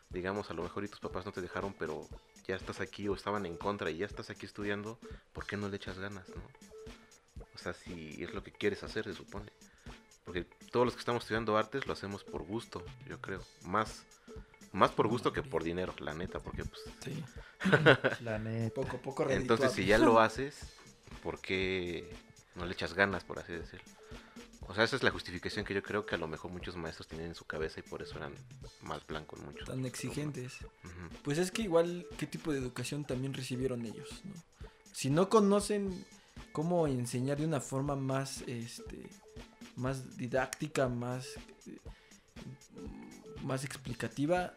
digamos, 0.10 0.50
a 0.50 0.56
lo 0.56 0.64
mejor 0.64 0.84
y 0.84 0.88
tus 0.88 1.00
papás 1.00 1.26
no 1.28 1.32
te 1.32 1.42
dejaron, 1.42 1.74
pero 1.78 2.08
ya 2.52 2.58
estás 2.58 2.82
aquí 2.82 3.08
o 3.08 3.16
estaban 3.16 3.46
en 3.46 3.56
contra 3.56 3.90
y 3.90 3.98
ya 3.98 4.06
estás 4.06 4.30
aquí 4.30 4.46
estudiando, 4.46 5.00
¿por 5.32 5.46
qué 5.48 5.56
no 5.56 5.70
le 5.70 5.78
echas 5.78 5.98
ganas, 5.98 6.28
no? 6.28 6.42
O 7.56 7.58
sea, 7.58 7.74
si 7.74 8.22
es 8.22 8.34
lo 8.34 8.44
que 8.44 8.52
quieres 8.52 8.84
hacer, 8.84 9.06
se 9.06 9.14
supone. 9.14 9.52
Porque 10.26 10.44
todos 10.70 10.86
los 10.86 10.94
que 10.94 11.00
estamos 11.00 11.24
estudiando 11.24 11.58
artes 11.58 11.88
lo 11.88 11.94
hacemos 11.94 12.26
por 12.26 12.44
gusto, 12.44 12.84
yo 13.08 13.22
creo. 13.22 13.42
Más, 13.64 14.04
más 14.74 14.92
por 14.92 15.08
gusto 15.08 15.32
que 15.32 15.44
por 15.44 15.64
dinero, 15.64 15.94
la 16.00 16.14
neta, 16.14 16.40
porque 16.40 16.66
pues... 16.66 16.82
Sí. 17.04 17.24
La 18.22 18.38
neta. 18.38 18.74
Poco 18.74 18.98
poco 18.98 19.30
Entonces, 19.30 19.72
si 19.72 19.86
ya 19.86 19.98
lo 19.98 20.20
haces, 20.20 20.74
¿por 21.24 21.40
qué 21.40 22.14
no 22.56 22.66
le 22.66 22.74
echas 22.74 22.94
ganas, 22.94 23.24
por 23.24 23.40
así 23.40 23.54
decirlo? 23.54 23.86
O 24.72 24.74
sea, 24.74 24.86
esa 24.86 24.96
es 24.96 25.04
la 25.04 25.12
justificación 25.12 25.66
que 25.66 25.74
yo 25.74 25.84
creo 25.84 26.06
que 26.06 26.16
a 26.16 26.18
lo 26.18 26.30
mejor 26.30 26.50
muchos 26.50 26.78
maestros 26.78 27.06
tienen 27.06 27.28
en 27.28 27.36
su 27.36 27.44
cabeza 27.44 27.82
y 27.82 27.84
por 27.84 28.02
eso 28.02 28.16
eran 28.16 28.34
más 28.84 29.06
blancos 29.06 29.42
muchos. 29.42 29.68
Tan 29.68 29.86
exigentes. 29.86 30.60
Pues 31.24 31.40
es 31.40 31.52
que 31.52 31.64
igual, 31.64 32.08
¿qué 32.18 32.26
tipo 32.26 32.54
de 32.54 32.60
educación 32.60 33.04
también 33.04 33.34
recibieron 33.34 33.86
ellos? 33.86 34.08
no? 34.24 34.32
Si 34.94 35.10
no 35.10 35.28
conocen 35.28 36.06
cómo 36.54 36.88
enseñar 36.88 37.40
de 37.40 37.48
una 37.48 37.60
forma 37.60 37.98
más, 37.98 38.46
este, 38.48 39.10
más 39.76 40.16
didáctica, 40.16 40.88
más, 40.88 41.28
eh, 41.68 41.78
más 43.44 43.66
explicativa, 43.66 44.56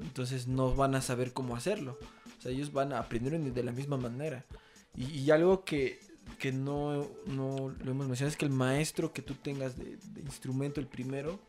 entonces 0.00 0.46
no 0.46 0.74
van 0.74 0.94
a 0.94 1.02
saber 1.02 1.34
cómo 1.34 1.56
hacerlo. 1.56 1.98
O 2.38 2.40
sea, 2.40 2.52
ellos 2.52 2.72
van 2.72 2.94
a 2.94 3.00
aprender 3.00 3.38
de 3.38 3.62
la 3.62 3.72
misma 3.72 3.98
manera. 3.98 4.46
Y, 4.94 5.04
y 5.10 5.30
algo 5.30 5.62
que, 5.62 6.00
que 6.38 6.52
no, 6.52 7.08
no 7.26 7.74
lo 7.82 7.90
hemos 7.90 8.06
mencionado 8.06 8.28
es 8.28 8.36
que 8.36 8.44
el 8.44 8.50
maestro 8.52 9.12
que 9.12 9.22
tú 9.22 9.34
tengas 9.34 9.76
de, 9.76 9.98
instrumento, 10.20 10.80
el 10.80 10.86
primero, 10.86 11.40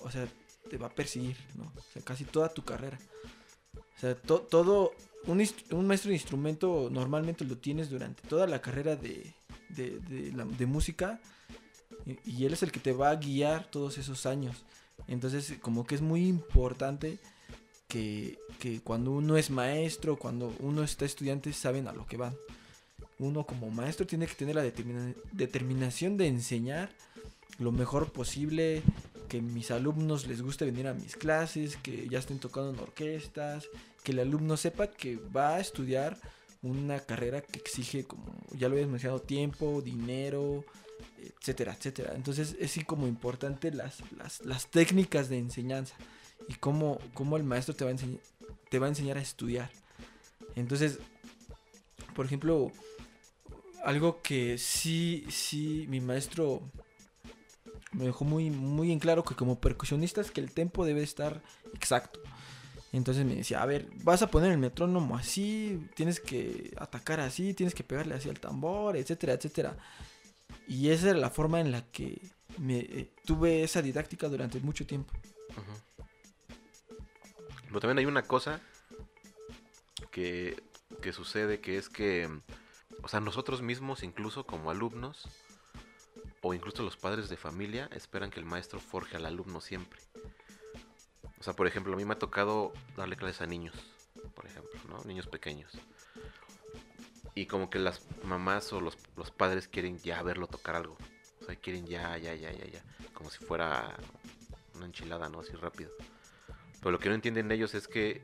o 0.00 0.10
sea, 0.10 0.26
te 0.68 0.76
va 0.78 0.88
a 0.88 0.94
perseguir. 0.94 1.36
O 1.58 1.80
sea, 1.92 2.02
casi 2.02 2.24
toda 2.24 2.48
tu 2.52 2.64
carrera. 2.64 2.98
O 3.96 4.00
sea, 4.00 4.14
to- 4.14 4.40
todo, 4.40 4.92
un, 5.26 5.38
maestro 5.86 6.08
de 6.08 6.14
instrumento 6.16 6.88
normalmente 6.90 7.44
lo 7.44 7.56
tienes 7.58 7.90
durante 7.90 8.26
toda 8.28 8.46
la 8.46 8.60
carrera 8.60 8.96
de, 8.96 9.34
de 9.68 10.66
música 10.66 11.20
y, 12.06 12.18
y 12.24 12.44
él 12.46 12.52
es 12.52 12.62
el 12.62 12.72
que 12.72 12.80
te 12.80 12.92
va 12.92 13.10
a 13.10 13.16
guiar 13.16 13.70
todos 13.70 13.98
esos 13.98 14.26
años. 14.26 14.64
Entonces, 15.08 15.54
como 15.60 15.86
que 15.86 15.94
es 15.94 16.00
muy 16.02 16.26
importante 16.26 17.18
que, 17.88 18.38
que 18.58 18.80
cuando 18.80 19.10
uno 19.10 19.36
es 19.36 19.50
maestro, 19.50 20.16
cuando 20.16 20.54
uno 20.60 20.82
está 20.82 21.04
estudiante, 21.04 21.52
saben 21.52 21.88
a 21.88 21.92
lo 21.92 22.06
que 22.06 22.16
van. 22.16 22.34
Uno 23.18 23.46
como 23.46 23.70
maestro 23.70 24.06
tiene 24.06 24.26
que 24.26 24.34
tener 24.34 24.54
la 24.56 24.62
determina- 24.62 25.14
determinación 25.32 26.16
de 26.16 26.26
enseñar 26.26 26.90
lo 27.58 27.70
mejor 27.70 28.12
posible, 28.12 28.82
que 29.28 29.40
mis 29.40 29.70
alumnos 29.70 30.26
les 30.26 30.42
guste 30.42 30.64
venir 30.64 30.88
a 30.88 30.94
mis 30.94 31.16
clases, 31.16 31.76
que 31.76 32.08
ya 32.08 32.18
estén 32.18 32.38
tocando 32.40 32.70
en 32.70 32.78
orquestas, 32.80 33.68
que 34.02 34.12
el 34.12 34.18
alumno 34.18 34.56
sepa 34.56 34.88
que 34.88 35.16
va 35.16 35.54
a 35.56 35.60
estudiar 35.60 36.18
una 36.62 36.98
carrera 37.00 37.40
que 37.40 37.58
exige, 37.58 38.04
como 38.04 38.24
ya 38.52 38.68
lo 38.68 38.74
habías 38.74 38.88
mencionado, 38.88 39.20
tiempo, 39.20 39.80
dinero, 39.82 40.64
etcétera, 41.40 41.74
etcétera. 41.74 42.14
Entonces 42.16 42.56
es 42.58 42.72
sí 42.72 42.84
como 42.84 43.06
importante 43.06 43.70
las, 43.70 44.02
las, 44.16 44.44
las 44.44 44.66
técnicas 44.70 45.28
de 45.28 45.38
enseñanza 45.38 45.94
y 46.48 46.54
cómo, 46.54 46.98
cómo 47.14 47.36
el 47.36 47.44
maestro 47.44 47.74
te 47.74 47.84
va, 47.84 47.90
a 47.92 47.94
te 48.70 48.78
va 48.78 48.86
a 48.86 48.88
enseñar 48.88 49.18
a 49.18 49.22
estudiar. 49.22 49.70
Entonces, 50.56 50.98
por 52.14 52.26
ejemplo, 52.26 52.72
algo 53.84 54.20
que 54.22 54.58
sí, 54.58 55.26
sí, 55.30 55.86
mi 55.88 56.00
maestro 56.00 56.62
me 57.92 58.06
dejó 58.06 58.24
muy, 58.24 58.50
muy 58.50 58.92
en 58.92 58.98
claro 58.98 59.24
que 59.24 59.34
como 59.34 59.60
percusionista 59.60 60.20
es 60.20 60.30
que 60.30 60.40
el 60.40 60.52
tempo 60.52 60.84
debe 60.84 61.02
estar 61.02 61.42
exacto. 61.74 62.20
Entonces 62.92 63.24
me 63.24 63.34
decía, 63.34 63.60
a 63.60 63.66
ver, 63.66 63.88
vas 64.02 64.22
a 64.22 64.30
poner 64.30 64.52
el 64.52 64.58
metrónomo 64.58 65.16
así, 65.16 65.88
tienes 65.94 66.20
que 66.20 66.72
atacar 66.76 67.20
así, 67.20 67.52
tienes 67.52 67.74
que 67.74 67.82
pegarle 67.82 68.14
así 68.14 68.28
al 68.28 68.38
tambor, 68.38 68.96
etcétera, 68.96 69.32
etcétera. 69.32 69.76
Y 70.68 70.90
esa 70.90 71.10
era 71.10 71.18
la 71.18 71.30
forma 71.30 71.60
en 71.60 71.72
la 71.72 71.82
que 71.90 72.20
me, 72.58 72.78
eh, 72.78 73.10
tuve 73.24 73.64
esa 73.64 73.82
didáctica 73.82 74.28
durante 74.28 74.60
mucho 74.60 74.86
tiempo. 74.86 75.12
Pero 77.66 77.80
también 77.80 77.98
hay 77.98 78.06
una 78.06 78.22
cosa 78.22 78.60
que, 80.12 80.62
que 81.02 81.12
sucede 81.12 81.60
que 81.60 81.76
es 81.76 81.88
que, 81.88 82.30
o 83.02 83.08
sea, 83.08 83.20
nosotros 83.20 83.62
mismos, 83.62 84.02
incluso 84.02 84.46
como 84.46 84.70
alumnos, 84.70 85.28
o 86.40 86.54
incluso 86.54 86.82
los 86.82 86.96
padres 86.96 87.28
de 87.28 87.36
familia, 87.36 87.88
esperan 87.92 88.30
que 88.30 88.40
el 88.40 88.46
maestro 88.46 88.80
forje 88.80 89.16
al 89.16 89.26
alumno 89.26 89.60
siempre. 89.60 90.00
O 91.38 91.42
sea, 91.42 91.54
por 91.54 91.66
ejemplo, 91.66 91.92
a 91.92 91.96
mí 91.96 92.04
me 92.04 92.14
ha 92.14 92.18
tocado 92.18 92.72
darle 92.96 93.16
clases 93.16 93.40
a 93.42 93.46
niños, 93.46 93.74
por 94.34 94.46
ejemplo, 94.46 94.80
¿no? 94.88 95.02
Niños 95.04 95.26
pequeños. 95.26 95.72
Y 97.34 97.46
como 97.46 97.68
que 97.68 97.78
las 97.78 98.02
mamás 98.22 98.72
o 98.72 98.80
los, 98.80 98.96
los 99.16 99.30
padres 99.30 99.68
quieren 99.68 99.98
ya 99.98 100.22
verlo 100.22 100.46
tocar 100.46 100.76
algo. 100.76 100.96
O 101.40 101.44
sea, 101.44 101.56
quieren 101.56 101.86
ya, 101.86 102.16
ya, 102.16 102.34
ya, 102.34 102.52
ya, 102.52 102.64
ya. 102.64 102.84
Como 103.12 103.30
si 103.30 103.44
fuera 103.44 103.96
una 104.74 104.86
enchilada, 104.86 105.28
¿no? 105.28 105.40
Así 105.40 105.52
rápido. 105.52 105.90
Pero 106.78 106.92
lo 106.92 106.98
que 106.98 107.08
no 107.08 107.14
entienden 107.14 107.50
ellos 107.50 107.74
es 107.74 107.88
que, 107.88 108.22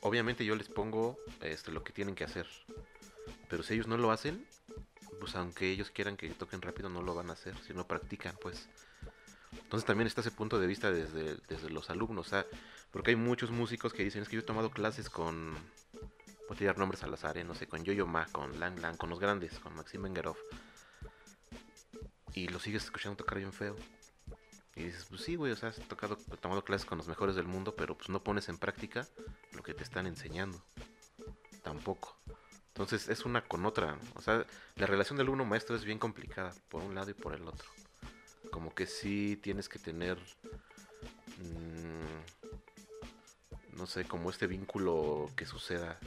obviamente 0.00 0.44
yo 0.44 0.54
les 0.54 0.68
pongo 0.68 1.18
este, 1.40 1.72
lo 1.72 1.82
que 1.82 1.92
tienen 1.92 2.14
que 2.14 2.24
hacer. 2.24 2.46
Pero 3.52 3.62
si 3.62 3.74
ellos 3.74 3.86
no 3.86 3.98
lo 3.98 4.10
hacen, 4.10 4.46
pues 5.20 5.36
aunque 5.36 5.70
ellos 5.70 5.90
quieran 5.90 6.16
que 6.16 6.30
toquen 6.30 6.62
rápido, 6.62 6.88
no 6.88 7.02
lo 7.02 7.14
van 7.14 7.28
a 7.28 7.34
hacer, 7.34 7.54
si 7.58 7.74
no 7.74 7.86
practican, 7.86 8.34
pues. 8.40 8.66
Entonces 9.52 9.86
también 9.86 10.06
está 10.06 10.22
ese 10.22 10.30
punto 10.30 10.58
de 10.58 10.66
vista 10.66 10.90
desde, 10.90 11.36
los 11.68 11.90
alumnos, 11.90 12.30
porque 12.90 13.10
hay 13.10 13.16
muchos 13.16 13.50
músicos 13.50 13.92
que 13.92 14.04
dicen, 14.04 14.22
es 14.22 14.30
que 14.30 14.36
yo 14.36 14.40
he 14.40 14.46
tomado 14.46 14.70
clases 14.70 15.10
con, 15.10 15.52
voy 16.48 16.54
a 16.54 16.54
tirar 16.56 16.78
nombres 16.78 17.02
al 17.02 17.12
azar, 17.12 17.36
¿eh? 17.36 17.44
no 17.44 17.54
sé, 17.54 17.66
con 17.66 17.84
Yo-Yo 17.84 18.06
Ma, 18.06 18.24
con 18.32 18.58
Lang 18.58 18.78
Lang, 18.78 18.96
con 18.96 19.10
los 19.10 19.20
grandes, 19.20 19.58
con 19.58 19.76
Maxim 19.76 20.00
Mengerov. 20.00 20.38
Y 22.32 22.48
lo 22.48 22.58
sigues 22.58 22.84
escuchando 22.84 23.18
tocar 23.18 23.36
bien 23.36 23.52
feo. 23.52 23.76
Y 24.76 24.84
dices, 24.84 25.04
pues 25.10 25.20
sí, 25.20 25.36
güey, 25.36 25.52
o 25.52 25.56
sea, 25.56 25.68
has 25.68 25.76
tocado, 25.88 26.16
tomado 26.40 26.64
clases 26.64 26.86
con 26.86 26.96
los 26.96 27.06
mejores 27.06 27.36
del 27.36 27.48
mundo, 27.48 27.76
pero 27.76 27.98
pues 27.98 28.08
no 28.08 28.24
pones 28.24 28.48
en 28.48 28.56
práctica 28.56 29.06
lo 29.52 29.62
que 29.62 29.74
te 29.74 29.82
están 29.82 30.06
enseñando. 30.06 30.64
Tampoco. 31.62 32.21
Entonces 32.74 33.08
es 33.08 33.24
una 33.24 33.42
con 33.42 33.66
otra. 33.66 33.98
O 34.14 34.22
sea, 34.22 34.46
la 34.76 34.86
relación 34.86 35.18
del 35.18 35.26
alumno 35.26 35.44
maestro 35.44 35.76
es 35.76 35.84
bien 35.84 35.98
complicada, 35.98 36.54
por 36.68 36.82
un 36.82 36.94
lado 36.94 37.10
y 37.10 37.14
por 37.14 37.34
el 37.34 37.46
otro. 37.46 37.68
Como 38.50 38.74
que 38.74 38.86
sí 38.86 39.38
tienes 39.42 39.68
que 39.68 39.78
tener, 39.78 40.18
mm, 41.38 42.16
no 43.76 43.86
sé, 43.86 44.04
como 44.04 44.30
este 44.30 44.46
vínculo 44.46 45.30
que 45.36 45.44
suceda. 45.44 45.98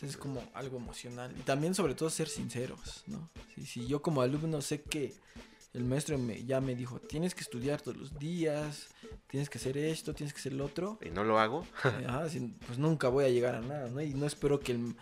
Es 0.00 0.16
como 0.16 0.48
algo 0.54 0.76
emocional. 0.76 1.34
Y 1.38 1.42
también 1.42 1.74
sobre 1.74 1.94
todo 1.94 2.10
ser 2.10 2.28
sinceros, 2.28 3.02
¿no? 3.06 3.30
Si, 3.54 3.66
si 3.66 3.86
yo 3.86 4.02
como 4.02 4.22
alumno 4.22 4.60
sé 4.60 4.82
que 4.82 5.14
el 5.76 5.84
maestro 5.84 6.16
me, 6.16 6.42
ya 6.44 6.60
me 6.60 6.74
dijo, 6.74 6.98
tienes 7.00 7.34
que 7.34 7.42
estudiar 7.42 7.82
todos 7.82 7.98
los 7.98 8.18
días, 8.18 8.88
tienes 9.26 9.50
que 9.50 9.58
hacer 9.58 9.76
esto, 9.76 10.14
tienes 10.14 10.32
que 10.32 10.40
hacer 10.40 10.54
lo 10.54 10.64
otro, 10.64 10.98
Y 11.02 11.10
no 11.10 11.22
lo 11.22 11.38
hago, 11.38 11.66
ajá, 11.82 12.26
pues 12.66 12.78
nunca 12.78 13.08
voy 13.08 13.26
a 13.26 13.28
llegar 13.28 13.54
a 13.54 13.60
nada, 13.60 13.88
¿no? 13.90 14.00
Y 14.00 14.14
no 14.14 14.26
espero 14.26 14.58
que 14.58 14.72
el... 14.72 14.96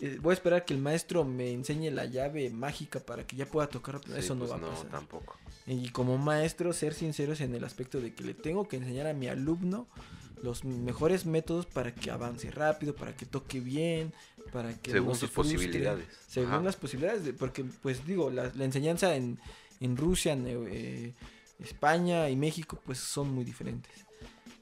eh, 0.00 0.18
Voy 0.20 0.30
a 0.32 0.34
esperar 0.34 0.64
que 0.64 0.74
el 0.74 0.80
maestro 0.80 1.24
me 1.24 1.52
enseñe 1.52 1.90
la 1.90 2.04
llave 2.06 2.50
mágica 2.50 3.00
para 3.00 3.26
que 3.26 3.36
ya 3.36 3.46
pueda 3.46 3.68
tocar. 3.68 4.00
Sí, 4.04 4.12
Eso 4.16 4.34
no 4.34 4.46
pues 4.46 4.52
va 4.52 4.56
a 4.56 4.70
pasar. 4.70 4.90
tampoco. 4.90 5.36
Y 5.66 5.88
como 5.90 6.16
maestro, 6.18 6.72
ser 6.72 6.94
sinceros 6.94 7.40
en 7.40 7.54
el 7.54 7.64
aspecto 7.64 8.00
de 8.00 8.14
que 8.14 8.22
le 8.24 8.34
tengo 8.34 8.68
que 8.68 8.76
enseñar 8.76 9.06
a 9.08 9.12
mi 9.14 9.26
alumno 9.28 9.86
los 10.42 10.64
mejores 10.64 11.26
métodos 11.26 11.66
para 11.66 11.94
que 11.94 12.10
avance 12.10 12.50
rápido, 12.50 12.94
para 12.94 13.16
que 13.16 13.26
toque 13.26 13.58
bien, 13.58 14.12
para 14.52 14.74
que 14.74 14.92
Según 14.92 15.08
no 15.08 15.14
se 15.14 15.20
sus 15.22 15.30
frustre, 15.30 15.54
posibilidades. 15.56 16.06
Según 16.28 16.52
Ajá. 16.52 16.62
las 16.62 16.76
posibilidades, 16.76 17.24
de- 17.24 17.32
porque 17.32 17.64
pues 17.82 18.06
digo, 18.06 18.30
la, 18.30 18.52
la 18.54 18.64
enseñanza 18.64 19.16
en, 19.16 19.40
en 19.80 19.96
Rusia, 19.96 20.34
en 20.34 20.44
eh, 20.46 21.14
España 21.58 22.28
y 22.30 22.36
México 22.36 22.78
pues 22.84 22.98
son 22.98 23.32
muy 23.34 23.44
diferentes. 23.44 23.92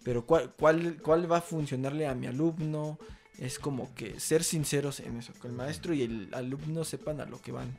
Pero 0.05 0.25
¿cuál, 0.25 0.53
cuál, 0.59 0.99
cuál 1.03 1.31
va 1.31 1.39
a 1.39 1.43
funcionarle 1.43 2.07
a 2.07 2.15
mi 2.15 2.27
alumno? 2.29 2.99
Es 3.39 3.59
como 3.59 3.95
que 3.95 4.21
ser 4.21 4.45
sinceros 4.45 5.01
en 5.01 5.19
eso, 5.19 5.33
que 5.35 5.49
el 5.49 5.53
maestro 5.53 5.93
y 5.95 6.03
el 6.03 6.33
alumno 6.35 6.85
sepan 6.85 7.21
a 7.21 7.27
lo 7.27 7.41
que 7.43 7.53
van. 7.53 7.77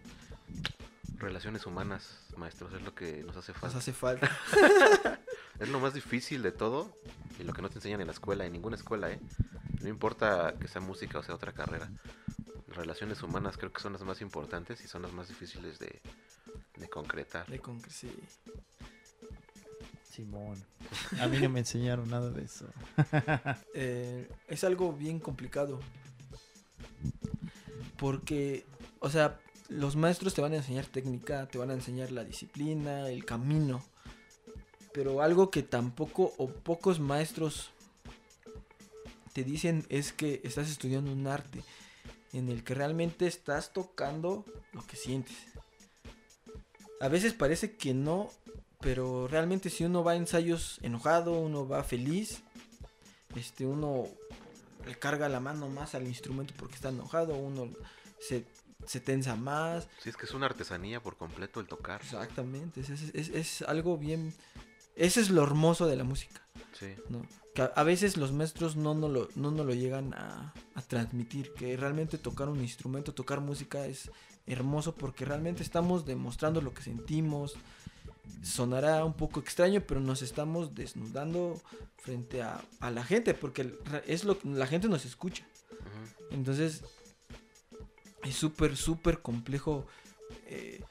Relaciones 1.18 1.66
humanas, 1.66 2.20
maestros, 2.36 2.74
es 2.74 2.82
lo 2.82 2.94
que 2.94 3.24
nos 3.24 3.38
hace 3.38 3.54
Nos 3.54 3.62
falta. 3.62 3.78
hace 3.78 3.94
falta. 3.94 4.38
Es 5.58 5.70
lo 5.70 5.80
más 5.80 5.94
difícil 5.94 6.42
de 6.42 6.52
todo 6.52 6.94
y 7.40 7.44
lo 7.46 7.54
que 7.54 7.62
no 7.62 7.70
te 7.70 7.76
enseñan 7.76 8.02
en 8.02 8.08
la 8.08 8.12
escuela, 8.14 8.46
en 8.46 8.52
ninguna 8.52 8.76
escuela, 8.76 9.10
¿eh? 9.10 9.22
No 9.80 9.88
importa 9.88 10.54
que 10.60 10.68
sea 10.68 10.82
música 10.82 11.20
o 11.20 11.24
sea 11.24 11.34
otra 11.34 11.54
carrera. 11.54 11.90
Relaciones 12.68 13.24
humanas 13.24 13.56
creo 13.56 13.72
que 13.72 13.82
son 13.82 13.94
las 13.94 14.02
más 14.02 14.20
importantes 14.20 14.84
y 14.84 14.90
son 14.90 15.04
las 15.04 15.14
más 15.14 15.30
difíciles 15.30 15.80
de, 15.80 16.02
de 16.76 16.90
concretar. 16.90 17.48
De 17.48 17.60
con 17.60 17.82
que 17.82 17.90
sí. 17.90 18.12
Simón. 20.16 20.64
A 21.20 21.28
mí 21.28 21.38
no 21.40 21.50
me 21.50 21.60
enseñaron 21.60 22.10
nada 22.10 22.30
de 22.30 22.44
eso. 22.44 22.66
eh, 23.74 24.30
es 24.48 24.64
algo 24.64 24.94
bien 24.94 25.20
complicado. 25.20 25.80
Porque, 27.98 28.66
o 29.00 29.10
sea, 29.10 29.40
los 29.70 29.96
maestros 29.96 30.34
te 30.34 30.42
van 30.42 30.54
a 30.54 30.58
enseñar 30.58 30.86
técnica, 30.86 31.48
te 31.48 31.58
van 31.58 31.72
a 31.72 31.74
enseñar 31.74 32.12
la 32.12 32.24
disciplina, 32.24 33.10
el 33.10 33.26
camino. 33.26 33.84
Pero 34.94 35.22
algo 35.22 35.52
que 35.52 35.64
tampoco 35.64 36.34
o 36.38 36.48
pocos 36.48 37.00
maestros 37.00 37.72
te 39.34 39.44
dicen 39.44 39.86
es 39.90 40.14
que 40.14 40.40
estás 40.46 40.70
estudiando 40.70 41.12
un 41.12 41.28
arte 41.28 41.62
en 42.32 42.50
el 42.50 42.64
que 42.64 42.74
realmente 42.74 43.28
estás 43.28 43.74
tocando 43.74 44.46
lo 44.72 44.86
que 44.88 44.96
sientes. 44.96 45.36
A 47.02 47.10
veces 47.10 47.34
parece 47.34 47.76
que 47.76 47.94
no, 47.94 48.30
pero 48.82 49.28
realmente 49.28 49.70
si 49.70 49.84
uno 49.84 50.04
va 50.04 50.14
a 50.14 50.16
ensayos 50.16 50.80
enojado, 50.82 51.34
uno 51.34 51.68
va 51.68 51.84
feliz, 51.84 52.42
este 53.36 53.66
uno 53.66 54.06
le 54.86 54.96
carga 54.96 55.30
la 55.30 55.40
mano 55.40 55.68
más 55.70 55.96
al 55.96 56.08
instrumento 56.08 56.54
porque 56.58 56.76
está 56.76 56.90
enojado, 56.90 57.36
uno 57.36 57.70
se, 58.20 58.46
se 58.86 59.00
tensa 59.00 59.36
más. 59.36 59.88
Sí, 60.04 60.10
es 60.10 60.18
que 60.18 60.26
es 60.26 60.34
una 60.34 60.46
artesanía 60.46 61.02
por 61.02 61.18
completo 61.18 61.60
el 61.60 61.68
tocar. 61.68 62.02
Exactamente, 62.02 62.82
es, 62.82 62.90
es- 62.90 63.30
es- 63.30 63.62
algo 63.64 63.98
bien... 63.98 64.34
Ese 64.96 65.20
es 65.20 65.30
lo 65.30 65.44
hermoso 65.44 65.88
de 65.88 65.98
la 65.98 66.06
música, 66.06 66.42
Sí. 66.72 66.94
¿no? 67.10 67.22
Que 67.54 67.64
a, 67.64 67.66
a 67.66 67.84
veces 67.84 68.16
los 68.16 68.32
maestros 68.32 68.78
no 68.78 68.94
nos 68.94 69.12
lo, 69.12 69.28
no 69.36 69.52
nos 69.52 69.66
lo 69.66 69.74
llegan 69.74 70.14
a, 70.14 70.54
a 70.74 70.82
transmitir, 70.84 71.52
que 71.54 71.76
realmente 71.76 72.18
tocar 72.18 72.48
un 72.48 72.62
instrumento, 72.62 73.14
tocar 73.14 73.42
música 73.42 73.86
es 73.88 74.10
hermoso 74.46 74.96
porque 74.96 75.26
realmente 75.26 75.64
estamos 75.64 76.06
demostrando 76.06 76.62
lo 76.62 76.74
que 76.74 76.82
sentimos. 76.82 77.56
Sonará 78.44 79.04
un 79.06 79.14
poco 79.14 79.40
extraño, 79.40 79.82
pero 79.82 80.00
nos 80.00 80.22
estamos 80.22 80.76
desnudando 80.76 81.62
frente 81.98 82.42
a, 82.42 82.64
a 82.80 82.92
la 82.92 83.04
gente, 83.04 83.34
porque 83.34 83.74
es 84.06 84.24
lo 84.24 84.38
que 84.38 84.48
la 84.50 84.68
gente 84.68 84.88
nos 84.88 85.06
escucha. 85.06 85.46
Entonces, 86.32 86.84
es 88.24 88.36
súper, 88.36 88.76
súper 88.76 89.22
complejo 89.22 89.86
eh, 90.48 90.82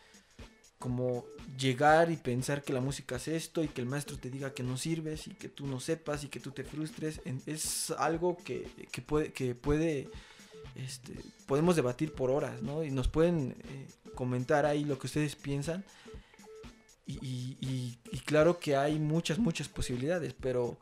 como 0.79 1.25
llegar 1.59 2.11
y 2.11 2.17
pensar 2.17 2.63
que 2.63 2.73
la 2.73 2.81
música 2.81 3.17
es 3.17 3.29
esto 3.29 3.63
y 3.63 3.69
que 3.69 3.81
el 3.81 3.87
maestro 3.87 4.19
te 4.19 4.31
diga 4.31 4.53
que 4.53 4.63
no 4.63 4.77
sirves 4.77 5.27
y 5.29 5.31
que 5.31 5.49
tú 5.49 5.67
no 5.67 5.81
sepas 5.81 6.25
y 6.25 6.29
que 6.29 6.41
tú 6.41 6.51
te 6.51 6.65
frustres 6.65 7.21
es 7.47 7.91
algo 7.93 8.37
que, 8.37 8.69
que 8.93 9.01
puede 9.01 9.33
que 9.33 9.55
puede 9.55 10.11
este, 10.75 11.15
podemos 11.47 11.77
debatir 11.77 12.13
por 12.13 12.31
horas 12.31 12.63
no 12.63 12.85
y 12.85 12.91
nos 12.91 13.09
pueden 13.09 13.57
eh, 13.65 13.87
comentar 14.15 14.67
ahí 14.67 14.85
lo 14.85 14.99
que 14.99 15.07
ustedes 15.07 15.37
piensan 15.37 15.85
y, 17.07 17.57
y- 17.61 17.99
y- 18.13 18.19
claro 18.21 18.59
que 18.59 18.77
hay 18.77 18.99
muchas 18.99 19.39
muchas 19.39 19.69
posibilidades 19.69 20.35
pero 20.41 20.79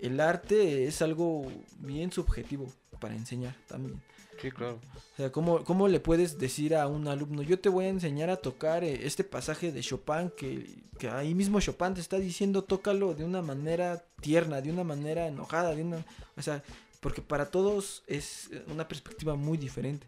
el 0.00 0.20
arte 0.20 0.86
es 0.86 1.02
algo 1.02 1.50
bien 1.78 2.12
subjetivo 2.12 2.72
para 3.00 3.14
enseñar 3.16 3.56
también 3.66 4.00
Sí, 4.40 4.52
claro. 4.52 4.78
o 5.14 5.16
sea, 5.16 5.32
¿cómo, 5.32 5.64
cómo 5.64 5.88
le 5.88 5.98
puedes 5.98 6.38
decir 6.38 6.76
a 6.76 6.86
un 6.86 7.08
alumno, 7.08 7.42
yo 7.42 7.58
te 7.58 7.68
voy 7.68 7.86
a 7.86 7.88
enseñar 7.88 8.30
a 8.30 8.36
tocar 8.36 8.84
eh, 8.84 9.00
este 9.04 9.24
pasaje 9.24 9.72
de 9.72 9.80
Chopin 9.80 10.30
que, 10.36 10.78
que 10.96 11.08
ahí 11.08 11.34
mismo 11.34 11.58
Chopin 11.60 11.94
te 11.94 12.00
está 12.00 12.18
diciendo, 12.20 12.62
tócalo 12.62 13.14
de 13.14 13.24
una 13.24 13.42
manera 13.42 14.04
tierna, 14.20 14.60
de 14.60 14.70
una 14.70 14.84
manera 14.84 15.26
enojada, 15.26 15.74
de 15.74 15.82
una... 15.82 16.04
O 16.36 16.42
sea, 16.42 16.62
porque 17.00 17.20
para 17.20 17.50
todos 17.50 18.04
es 18.06 18.48
una 18.68 18.86
perspectiva 18.86 19.34
muy 19.34 19.58
diferente. 19.58 20.06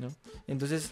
Ujú. 0.00 0.12
Entonces, 0.48 0.90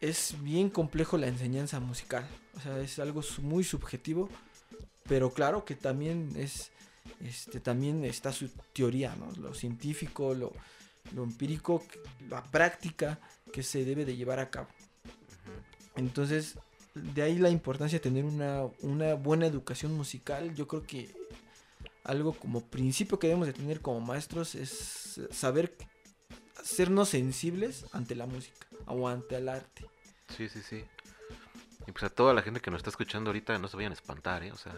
es 0.00 0.34
bien 0.42 0.70
complejo 0.70 1.18
la 1.18 1.28
enseñanza 1.28 1.80
musical. 1.80 2.26
O 2.56 2.60
sea, 2.60 2.80
es 2.80 2.98
algo 2.98 3.22
muy 3.42 3.64
subjetivo, 3.64 4.28
pero 5.08 5.32
claro 5.32 5.64
que 5.64 5.74
también 5.74 6.32
es... 6.36 6.70
Este, 7.24 7.60
también 7.60 8.04
está 8.04 8.32
su 8.32 8.48
teoría, 8.72 9.14
¿no? 9.16 9.30
Lo 9.40 9.54
científico, 9.54 10.34
lo, 10.34 10.52
lo 11.14 11.24
empírico, 11.24 11.82
la 12.28 12.42
práctica 12.44 13.18
que 13.52 13.62
se 13.62 13.84
debe 13.84 14.04
de 14.04 14.16
llevar 14.16 14.38
a 14.38 14.50
cabo. 14.50 14.68
Entonces, 15.96 16.56
de 16.94 17.22
ahí 17.22 17.38
la 17.38 17.50
importancia 17.50 17.98
de 17.98 18.02
tener 18.02 18.24
una, 18.24 18.64
una 18.80 19.14
buena 19.14 19.46
educación 19.46 19.92
musical. 19.94 20.54
Yo 20.54 20.66
creo 20.66 20.82
que 20.82 21.10
algo 22.04 22.32
como 22.32 22.62
principio 22.62 23.18
que 23.18 23.26
debemos 23.26 23.46
de 23.46 23.52
tener 23.52 23.80
como 23.80 24.00
maestros 24.00 24.54
es 24.54 25.20
saber 25.30 25.76
hacernos 26.58 27.08
sensibles 27.08 27.86
ante 27.92 28.14
la 28.14 28.26
música 28.26 28.66
o 28.86 29.08
ante 29.08 29.36
el 29.36 29.48
arte. 29.48 29.89
Sí, 30.36 30.48
sí, 30.48 30.62
sí. 30.62 30.84
Y 31.86 31.92
pues 31.92 32.04
a 32.04 32.10
toda 32.10 32.34
la 32.34 32.42
gente 32.42 32.60
que 32.60 32.70
nos 32.70 32.78
está 32.78 32.90
escuchando 32.90 33.30
ahorita 33.30 33.58
no 33.58 33.68
se 33.68 33.76
vayan 33.76 33.92
a 33.92 33.94
espantar, 33.94 34.42
¿eh? 34.42 34.52
O 34.52 34.56
sea, 34.56 34.76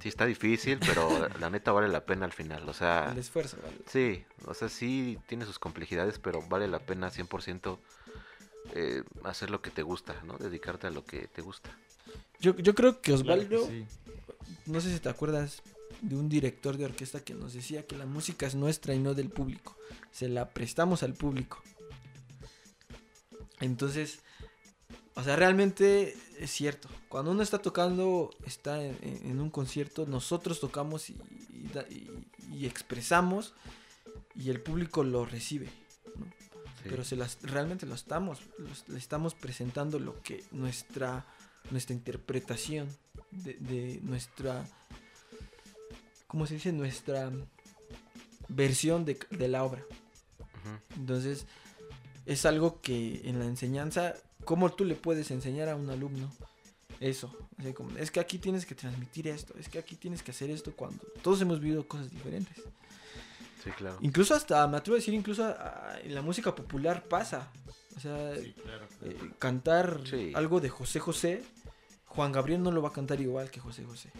sí 0.00 0.08
está 0.08 0.24
difícil, 0.26 0.78
pero 0.78 1.08
la 1.40 1.50
neta 1.50 1.72
vale 1.72 1.88
la 1.88 2.04
pena 2.04 2.24
al 2.24 2.32
final. 2.32 2.68
O 2.68 2.72
sea, 2.72 3.10
El 3.12 3.18
esfuerzo, 3.18 3.58
¿vale? 3.62 3.76
sí, 3.86 4.24
o 4.46 4.54
sea, 4.54 4.68
sí 4.68 5.18
tiene 5.26 5.44
sus 5.44 5.58
complejidades, 5.58 6.18
pero 6.18 6.42
vale 6.48 6.68
la 6.68 6.78
pena 6.78 7.10
100% 7.10 7.78
eh, 8.74 9.02
hacer 9.24 9.50
lo 9.50 9.60
que 9.62 9.70
te 9.70 9.82
gusta, 9.82 10.14
¿no? 10.24 10.38
Dedicarte 10.38 10.86
a 10.86 10.90
lo 10.90 11.04
que 11.04 11.26
te 11.28 11.42
gusta. 11.42 11.76
Yo, 12.40 12.56
yo 12.56 12.74
creo 12.74 13.00
que 13.00 13.12
Claro 13.12 13.24
que 13.24 13.56
Osvaldo, 13.56 13.66
sí. 13.66 13.86
no 14.66 14.80
sé 14.80 14.92
si 14.92 15.00
te 15.00 15.08
acuerdas 15.08 15.62
de 16.00 16.16
un 16.16 16.28
director 16.28 16.76
de 16.76 16.86
orquesta 16.86 17.22
que 17.22 17.34
nos 17.34 17.52
decía 17.52 17.84
que 17.86 17.96
la 17.96 18.06
música 18.06 18.46
es 18.46 18.54
nuestra 18.54 18.94
y 18.94 18.98
no 18.98 19.14
del 19.14 19.28
público. 19.28 19.76
Se 20.12 20.28
la 20.28 20.48
prestamos 20.48 21.02
al 21.02 21.14
público. 21.14 21.62
Entonces, 23.60 24.20
o 25.20 25.24
sea, 25.24 25.36
realmente 25.36 26.16
es 26.38 26.50
cierto. 26.50 26.88
Cuando 27.08 27.30
uno 27.30 27.42
está 27.42 27.58
tocando, 27.58 28.30
está 28.46 28.82
en, 28.84 29.40
un 29.40 29.50
concierto, 29.50 30.06
nosotros 30.06 30.60
tocamos 30.60 31.10
y, 31.10 31.16
expresamos 32.66 33.54
y 34.34 34.50
el 34.50 34.60
público 34.60 35.04
lo 35.04 35.24
recibe. 35.24 35.68
¿no? 36.16 36.24
Sí. 36.26 36.88
Pero 36.88 37.04
se 37.04 37.16
las, 37.16 37.38
realmente 37.42 37.86
lo 37.86 37.94
estamos, 37.94 38.40
los- 38.58 38.88
le 38.88 38.98
estamos 38.98 39.34
presentando 39.34 39.98
lo 39.98 40.20
que 40.22 40.44
nuestra, 40.52 41.26
nuestra 41.70 41.94
interpretación 41.94 42.88
de, 43.30 43.54
de 43.54 44.00
nuestra, 44.02 44.64
¿cómo 46.26 46.46
se 46.46 46.54
dice? 46.54 46.72
Nuestra 46.72 47.30
versión 48.48 49.04
de, 49.04 49.18
de 49.30 49.48
la 49.48 49.64
obra. 49.64 49.82
Entonces, 50.96 51.46
es 52.26 52.44
algo 52.44 52.80
que 52.80 53.22
en 53.24 53.38
la 53.38 53.46
enseñanza, 53.46 54.14
¿cómo 54.44 54.70
tú 54.70 54.84
le 54.84 54.94
puedes 54.94 55.30
enseñar 55.30 55.68
a 55.68 55.76
un 55.76 55.88
alumno 55.90 56.30
eso? 57.00 57.32
O 57.58 57.62
sea, 57.62 57.74
como, 57.74 57.96
es 57.98 58.10
que 58.10 58.20
aquí 58.20 58.38
tienes 58.38 58.66
que 58.66 58.74
transmitir 58.74 59.28
esto, 59.28 59.54
es 59.58 59.68
que 59.68 59.78
aquí 59.78 59.96
tienes 59.96 60.22
que 60.22 60.30
hacer 60.32 60.50
esto 60.50 60.72
cuando 60.74 61.02
todos 61.22 61.40
hemos 61.42 61.60
vivido 61.60 61.86
cosas 61.86 62.10
diferentes. 62.10 62.56
Sí, 63.64 63.70
claro. 63.76 63.98
Incluso 64.00 64.34
hasta, 64.34 64.66
me 64.68 64.78
atrevo 64.78 64.96
a 64.96 65.00
decir, 65.00 65.12
incluso 65.14 65.44
ah, 65.44 65.96
en 66.02 66.14
la 66.14 66.22
música 66.22 66.54
popular 66.54 67.04
pasa. 67.04 67.50
O 67.96 68.00
sea, 68.00 68.34
Sí, 68.36 68.54
claro, 68.54 68.86
claro. 68.98 69.12
eh, 69.14 69.30
cantar 69.38 70.00
Sí. 70.08 70.32
algo 70.34 70.60
de 70.60 70.70
José 70.70 70.98
José, 71.00 71.42
Juan 72.06 72.32
Gabriel 72.32 72.62
no 72.62 72.70
lo 72.72 72.80
va 72.80 72.88
a 72.88 72.92
cantar 72.92 73.20
igual 73.20 73.50
que 73.50 73.60
José 73.60 73.84
José. 73.84 74.10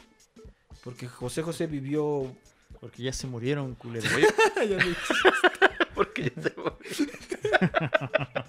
Porque 0.85 1.09
José 1.09 1.43
José 1.43 1.66
vivió... 1.66 2.35
Porque 2.81 3.03
ya 3.03 3.12
se 3.12 3.27
murieron, 3.27 3.75
culero. 3.75 4.07
Ya 4.68 4.77
me- 4.77 4.97
porque 5.95 6.33
ya 6.37 6.43
se 6.43 6.51
fue. 6.51 6.73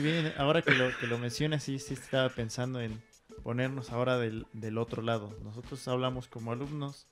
Bien, 0.00 0.32
ahora 0.36 0.62
que 0.62 0.72
lo, 0.72 0.96
que 0.98 1.06
lo 1.06 1.18
mencionas, 1.18 1.64
sí, 1.64 1.78
sí 1.78 1.94
estaba 1.94 2.28
pensando 2.28 2.80
en 2.80 3.02
ponernos 3.42 3.90
ahora 3.90 4.16
del, 4.18 4.46
del 4.52 4.78
otro 4.78 5.02
lado. 5.02 5.36
Nosotros 5.42 5.86
hablamos 5.88 6.28
como 6.28 6.52
alumnos, 6.52 7.06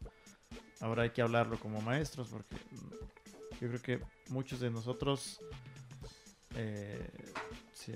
ahora 0.80 1.02
hay 1.04 1.10
que 1.10 1.22
hablarlo 1.22 1.58
como 1.58 1.80
maestros, 1.80 2.28
porque 2.28 2.56
yo 3.60 3.68
creo 3.68 3.82
que 3.82 4.00
muchos 4.28 4.60
de 4.60 4.70
nosotros, 4.70 5.40
eh, 6.54 7.08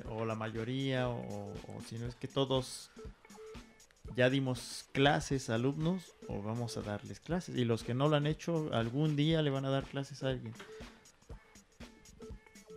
o 0.09 0.25
la 0.25 0.35
mayoría, 0.35 1.09
o, 1.09 1.53
o 1.53 1.83
si 1.89 1.99
no 1.99 2.07
es 2.07 2.15
que 2.15 2.29
todos 2.29 2.91
ya 4.17 4.29
dimos 4.29 4.87
clases 4.93 5.51
a 5.51 5.55
alumnos 5.55 6.15
o 6.29 6.43
vamos 6.43 6.77
a 6.77 6.83
darles 6.83 7.21
clases. 7.21 7.57
Y 7.57 7.65
los 7.65 7.85
que 7.85 7.95
no 7.95 8.09
lo 8.09 8.17
han 8.17 8.27
hecho, 8.27 8.71
algún 8.73 9.17
día 9.17 9.43
le 9.43 9.51
van 9.51 9.65
a 9.65 9.71
dar 9.71 9.85
clases 9.85 10.23
a 10.23 10.31
alguien. 10.31 10.55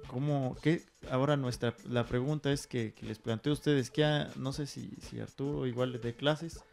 ¿Cómo, 0.07 0.55
qué? 0.61 0.83
Ahora 1.09 1.37
nuestra, 1.37 1.75
la 1.89 2.05
pregunta 2.05 2.51
es 2.51 2.67
que, 2.67 2.93
que 2.93 3.05
les 3.05 3.19
planteo 3.19 3.51
a 3.51 3.55
ustedes, 3.55 3.91
que 3.91 4.27
no 4.35 4.53
sé 4.53 4.67
si, 4.67 4.91
si 5.01 5.19
Arturo 5.19 5.65
igual 5.65 5.91
les 5.91 6.01
dé 6.01 6.15
clases, 6.15 6.63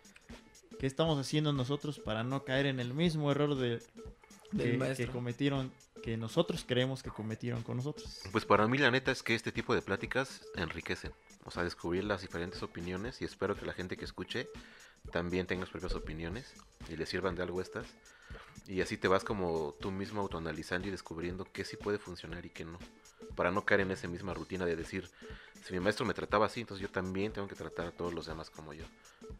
¿qué 0.78 0.86
estamos 0.86 1.18
haciendo 1.18 1.52
nosotros 1.52 1.98
para 1.98 2.24
no 2.24 2.44
caer 2.44 2.66
en 2.66 2.80
el 2.80 2.94
mismo 2.94 3.30
error 3.30 3.54
de, 3.54 3.82
que, 4.56 5.08
cometieron, 5.08 5.72
que 6.02 6.16
nosotros 6.16 6.64
creemos 6.66 7.02
que 7.02 7.10
cometieron 7.10 7.62
con 7.62 7.76
nosotros? 7.76 8.20
Pues 8.32 8.44
para 8.44 8.66
mí 8.66 8.78
la 8.78 8.90
neta 8.90 9.12
es 9.12 9.22
que 9.22 9.34
este 9.34 9.52
tipo 9.52 9.74
de 9.74 9.82
pláticas 9.82 10.42
enriquecen. 10.54 11.12
O 11.44 11.50
sea, 11.50 11.64
descubrir 11.64 12.04
las 12.04 12.22
diferentes 12.22 12.62
opiniones 12.62 13.20
y 13.22 13.24
espero 13.24 13.56
que 13.56 13.66
la 13.66 13.72
gente 13.72 13.96
que 13.96 14.04
escuche 14.04 14.48
también 15.10 15.46
tenga 15.46 15.64
sus 15.64 15.72
propias 15.72 15.94
opiniones 15.94 16.52
y 16.88 16.96
le 16.96 17.06
sirvan 17.06 17.34
de 17.34 17.42
algo 17.42 17.60
estas. 17.60 17.86
Y 18.66 18.80
así 18.80 18.96
te 18.96 19.08
vas 19.08 19.24
como 19.24 19.74
tú 19.80 19.90
mismo 19.90 20.20
autoanalizando 20.20 20.86
y 20.88 20.90
descubriendo 20.90 21.44
qué 21.52 21.64
sí 21.64 21.76
puede 21.76 21.98
funcionar 21.98 22.46
y 22.46 22.50
qué 22.50 22.64
no. 22.64 22.78
Para 23.36 23.50
no 23.50 23.64
caer 23.64 23.80
en 23.80 23.90
esa 23.90 24.06
misma 24.08 24.32
rutina 24.34 24.64
de 24.64 24.76
decir, 24.76 25.08
si 25.64 25.72
mi 25.72 25.80
maestro 25.80 26.06
me 26.06 26.14
trataba 26.14 26.46
así, 26.46 26.60
entonces 26.60 26.82
yo 26.86 26.92
también 26.92 27.32
tengo 27.32 27.48
que 27.48 27.54
tratar 27.56 27.86
a 27.86 27.90
todos 27.92 28.14
los 28.14 28.26
demás 28.26 28.48
como 28.50 28.72
yo. 28.72 28.84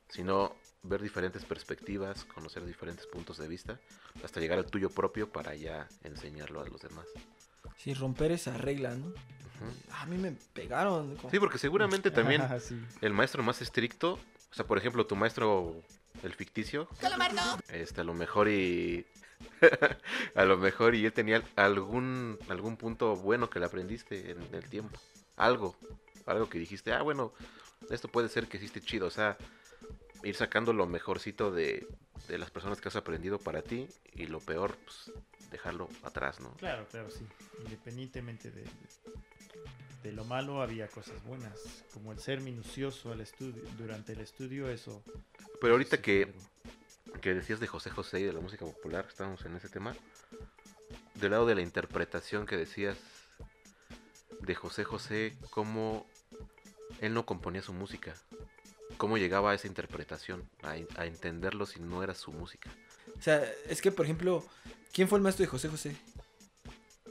Sino 0.09 0.55
ver 0.83 1.01
diferentes 1.03 1.45
perspectivas, 1.45 2.25
conocer 2.25 2.65
diferentes 2.65 3.07
puntos 3.07 3.39
de 3.39 3.47
vista, 3.49 3.79
hasta 4.25 4.41
llegar 4.41 4.59
al 4.59 4.67
tuyo 4.67 4.91
propio 4.91 5.31
para 5.31 5.55
ya 5.55 5.89
enseñarlo 6.03 6.61
a 6.61 6.67
los 6.67 6.81
demás. 6.81 7.07
Sí, 7.77 7.95
romper 7.95 8.33
esa 8.33 8.57
regla, 8.59 8.95
¿no? 8.95 9.13
A 9.93 10.07
mí 10.07 10.17
me 10.17 10.33
pegaron. 10.55 11.17
como- 11.17 11.31
Sí, 11.31 11.39
porque 11.39 11.59
seguramente 11.59 12.11
también 12.11 12.41
Ah, 12.41 12.59
sí. 12.59 12.81
el 13.03 13.13
maestro 13.13 13.43
más 13.43 13.61
estricto, 13.63 14.15
o 14.15 14.55
sea, 14.55 14.67
por 14.67 14.79
ejemplo, 14.79 15.07
tu 15.07 15.17
maestro, 15.17 15.83
el 16.23 16.35
ficticio, 16.35 16.89
este, 17.69 18.01
a 18.01 18.05
lo 18.05 18.15
mejor 18.15 18.49
y 18.49 19.07
a 20.35 20.45
lo 20.45 20.59
mejor 20.59 20.95
y 20.95 21.07
él 21.07 21.13
tenía 21.13 21.43
algún 21.57 22.39
algún 22.49 22.77
punto 22.77 23.17
bueno 23.17 23.49
que 23.49 23.59
le 23.59 23.67
aprendiste 23.67 24.31
en 24.31 24.55
el 24.55 24.69
tiempo, 24.69 24.99
algo, 25.37 25.77
algo 26.27 26.49
que 26.49 26.59
dijiste, 26.59 26.93
ah, 26.93 27.03
bueno, 27.03 27.33
esto 27.91 28.09
puede 28.09 28.29
ser 28.29 28.49
que 28.49 28.59
hiciste 28.59 28.81
chido, 28.81 29.07
o 29.07 29.11
sea, 29.11 29.39
ir 30.23 30.35
sacando 30.35 30.73
lo 30.73 30.87
mejorcito 30.87 31.51
de, 31.51 31.87
de 32.29 32.39
las 32.39 32.51
personas 32.51 32.81
que 32.81 32.89
has 32.89 32.97
aprendido 32.97 33.39
para 33.39 33.63
ti 33.63 33.89
y 34.13 34.27
lo 34.27 34.41
peor, 34.41 34.77
pues, 34.85 35.13
dejarlo 35.51 35.89
atrás, 36.03 36.41
¿no? 36.41 36.53
Claro, 36.55 36.87
claro, 36.91 37.11
sí. 37.11 37.27
Independientemente 37.65 38.51
de, 38.51 38.65
de- 40.03 40.13
lo 40.13 40.25
malo, 40.25 40.63
había 40.63 40.89
cosas 40.89 41.23
buenas, 41.25 41.59
como 41.93 42.13
el 42.13 42.19
ser 42.19 42.41
minucioso 42.41 43.13
al 43.13 43.21
estudio, 43.21 43.63
durante 43.79 44.13
el 44.13 44.21
estudio, 44.21 44.69
eso. 44.71 45.03
Pero 45.61 45.75
ahorita 45.75 45.97
sí, 45.97 46.03
que, 46.03 46.33
que 47.21 47.35
decías 47.35 47.61
de 47.61 47.67
José 47.67 47.91
José 47.91 48.21
y 48.21 48.25
de 48.25 48.33
la 48.33 48.41
música 48.41 48.65
popular, 48.65 49.07
estábamos 49.09 49.45
en 49.45 49.57
ese 49.57 49.69
tema, 49.69 49.95
del 51.15 51.31
lado 51.33 51.47
de 51.47 51.55
la 51.55 51.61
interpretación 51.63 52.47
que 52.47 52.57
decías 52.57 52.97
de 54.41 54.55
José 54.55 54.85
José, 54.85 55.37
cómo 55.51 56.07
él 57.01 57.13
no 57.13 57.27
componía 57.27 57.61
su 57.63 57.73
música, 57.75 58.15
cómo 58.97 59.19
llegaba 59.19 59.51
a 59.53 59.55
esa 59.55 59.67
interpretación, 59.67 60.49
a, 60.63 60.71
a 60.97 61.07
entenderlo 61.07 61.67
si 61.67 61.79
no 61.81 62.03
era 62.03 62.15
su 62.15 62.33
música. 62.33 62.71
O 63.19 63.23
sea, 63.23 63.43
es 63.69 63.83
que, 63.83 63.93
por 63.93 64.07
ejemplo, 64.07 64.45
¿quién 64.93 65.09
fue 65.09 65.19
el 65.19 65.23
maestro 65.23 65.45
de 65.45 65.49
José 65.49 65.69
José? 65.69 65.97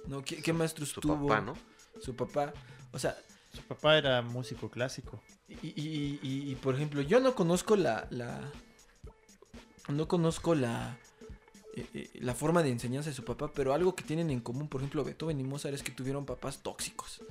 ¿No? 0.07 0.23
¿Qué, 0.23 0.41
qué 0.41 0.53
maestro 0.53 0.85
Su 0.85 0.99
estuvo? 1.01 1.27
papá, 1.27 1.41
¿no? 1.41 1.53
Su 2.01 2.15
papá. 2.15 2.53
O 2.91 2.99
sea, 2.99 3.17
Su 3.53 3.61
papá 3.63 3.97
era 3.97 4.21
músico 4.21 4.69
clásico. 4.69 5.21
Y, 5.47 5.55
y- 5.67 6.19
y- 6.21 6.51
y, 6.51 6.55
por 6.55 6.75
ejemplo, 6.75 7.01
yo 7.01 7.19
no 7.19 7.33
conozco 7.33 7.75
la. 7.75 8.07
la 8.11 8.51
no 9.87 10.07
conozco 10.07 10.53
la. 10.55 10.97
eh, 11.75 11.85
eh, 11.93 12.09
la 12.21 12.35
forma 12.35 12.61
de 12.63 12.69
enseñanza 12.69 13.09
de 13.09 13.15
su 13.15 13.23
papá, 13.25 13.51
pero 13.53 13.73
algo 13.73 13.95
que 13.95 14.03
tienen 14.03 14.29
en 14.29 14.39
común, 14.39 14.67
por 14.67 14.81
ejemplo, 14.81 15.03
Beethoven 15.03 15.39
y 15.39 15.43
Mozart 15.43 15.73
es 15.73 15.81
que 15.83 15.91
tuvieron 15.91 16.25
papás 16.25 16.61
tóxicos. 16.61 17.21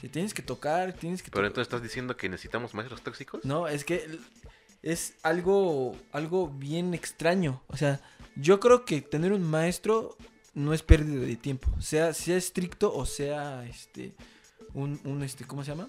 Si 0.00 0.08
tienes 0.08 0.34
que 0.34 0.42
tocar, 0.42 0.92
tienes 0.92 1.22
que 1.22 1.30
Pero 1.30 1.44
to- 1.44 1.46
entonces 1.46 1.68
estás 1.68 1.82
diciendo 1.82 2.16
que 2.16 2.28
necesitamos 2.28 2.74
maestros 2.74 3.02
tóxicos. 3.02 3.44
No, 3.44 3.66
es 3.68 3.84
que 3.84 4.18
es 4.82 5.14
algo, 5.22 5.96
algo 6.12 6.48
bien 6.48 6.92
extraño. 6.92 7.62
O 7.68 7.76
sea, 7.78 8.00
yo 8.36 8.60
creo 8.60 8.84
que 8.84 9.00
tener 9.00 9.32
un 9.32 9.42
maestro 9.48 10.16
no 10.54 10.72
es 10.74 10.82
pérdida 10.82 11.24
de 11.24 11.36
tiempo. 11.36 11.68
Sea, 11.80 12.12
sea 12.14 12.36
estricto 12.36 12.94
o 12.94 13.06
sea 13.06 13.64
este. 13.66 14.14
Un, 14.74 15.00
un 15.04 15.22
este, 15.22 15.44
¿cómo 15.44 15.62
se 15.64 15.70
llama? 15.70 15.88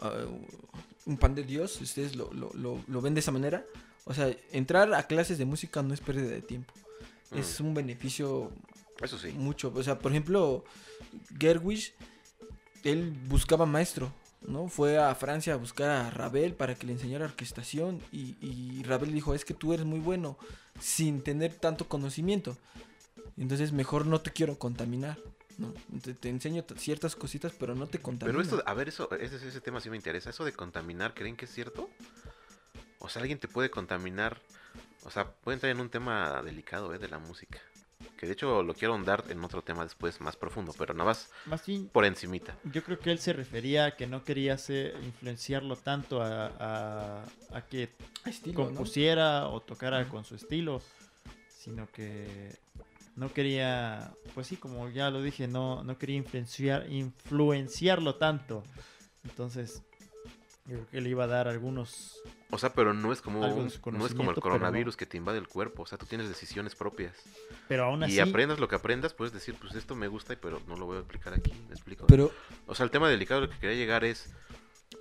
Ah, 0.00 0.24
un 1.06 1.16
pan 1.16 1.34
de 1.34 1.44
Dios. 1.44 1.80
Ustedes 1.80 2.16
lo, 2.16 2.32
lo, 2.32 2.50
lo, 2.54 2.82
lo 2.86 3.00
ven 3.00 3.14
de 3.14 3.20
esa 3.20 3.32
manera. 3.32 3.64
O 4.04 4.14
sea, 4.14 4.34
entrar 4.52 4.92
a 4.94 5.02
clases 5.06 5.38
de 5.38 5.44
música 5.44 5.82
no 5.82 5.94
es 5.94 6.00
pérdida 6.00 6.30
de 6.30 6.42
tiempo. 6.42 6.72
Mm, 7.30 7.38
Es 7.38 7.60
un 7.60 7.74
beneficio 7.74 8.50
Eso 9.00 9.18
sí. 9.18 9.32
mucho. 9.32 9.72
O 9.74 9.82
sea, 9.82 9.98
por 9.98 10.12
ejemplo, 10.12 10.64
Gerwish, 11.38 11.94
él 12.82 13.12
buscaba 13.28 13.66
maestro, 13.66 14.12
¿no? 14.42 14.68
Fue 14.68 14.98
a 14.98 15.14
Francia 15.14 15.54
a 15.54 15.56
buscar 15.56 15.90
a 15.90 16.10
Ravel 16.10 16.54
para 16.54 16.74
que 16.74 16.86
le 16.86 16.94
enseñara 16.94 17.26
orquestación 17.26 18.00
y, 18.10 18.36
y 18.40 18.82
Ravel 18.84 19.12
dijo, 19.12 19.34
es 19.34 19.44
que 19.44 19.54
tú 19.54 19.72
eres 19.74 19.86
muy 19.86 20.00
bueno 20.00 20.38
sin 20.80 21.22
tener 21.22 21.54
tanto 21.54 21.88
conocimiento. 21.88 22.56
Entonces 23.36 23.72
mejor 23.72 24.06
no 24.06 24.20
te 24.20 24.30
quiero 24.32 24.58
contaminar, 24.58 25.18
¿no? 25.58 25.72
Te, 26.02 26.14
te 26.14 26.28
enseño 26.28 26.64
ciertas 26.76 27.16
cositas, 27.16 27.52
pero 27.58 27.74
no 27.74 27.86
te 27.86 27.98
contamino. 27.98 28.38
Pero 28.38 28.42
esto, 28.56 28.68
a 28.68 28.74
ver, 28.74 28.88
eso, 28.88 29.10
ese, 29.12 29.36
ese 29.36 29.60
tema 29.60 29.80
sí 29.80 29.90
me 29.90 29.96
interesa. 29.96 30.30
Eso 30.30 30.44
de 30.44 30.52
contaminar, 30.52 31.14
¿creen 31.14 31.36
que 31.36 31.44
es 31.46 31.52
cierto? 31.54 31.88
O 32.98 33.08
sea, 33.08 33.22
alguien 33.22 33.38
te 33.38 33.48
puede 33.48 33.70
contaminar. 33.70 34.38
O 35.04 35.10
sea, 35.10 35.30
puede 35.30 35.54
entrar 35.54 35.72
en 35.72 35.80
un 35.80 35.88
tema 35.88 36.42
delicado, 36.42 36.92
¿eh? 36.94 36.98
De 36.98 37.08
la 37.08 37.18
música. 37.18 37.58
Que 38.18 38.26
de 38.26 38.32
hecho 38.32 38.62
lo 38.62 38.72
quiero 38.74 38.94
ahondar 38.94 39.24
en 39.28 39.42
otro 39.44 39.62
tema 39.62 39.82
después 39.84 40.20
más 40.22 40.36
profundo, 40.36 40.74
pero 40.76 40.94
nada 40.94 41.04
más 41.10 41.30
Más 41.46 41.64
bien, 41.66 41.88
por 41.88 42.04
encimita. 42.06 42.56
yo 42.64 42.82
creo 42.82 42.98
que 42.98 43.10
él 43.10 43.18
se 43.18 43.32
refería 43.34 43.86
a 43.86 43.96
que 43.96 44.06
no 44.06 44.24
quería 44.24 44.56
influenciarlo 45.02 45.76
tanto 45.76 46.22
a, 46.22 46.46
a- 46.58 47.24
a 47.52 47.60
que 47.66 47.90
Estilo, 48.24 48.58
¿no? 48.60 48.66
compusiera 48.66 49.48
o 49.48 49.60
tocara 49.60 50.08
con 50.08 50.24
su 50.24 50.34
estilo, 50.34 50.82
sino 51.48 51.90
que 51.92 52.56
no 53.20 53.30
quería, 53.34 54.14
pues 54.34 54.46
sí, 54.46 54.56
como 54.56 54.88
ya 54.88 55.10
lo 55.10 55.20
dije, 55.20 55.46
no, 55.46 55.84
no 55.84 55.98
quería 55.98 56.16
influenciar, 56.16 56.90
influenciarlo 56.90 58.14
tanto. 58.14 58.64
Entonces, 59.24 59.82
yo 60.64 60.76
creo 60.76 60.86
que 60.88 61.00
le 61.02 61.10
iba 61.10 61.24
a 61.24 61.26
dar 61.26 61.46
algunos... 61.46 62.22
O 62.48 62.56
sea, 62.56 62.72
pero 62.72 62.94
no 62.94 63.12
es 63.12 63.20
como 63.20 63.40
no 63.46 63.66
es 63.66 63.78
como 63.78 64.06
el 64.30 64.36
no. 64.36 64.40
coronavirus 64.40 64.96
que 64.96 65.04
te 65.04 65.18
invade 65.18 65.36
el 65.36 65.48
cuerpo. 65.48 65.82
O 65.82 65.86
sea, 65.86 65.98
tú 65.98 66.06
tienes 66.06 66.28
decisiones 66.28 66.74
propias. 66.74 67.14
Pero 67.68 67.84
aún 67.84 68.02
así... 68.02 68.14
Y 68.14 68.20
aprendas 68.20 68.58
lo 68.58 68.68
que 68.68 68.76
aprendas, 68.76 69.12
puedes 69.12 69.34
decir, 69.34 69.54
pues 69.60 69.74
esto 69.74 69.94
me 69.94 70.08
gusta, 70.08 70.34
pero 70.40 70.62
no 70.66 70.78
lo 70.78 70.86
voy 70.86 70.96
a 70.96 71.00
aplicar 71.00 71.34
aquí. 71.34 71.52
¿Me 71.68 71.74
explico? 71.74 72.06
Pero 72.06 72.32
O 72.66 72.74
sea, 72.74 72.84
el 72.84 72.90
tema 72.90 73.10
delicado 73.10 73.42
al 73.42 73.50
que 73.50 73.58
quería 73.58 73.76
llegar 73.76 74.02
es, 74.02 74.32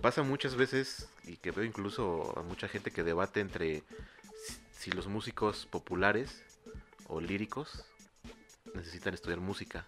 pasa 0.01 0.23
muchas 0.23 0.55
veces, 0.55 1.07
y 1.23 1.37
que 1.37 1.51
veo 1.51 1.63
incluso 1.63 2.37
a 2.37 2.43
mucha 2.43 2.67
gente 2.67 2.91
que 2.91 3.01
debate 3.01 3.39
entre 3.39 3.81
si, 4.45 4.57
si 4.77 4.91
los 4.91 5.07
músicos 5.07 5.67
populares 5.67 6.43
o 7.07 7.21
líricos 7.21 7.85
necesitan 8.75 9.13
estudiar 9.13 9.39
música. 9.39 9.85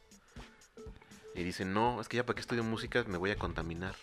Y 1.36 1.43
dicen, 1.43 1.73
no, 1.73 2.01
es 2.01 2.07
que 2.09 2.17
ya 2.17 2.25
para 2.25 2.36
qué 2.36 2.41
estudio 2.41 2.63
música 2.63 3.03
me 3.07 3.17
voy 3.17 3.32
a 3.32 3.38
contaminar. 3.38 3.95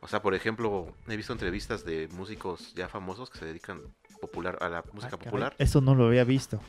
O 0.00 0.08
sea, 0.08 0.22
por 0.22 0.34
ejemplo, 0.34 0.94
he 1.08 1.16
visto 1.16 1.32
entrevistas 1.32 1.84
de 1.84 2.08
músicos 2.08 2.72
ya 2.74 2.88
famosos 2.88 3.28
que 3.30 3.38
se 3.38 3.44
dedican 3.46 3.82
popular 4.20 4.58
a 4.60 4.68
la 4.68 4.78
Ah, 4.78 4.84
música 4.92 5.16
popular. 5.18 5.54
Eso 5.58 5.80
no 5.80 5.94
lo 5.94 6.06
había 6.06 6.24
visto. 6.24 6.60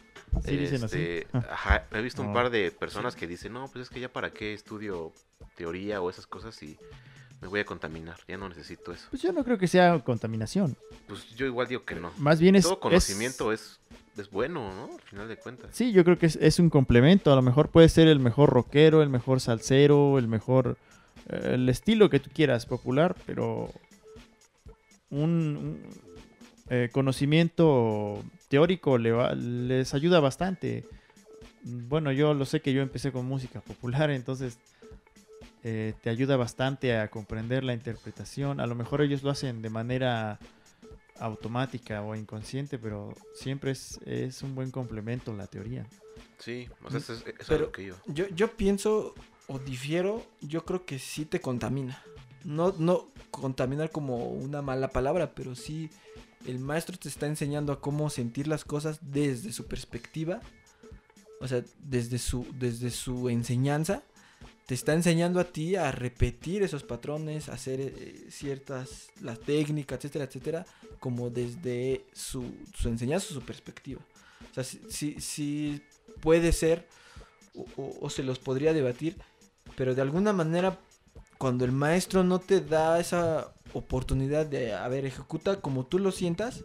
Sí, 0.45 0.57
dicen 0.57 0.83
así. 0.83 0.97
Este, 0.97 1.27
Ah. 1.33 1.45
ajá, 1.51 1.87
he 1.91 2.01
visto 2.01 2.21
un 2.21 2.33
par 2.33 2.49
de 2.49 2.71
personas 2.71 3.15
que 3.15 3.27
dicen, 3.27 3.53
no, 3.53 3.67
pues 3.67 3.83
es 3.83 3.89
que 3.89 3.99
ya 3.99 4.09
para 4.11 4.31
qué 4.31 4.53
estudio 4.53 5.11
teoría 5.55 6.01
o 6.01 6.09
esas 6.09 6.25
cosas 6.27 6.61
y 6.63 6.77
me 7.41 7.47
voy 7.47 7.59
a 7.59 7.65
contaminar, 7.65 8.17
ya 8.27 8.37
no 8.37 8.47
necesito 8.49 8.91
eso. 8.91 9.07
Pues 9.09 9.21
yo 9.21 9.31
no 9.33 9.43
creo 9.43 9.57
que 9.57 9.67
sea 9.67 9.99
contaminación. 10.03 10.77
Pues 11.07 11.29
yo 11.35 11.45
igual 11.45 11.67
digo 11.67 11.83
que 11.85 11.95
no. 11.95 12.11
Más 12.17 12.39
bien 12.39 12.55
es... 12.55 12.63
Todo 12.63 12.79
conocimiento 12.79 13.51
es, 13.51 13.79
es 13.89 14.00
bueno, 14.31 14.73
¿no? 14.73 14.93
Al 14.93 15.01
final 15.01 15.27
de 15.27 15.37
cuentas. 15.37 15.69
Sí, 15.73 15.91
yo 15.91 16.03
creo 16.03 16.17
que 16.17 16.25
es, 16.27 16.35
es 16.37 16.59
un 16.59 16.69
complemento. 16.69 17.31
A 17.31 17.35
lo 17.35 17.41
mejor 17.41 17.69
puede 17.69 17.89
ser 17.89 18.07
el 18.07 18.19
mejor 18.19 18.49
rockero, 18.49 19.01
el 19.01 19.09
mejor 19.09 19.39
salsero, 19.41 20.17
el 20.17 20.27
mejor. 20.27 20.77
eh, 21.29 21.51
el 21.53 21.69
estilo 21.69 22.09
que 22.09 22.19
tú 22.19 22.29
quieras 22.33 22.65
popular, 22.65 23.15
pero. 23.25 23.71
Un, 25.09 25.29
un, 25.57 25.81
eh, 26.69 26.89
conocimiento 26.93 28.23
teórico 28.47 28.97
les 28.97 29.93
ayuda 29.93 30.21
bastante. 30.21 30.85
Bueno, 31.63 32.11
yo 32.13 32.33
lo 32.33 32.45
sé 32.45 32.61
que 32.61 32.71
yo 32.73 32.81
empecé 32.81 33.11
con 33.11 33.25
música 33.25 33.59
popular, 33.59 34.09
entonces 34.09 34.57
eh, 35.63 35.93
te 36.01 36.09
ayuda 36.09 36.37
bastante 36.37 36.97
a 36.97 37.09
comprender 37.09 37.63
la 37.65 37.73
interpretación. 37.73 38.59
A 38.61 38.67
lo 38.67 38.75
mejor 38.75 39.01
ellos 39.01 39.21
lo 39.21 39.29
hacen 39.31 39.61
de 39.61 39.69
manera 39.69 40.39
automática 41.21 42.01
o 42.01 42.15
inconsciente, 42.15 42.77
pero 42.79 43.13
siempre 43.33 43.71
es, 43.71 43.99
es 44.05 44.41
un 44.41 44.55
buen 44.55 44.71
complemento 44.71 45.33
la 45.33 45.47
teoría. 45.47 45.85
Sí, 46.39 46.67
o 46.83 46.89
sea, 46.89 46.99
eso 46.99 47.13
es, 47.13 47.19
eso 47.21 47.29
es 47.39 47.47
Pero- 47.47 47.65
lo 47.65 47.71
que 47.71 47.85
yo. 47.85 47.95
yo, 48.07 48.27
yo 48.29 48.51
pienso 48.55 49.13
o 49.47 49.59
difiero, 49.59 50.25
yo 50.41 50.65
creo 50.65 50.85
que 50.85 50.97
sí 50.99 51.25
te 51.25 51.39
contamina. 51.41 52.03
No, 52.43 52.73
no 52.79 53.07
contaminar 53.29 53.91
como 53.91 54.29
una 54.29 54.61
mala 54.61 54.89
palabra, 54.89 55.35
pero 55.35 55.55
sí 55.55 55.89
el 56.47 56.57
maestro 56.59 56.97
te 56.97 57.07
está 57.09 57.27
enseñando 57.27 57.71
a 57.71 57.79
cómo 57.79 58.09
sentir 58.09 58.47
las 58.47 58.65
cosas 58.65 58.99
desde 59.01 59.51
su 59.51 59.67
perspectiva, 59.67 60.41
o 61.39 61.47
sea, 61.47 61.63
desde 61.79 62.17
su, 62.17 62.47
desde 62.57 62.89
su 62.89 63.29
enseñanza. 63.29 64.01
Te 64.71 64.75
está 64.75 64.93
enseñando 64.93 65.41
a 65.41 65.43
ti 65.43 65.75
a 65.75 65.91
repetir 65.91 66.63
esos 66.63 66.83
patrones, 66.83 67.49
a 67.49 67.55
hacer 67.55 67.81
eh, 67.81 68.27
ciertas, 68.29 69.09
la 69.19 69.35
técnica, 69.35 69.95
etcétera, 69.95 70.23
etcétera, 70.23 70.65
como 71.01 71.29
desde 71.29 72.05
su, 72.13 72.45
su 72.73 72.87
enseñanza, 72.87 73.33
su 73.33 73.41
perspectiva. 73.41 73.99
O 74.49 74.53
sea, 74.53 74.63
sí- 74.63 75.17
sí 75.19 75.81
puede 76.21 76.53
ser, 76.53 76.87
o 77.75 78.09
se 78.09 78.23
los 78.23 78.39
podría 78.39 78.71
debatir, 78.71 79.17
pero 79.75 79.93
de 79.93 80.03
alguna 80.03 80.31
manera, 80.31 80.79
cuando 81.37 81.65
el 81.65 81.73
maestro 81.73 82.23
no 82.23 82.39
te 82.39 82.61
da 82.61 82.97
esa 82.97 83.53
oportunidad 83.73 84.45
de, 84.45 84.73
a 84.73 84.87
ver, 84.87 85.03
ejecuta 85.03 85.59
como 85.59 85.85
tú 85.85 85.99
lo 85.99 86.13
sientas, 86.13 86.63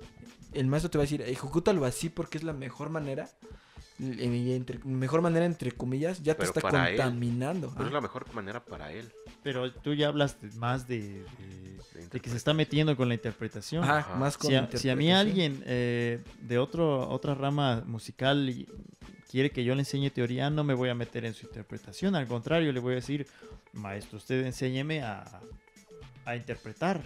el 0.52 0.68
maestro 0.68 0.92
te 0.92 0.98
va 0.98 1.02
a 1.02 1.06
decir, 1.06 1.22
ejecútalo 1.22 1.84
así 1.84 2.08
porque 2.08 2.38
es 2.38 2.44
la 2.44 2.52
mejor 2.52 2.88
manera. 2.88 3.28
Entre- 3.98 4.78
mejor 4.84 5.22
manera 5.22 5.46
entre 5.46 5.72
comillas 5.72 6.22
ya 6.22 6.34
te 6.34 6.40
Pero 6.46 6.52
está 6.56 6.88
él. 6.90 6.96
contaminando 6.96 7.70
Pero 7.72 7.84
Ah. 7.84 7.86
es 7.88 7.92
la 7.92 8.00
mejor 8.00 8.32
manera 8.34 8.64
para 8.64 8.92
él. 8.92 9.10
Pero 9.42 9.72
tú 9.72 9.94
ya 9.94 10.08
hablas 10.08 10.36
más 10.56 10.86
de, 10.86 11.24
de- 12.10 12.20
que 12.20 12.30
se 12.30 12.36
está 12.36 12.52
metiendo 12.54 12.96
con 12.96 13.08
la 13.08 13.14
interpretación. 13.14 13.82
Ajá, 13.84 13.98
Ajá. 13.98 14.14
más 14.16 14.36
con 14.36 14.50
Si 14.50 14.56
a, 14.56 14.68
si 14.72 14.90
a 14.90 14.96
mí 14.96 15.12
alguien 15.12 15.62
eh, 15.66 16.22
de 16.42 16.58
otro, 16.58 17.08
otra 17.08 17.34
rama 17.34 17.82
musical 17.86 18.48
y- 18.50 18.68
quiere 19.30 19.50
que 19.50 19.64
yo 19.64 19.74
le 19.74 19.80
enseñe 19.80 20.10
teoría, 20.10 20.50
no 20.50 20.62
me 20.64 20.72
voy 20.74 20.88
a 20.88 20.94
meter 20.94 21.24
en 21.24 21.34
su 21.34 21.46
interpretación. 21.46 22.14
Al 22.14 22.26
contrario, 22.26 22.72
le 22.72 22.80
voy 22.80 22.92
a 22.92 22.96
decir, 22.96 23.26
maestro, 23.72 24.18
usted 24.18 24.44
enséñeme 24.46 25.02
a, 25.02 25.40
a 26.24 26.36
interpretar. 26.36 27.02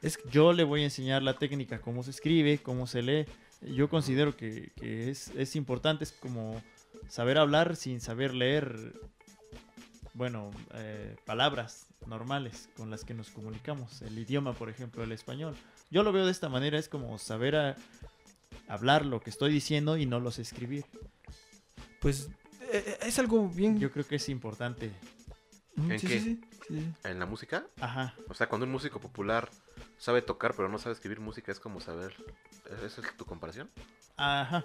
Es 0.00 0.18
Yo 0.30 0.52
le 0.52 0.64
voy 0.64 0.80
a 0.80 0.84
enseñar 0.84 1.22
la 1.22 1.34
técnica, 1.38 1.80
cómo 1.80 2.02
se 2.02 2.10
escribe, 2.10 2.58
cómo 2.58 2.86
se 2.86 3.02
lee. 3.02 3.26
Yo 3.66 3.88
considero 3.88 4.36
que, 4.36 4.72
que 4.76 5.10
es, 5.10 5.28
es 5.36 5.54
importante, 5.56 6.04
es 6.04 6.12
como 6.12 6.62
saber 7.08 7.38
hablar 7.38 7.76
sin 7.76 8.00
saber 8.00 8.34
leer, 8.34 8.92
bueno, 10.14 10.50
eh, 10.74 11.16
palabras 11.24 11.86
normales 12.06 12.68
con 12.76 12.90
las 12.90 13.04
que 13.04 13.14
nos 13.14 13.30
comunicamos. 13.30 14.02
El 14.02 14.18
idioma, 14.18 14.52
por 14.54 14.68
ejemplo, 14.68 15.04
el 15.04 15.12
español. 15.12 15.54
Yo 15.90 16.02
lo 16.02 16.12
veo 16.12 16.24
de 16.26 16.32
esta 16.32 16.48
manera, 16.48 16.78
es 16.78 16.88
como 16.88 17.18
saber 17.18 17.54
a- 17.56 17.76
hablar 18.68 19.06
lo 19.06 19.20
que 19.20 19.30
estoy 19.30 19.52
diciendo 19.52 19.96
y 19.96 20.06
no 20.06 20.18
los 20.20 20.38
escribir. 20.38 20.84
pues 22.00 22.28
eh, 22.72 22.82
eh, 22.86 22.98
es 23.02 23.18
algo 23.18 23.48
bien 23.48 23.78
Yo 23.78 23.90
creo 23.92 24.06
que 24.06 24.16
es 24.16 24.28
importante. 24.28 24.90
¿En 25.76 25.98
sí, 26.00 26.06
qué? 26.06 26.20
sí, 26.20 26.40
sí, 26.68 26.80
sí. 26.80 26.92
¿En 27.04 27.18
la 27.18 27.26
música? 27.26 27.64
Ajá. 27.80 28.14
O 28.28 28.34
sea, 28.34 28.48
cuando 28.48 28.66
un 28.66 28.72
músico 28.72 28.98
popular 29.00 29.48
sabe 30.02 30.20
tocar 30.20 30.54
pero 30.56 30.68
no 30.68 30.78
sabe 30.78 30.94
escribir 30.94 31.20
música, 31.20 31.52
es 31.52 31.60
como 31.60 31.80
saber... 31.80 32.12
¿Esa 32.84 33.00
es 33.02 33.16
tu 33.16 33.24
comparación? 33.24 33.70
Ajá. 34.16 34.64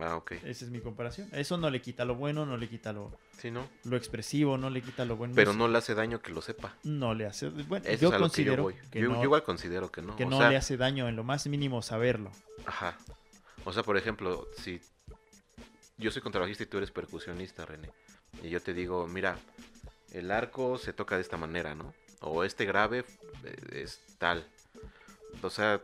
Ah, 0.00 0.16
ok. 0.16 0.32
Esa 0.32 0.64
es 0.64 0.70
mi 0.72 0.80
comparación. 0.80 1.28
Eso 1.30 1.56
no 1.56 1.70
le 1.70 1.80
quita 1.80 2.04
lo 2.04 2.16
bueno, 2.16 2.44
no 2.44 2.56
le 2.56 2.68
quita 2.68 2.92
lo, 2.92 3.16
Sí, 3.40 3.52
¿no? 3.52 3.68
lo 3.84 3.96
expresivo, 3.96 4.58
no 4.58 4.68
le 4.68 4.82
quita 4.82 5.04
lo 5.04 5.16
bueno. 5.16 5.34
Pero 5.36 5.52
no 5.52 5.68
le 5.68 5.78
hace 5.78 5.94
daño 5.94 6.20
que 6.20 6.32
lo 6.32 6.42
sepa. 6.42 6.74
No 6.82 7.14
le 7.14 7.26
hace. 7.26 7.50
Bueno, 7.50 7.86
Eso 7.86 8.00
yo 8.02 8.08
es 8.08 8.14
a 8.14 8.18
lo 8.18 8.30
que 8.30 8.44
yo 8.44 8.56
considero 8.56 8.62
voy. 8.64 8.74
que, 8.90 9.00
yo, 9.00 9.08
no, 9.08 9.14
yo 9.18 9.22
igual 9.22 9.44
considero 9.44 9.92
que 9.92 10.02
no. 10.02 10.16
que 10.16 10.24
o 10.24 10.28
no 10.28 10.38
sea, 10.38 10.50
le 10.50 10.56
hace 10.56 10.76
daño 10.76 11.08
en 11.08 11.14
lo 11.14 11.22
más 11.22 11.46
mínimo 11.46 11.80
saberlo. 11.80 12.32
Ajá. 12.66 12.98
O 13.64 13.72
sea, 13.72 13.84
por 13.84 13.96
ejemplo, 13.96 14.48
si 14.56 14.80
yo 15.98 16.10
soy 16.10 16.20
contrabajista 16.20 16.64
y 16.64 16.66
tú 16.66 16.78
eres 16.78 16.90
percusionista, 16.90 17.64
René, 17.64 17.90
y 18.42 18.50
yo 18.50 18.60
te 18.60 18.74
digo, 18.74 19.06
mira, 19.06 19.38
el 20.10 20.32
arco 20.32 20.78
se 20.78 20.92
toca 20.92 21.14
de 21.14 21.22
esta 21.22 21.36
manera, 21.36 21.76
¿no? 21.76 21.94
O 22.20 22.44
este 22.44 22.64
grave 22.64 23.04
eh, 23.44 23.56
es 23.84 24.00
tal. 24.18 24.46
O 25.42 25.50
sea, 25.50 25.80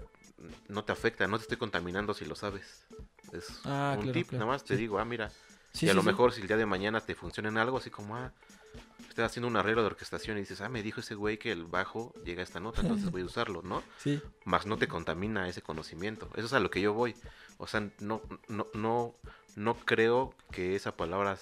no 0.68 0.84
te 0.84 0.92
afecta, 0.92 1.26
no 1.26 1.38
te 1.38 1.42
estoy 1.42 1.56
contaminando 1.58 2.14
si 2.14 2.24
lo 2.24 2.34
sabes. 2.34 2.84
Es 3.32 3.60
Ah, 3.64 3.94
un 3.96 4.02
claro, 4.04 4.12
tip, 4.12 4.28
claro, 4.28 4.44
nada 4.44 4.52
más 4.52 4.64
te 4.64 4.74
sí. 4.74 4.80
digo, 4.80 4.98
ah, 4.98 5.04
mira. 5.04 5.30
Sí, 5.72 5.86
y 5.86 5.88
a 5.88 5.92
sí, 5.92 5.96
lo 5.96 6.02
mejor 6.02 6.32
si 6.32 6.40
el 6.40 6.46
día 6.46 6.56
de 6.56 6.66
mañana 6.66 7.00
te 7.00 7.14
funciona 7.14 7.48
en 7.48 7.58
algo, 7.58 7.78
así 7.78 7.90
como, 7.90 8.16
ah, 8.16 8.32
estás 9.08 9.26
haciendo 9.26 9.48
un 9.48 9.56
arreglo 9.56 9.82
de 9.82 9.86
orquestación 9.88 10.36
y 10.36 10.40
dices, 10.40 10.60
ah, 10.60 10.68
me 10.68 10.82
dijo 10.82 11.00
ese 11.00 11.14
güey 11.14 11.38
que 11.38 11.52
el 11.52 11.64
bajo 11.64 12.12
llega 12.24 12.40
a 12.40 12.44
esta 12.44 12.60
nota, 12.60 12.80
entonces 12.82 13.10
voy 13.10 13.22
a 13.22 13.26
usarlo, 13.26 13.62
¿no? 13.62 13.82
Sí. 13.98 14.20
Más 14.44 14.66
no 14.66 14.76
te 14.76 14.88
contamina 14.88 15.48
ese 15.48 15.62
conocimiento. 15.62 16.28
Eso 16.36 16.46
es 16.46 16.52
a 16.52 16.60
lo 16.60 16.70
que 16.70 16.80
yo 16.80 16.92
voy. 16.92 17.14
O 17.58 17.66
sea, 17.66 17.88
no, 18.00 18.22
no, 18.48 18.66
no, 18.74 19.14
no 19.56 19.74
creo 19.84 20.34
que 20.50 20.76
esa 20.76 20.96
palabra 20.96 21.38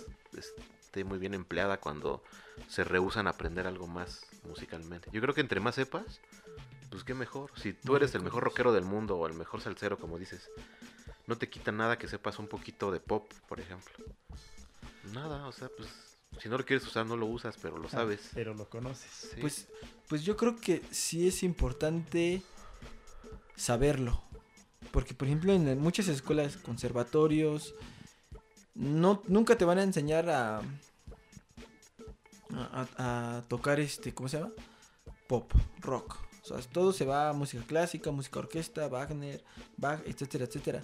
esté 0.92 1.04
muy 1.04 1.18
bien 1.18 1.32
empleada 1.32 1.78
cuando 1.78 2.22
se 2.68 2.84
rehusan 2.84 3.26
a 3.26 3.30
aprender 3.30 3.66
algo 3.66 3.86
más 3.86 4.26
musicalmente. 4.44 5.08
Yo 5.10 5.22
creo 5.22 5.32
que 5.34 5.40
entre 5.40 5.58
más 5.58 5.76
sepas, 5.76 6.20
pues 6.90 7.02
qué 7.02 7.14
mejor. 7.14 7.50
Si 7.56 7.72
tú 7.72 7.96
eres 7.96 8.14
el 8.14 8.22
mejor 8.22 8.44
rockero 8.44 8.74
del 8.74 8.84
mundo 8.84 9.16
o 9.16 9.26
el 9.26 9.32
mejor 9.32 9.62
salsero, 9.62 9.98
como 9.98 10.18
dices, 10.18 10.50
no 11.26 11.36
te 11.36 11.48
quita 11.48 11.72
nada 11.72 11.96
que 11.96 12.08
sepas 12.08 12.38
un 12.38 12.46
poquito 12.46 12.92
de 12.92 13.00
pop, 13.00 13.32
por 13.48 13.58
ejemplo. 13.58 13.94
Nada, 15.14 15.46
o 15.46 15.52
sea, 15.52 15.70
pues 15.74 15.88
si 16.38 16.50
no 16.50 16.58
lo 16.58 16.66
quieres 16.66 16.86
usar, 16.86 17.06
no 17.06 17.16
lo 17.16 17.24
usas, 17.24 17.56
pero 17.62 17.78
lo 17.78 17.88
sabes. 17.88 18.28
Pero 18.34 18.52
lo 18.52 18.68
conoces. 18.68 19.30
Sí. 19.32 19.40
Pues, 19.40 19.68
pues 20.10 20.24
yo 20.24 20.36
creo 20.36 20.60
que 20.60 20.82
sí 20.90 21.26
es 21.26 21.42
importante 21.42 22.42
saberlo. 23.56 24.22
Porque, 24.90 25.14
por 25.14 25.26
ejemplo, 25.26 25.54
en 25.54 25.78
muchas 25.78 26.08
escuelas, 26.08 26.58
conservatorios, 26.58 27.74
no, 28.74 29.22
nunca 29.28 29.56
te 29.56 29.64
van 29.64 29.78
a 29.78 29.82
enseñar 29.82 30.28
a, 30.30 30.60
a, 32.98 33.42
tocar 33.48 33.80
este, 33.80 34.14
¿cómo 34.14 34.28
se 34.28 34.38
llama? 34.38 34.52
Pop, 35.28 35.52
rock. 35.80 36.16
O 36.42 36.44
sea, 36.44 36.58
todo 36.72 36.92
se 36.92 37.04
va 37.04 37.28
a 37.28 37.32
música 37.32 37.62
clásica, 37.64 38.10
música 38.10 38.40
orquesta, 38.40 38.88
Wagner, 38.88 39.42
Bach, 39.76 40.00
etcétera, 40.06 40.44
etcétera. 40.44 40.82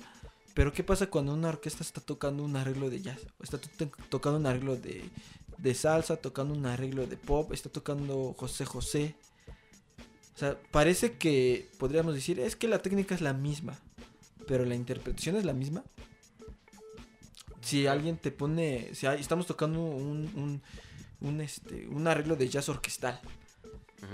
Pero 0.54 0.72
¿qué 0.72 0.82
pasa 0.84 1.08
cuando 1.08 1.34
una 1.34 1.48
orquesta 1.48 1.82
está 1.82 2.00
tocando 2.00 2.44
un 2.44 2.56
arreglo 2.56 2.90
de 2.90 3.00
jazz? 3.00 3.20
Está 3.42 3.58
to- 3.58 3.90
tocando 4.08 4.38
un 4.38 4.46
arreglo 4.46 4.76
de, 4.76 5.08
de 5.56 5.74
salsa, 5.74 6.16
tocando 6.16 6.54
un 6.54 6.66
arreglo 6.66 7.06
de 7.06 7.16
pop, 7.16 7.52
está 7.52 7.68
tocando 7.70 8.34
José 8.36 8.64
José. 8.64 9.14
O 10.34 10.38
sea, 10.38 10.56
parece 10.70 11.16
que 11.18 11.68
podríamos 11.78 12.14
decir, 12.14 12.38
es 12.38 12.54
que 12.54 12.68
la 12.68 12.80
técnica 12.80 13.14
es 13.14 13.20
la 13.20 13.32
misma, 13.32 13.76
pero 14.46 14.64
la 14.64 14.76
interpretación 14.76 15.36
es 15.36 15.44
la 15.44 15.52
misma. 15.52 15.84
Si 17.60 17.86
alguien 17.86 18.16
te 18.16 18.30
pone, 18.30 18.94
si 18.94 19.06
hay- 19.06 19.20
estamos 19.20 19.46
tocando 19.46 19.80
un, 19.80 20.30
un, 20.34 20.62
un, 21.20 21.40
este, 21.40 21.86
un 21.88 22.06
arreglo 22.06 22.36
de 22.36 22.48
jazz 22.48 22.68
orquestal 22.68 23.20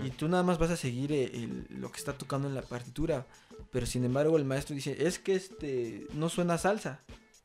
y 0.04 0.10
tú 0.10 0.28
nada 0.28 0.42
más 0.42 0.58
vas 0.58 0.70
a 0.70 0.76
seguir 0.76 1.12
eh, 1.12 1.24
el- 1.34 1.66
lo 1.68 1.90
que 1.92 1.98
está 1.98 2.14
tocando 2.14 2.48
en 2.48 2.54
la 2.54 2.62
partitura, 2.62 3.26
pero 3.70 3.84
sin 3.86 4.04
embargo 4.04 4.36
el 4.38 4.44
maestro 4.46 4.74
dice, 4.74 5.06
es 5.06 5.18
que 5.18 5.34
este 5.34 6.06
no 6.14 6.28
suena 6.30 6.56
salsa, 6.58 7.00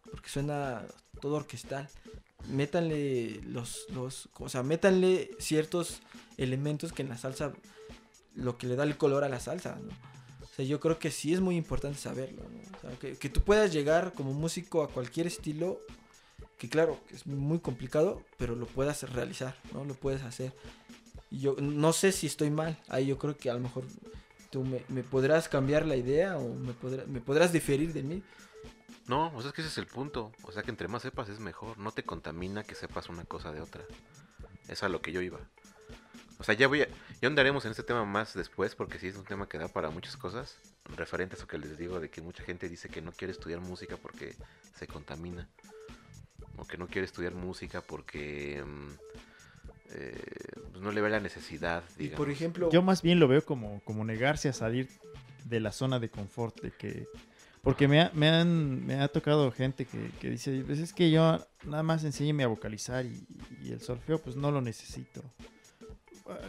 porque 0.10 0.30
suena 0.30 0.84
todo 1.22 1.36
orquestal. 1.36 1.90
Métanle 2.48 3.42
los, 3.46 3.86
los, 3.94 4.30
o 4.40 4.48
sea, 4.50 4.64
métanle 4.64 5.32
ciertos 5.40 6.00
elementos 6.38 6.94
que 6.94 7.02
en 7.02 7.10
la 7.10 7.18
salsa, 7.18 7.52
lo 8.36 8.58
que 8.58 8.68
le 8.68 8.76
da 8.78 8.84
el 8.84 8.96
color 8.98 9.26
a 9.26 9.30
la 9.30 9.40
salsa, 9.42 9.76
¿no? 9.76 9.90
Yo 10.68 10.80
creo 10.80 11.00
que 11.00 11.12
sí 11.12 11.34
es 11.34 11.40
muy 11.40 11.56
importante 11.56 11.98
saberlo, 11.98 12.44
¿no? 12.44 13.00
Que, 13.00 13.30
tú 13.30 13.42
puedas 13.42 13.72
llegar 13.72 14.14
como 14.14 14.34
músico 14.34 14.84
a 14.84 14.90
cualquier 14.90 15.28
estilo, 15.28 15.80
que 16.58 16.70
claro, 16.70 17.00
es 17.12 17.26
muy 17.26 17.60
complicado, 17.60 18.22
pero 18.38 18.56
lo 18.56 18.66
puedas 18.66 19.04
realizar, 19.14 19.56
¿no? 19.74 19.86
Lo 19.86 19.94
puedes 19.94 20.24
hacer. 20.24 20.54
Y 21.32 21.40
yo 21.40 21.56
no 21.60 21.94
sé 21.94 22.12
si 22.12 22.28
estoy 22.28 22.50
mal, 22.50 22.78
ahí 22.88 23.08
yo 23.08 23.18
creo 23.18 23.38
que 23.38 23.50
a 23.50 23.54
lo 23.54 23.60
mejor 23.60 23.86
tú 24.50 24.64
me, 24.64 25.04
podrás 25.04 25.48
cambiar 25.48 25.86
la 25.86 25.96
idea 25.96 26.38
o 26.38 26.54
me, 26.56 26.74
me 27.08 27.22
podrás 27.22 27.54
diferir 27.54 27.94
de 27.94 28.04
mí. 28.04 28.24
No, 29.10 29.34
o 29.36 29.42
sea, 29.42 29.50
es 29.50 29.56
que 29.56 29.62
ese 29.62 29.72
es 29.72 29.78
el 29.80 29.88
punto. 29.88 30.32
O 30.44 30.52
sea, 30.52 30.62
que 30.62 30.70
entre 30.70 30.88
más 30.88 31.02
sepas 31.02 31.30
es 31.30 31.40
mejor. 31.40 31.80
No 31.80 31.92
te 31.92 32.04
contamina 32.04 32.64
que 32.64 32.76
sepas 32.76 33.10
una 33.10 33.26
cosa 33.26 33.52
de 33.52 33.60
otra. 33.60 33.84
Es 34.68 34.84
a 34.84 34.90
lo 34.90 35.02
que 35.02 35.12
yo 35.12 35.20
iba. 35.22 35.40
O 36.40 36.44
sea, 36.44 36.56
ya 36.56 36.68
voy 36.68 36.82
a... 36.84 36.88
Ya 37.22 37.28
andaremos 37.28 37.66
en 37.66 37.72
este 37.72 37.84
tema 37.84 38.06
más 38.06 38.34
después 38.34 38.74
porque 38.74 38.98
sí 38.98 39.08
es 39.08 39.16
un 39.18 39.26
tema 39.26 39.48
que 39.48 39.58
da 39.58 39.68
para 39.68 39.90
muchas 39.90 40.16
cosas. 40.18 40.58
Referente 40.96 41.36
a 41.36 41.38
eso 41.38 41.48
que 41.48 41.58
les 41.58 41.78
digo 41.78 42.00
de 42.00 42.10
que 42.10 42.22
mucha 42.22 42.44
gente 42.44 42.68
dice 42.70 42.90
que 42.90 43.02
no 43.02 43.12
quiere 43.12 43.32
estudiar 43.34 43.60
música 43.60 43.98
porque 43.98 44.36
se 44.78 44.88
contamina. 44.88 45.48
O 46.58 46.66
que 46.66 46.78
no 46.78 46.88
quiere 46.88 47.06
estudiar 47.06 47.34
música 47.36 47.82
porque... 47.82 48.64
mm, 48.66 48.88
eh, 49.92 50.22
pues 50.72 50.84
no 50.84 50.92
le 50.92 51.02
ve 51.02 51.10
la 51.10 51.20
necesidad, 51.20 51.84
Y 51.98 52.10
por 52.10 52.30
ejemplo, 52.30 52.70
Yo 52.72 52.82
más 52.84 53.02
bien 53.02 53.20
lo 53.20 53.28
veo 53.28 53.44
como, 53.44 53.82
como 53.84 54.06
negarse 54.06 54.48
a 54.48 54.54
salir 54.54 54.88
de 55.46 55.60
la 55.60 55.72
zona 55.72 56.00
de 56.00 56.10
confort, 56.10 56.62
de 56.62 56.72
que... 56.72 57.08
Porque 57.64 57.88
me, 57.90 58.00
ha- 58.02 58.12
me, 58.14 58.30
han, 58.30 58.86
me 58.86 59.02
ha 59.02 59.08
tocado 59.10 59.52
gente 59.52 59.86
que, 59.86 60.12
que 60.22 60.30
dice, 60.30 60.64
pues 60.66 60.80
es 60.80 60.94
que 60.94 61.12
yo 61.12 61.46
nada 61.66 61.84
más 61.84 62.04
enséñeme 62.06 62.44
a 62.44 62.48
vocalizar 62.48 63.06
y, 63.06 63.26
y 63.64 63.72
el 63.74 63.82
solfeo 63.82 64.22
pues 64.22 64.36
no 64.38 64.50
lo 64.52 64.62
necesito. 64.62 65.22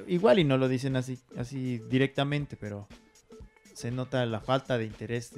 Igual 0.06 0.38
y 0.38 0.44
no 0.44 0.58
lo 0.58 0.68
dicen 0.68 0.96
así, 0.96 1.18
así 1.36 1.78
directamente, 1.90 2.56
pero 2.56 2.88
se 3.74 3.90
nota 3.90 4.24
la 4.26 4.40
falta 4.40 4.76
de 4.78 4.84
interés 4.84 5.32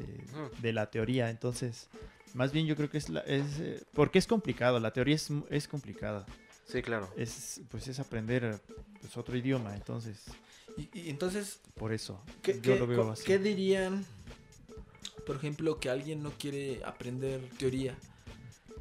de, 0.60 0.72
la 0.72 0.90
teoría. 0.90 1.30
Entonces, 1.30 1.88
más 2.34 2.52
bien 2.52 2.66
yo 2.66 2.76
creo 2.76 2.90
que 2.90 2.98
es, 2.98 3.08
la, 3.08 3.20
es 3.20 3.58
eh, 3.60 3.82
porque 3.92 4.18
es 4.18 4.26
complicado, 4.26 4.80
la 4.80 4.92
teoría 4.92 5.14
es, 5.14 5.28
es 5.50 5.68
complicada. 5.68 6.26
Sí, 6.66 6.82
claro. 6.82 7.08
Es, 7.16 7.60
pues 7.70 7.88
es 7.88 7.98
aprender 8.00 8.60
pues, 9.00 9.16
otro 9.16 9.36
idioma, 9.36 9.74
entonces 9.74 10.24
y, 10.76 10.88
y 10.94 11.10
entonces, 11.10 11.60
por 11.74 11.92
eso 11.92 12.22
¿qué, 12.40 12.54
yo 12.54 12.60
qué- 12.74 12.78
lo 12.78 12.86
veo 12.86 13.10
así. 13.10 13.24
qué 13.24 13.38
dirían, 13.38 14.06
por 15.26 15.36
ejemplo, 15.36 15.78
que 15.78 15.90
alguien 15.90 16.22
no 16.22 16.30
quiere 16.30 16.80
aprender 16.84 17.40
teoría? 17.58 17.96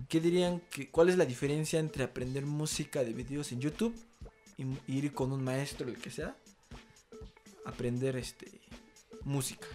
¿Qué 0.07 0.19
dirían 0.19 0.61
que 0.71 0.89
cuál 0.89 1.09
es 1.09 1.17
la 1.17 1.25
diferencia 1.25 1.79
entre 1.79 2.03
aprender 2.03 2.45
música 2.45 3.03
de 3.03 3.13
videos 3.13 3.51
en 3.51 3.61
YouTube 3.61 3.95
ir 4.87 5.13
con 5.13 5.31
un 5.31 5.43
maestro, 5.43 5.87
el 5.89 5.97
que 5.97 6.09
sea, 6.11 6.35
aprender 7.65 8.15
este 8.15 8.51
música? 9.23 9.67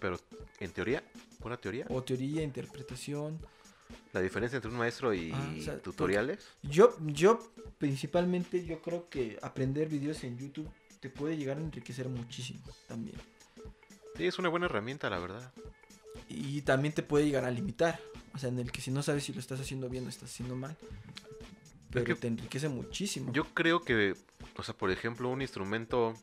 Pero 0.00 0.18
en 0.60 0.70
teoría, 0.72 1.02
pura 1.40 1.56
teoría, 1.56 1.86
O 1.90 2.02
teoría, 2.02 2.42
interpretación. 2.42 3.38
la 4.12 4.20
diferencia 4.20 4.56
entre 4.56 4.70
un 4.70 4.76
maestro 4.78 5.12
y 5.14 5.30
Ah, 5.32 5.54
o 5.58 5.62
sea, 5.62 5.72
porque- 5.74 5.84
tutoriales. 5.84 6.46
Yo, 6.62 6.96
yo 7.00 7.38
principalmente 7.78 8.64
yo 8.64 8.80
creo 8.82 9.08
que 9.08 9.38
aprender 9.42 9.88
videos 9.88 10.24
en 10.24 10.38
YouTube 10.38 10.68
te 11.00 11.10
puede 11.10 11.36
llegar 11.36 11.58
a 11.58 11.60
enriquecer 11.60 12.08
muchísimo 12.08 12.60
también. 12.88 13.16
Sí, 14.16 14.26
es 14.26 14.38
una 14.38 14.48
buena 14.48 14.66
herramienta, 14.66 15.08
la 15.10 15.18
verdad. 15.18 15.52
Y 16.28 16.62
también 16.62 16.94
te 16.94 17.02
puede 17.02 17.24
llegar 17.24 17.44
a 17.44 17.50
limitar. 17.50 18.00
O 18.34 18.38
sea, 18.38 18.48
en 18.48 18.58
el 18.58 18.70
que 18.70 18.80
si 18.80 18.90
no 18.90 19.02
sabes 19.02 19.24
si 19.24 19.32
lo 19.32 19.40
estás 19.40 19.60
haciendo 19.60 19.88
bien 19.88 20.06
o 20.06 20.08
estás 20.08 20.30
haciendo 20.30 20.56
mal. 20.56 20.76
Pero 21.90 22.04
que- 22.04 22.14
te 22.14 22.28
enriquece 22.28 22.68
muchísimo. 22.68 23.32
Yo 23.32 23.44
creo 23.54 23.80
que, 23.82 24.14
o 24.56 24.62
sea, 24.62 24.74
por 24.74 24.90
ejemplo, 24.90 25.28
un 25.28 25.42
instrumento, 25.42 26.14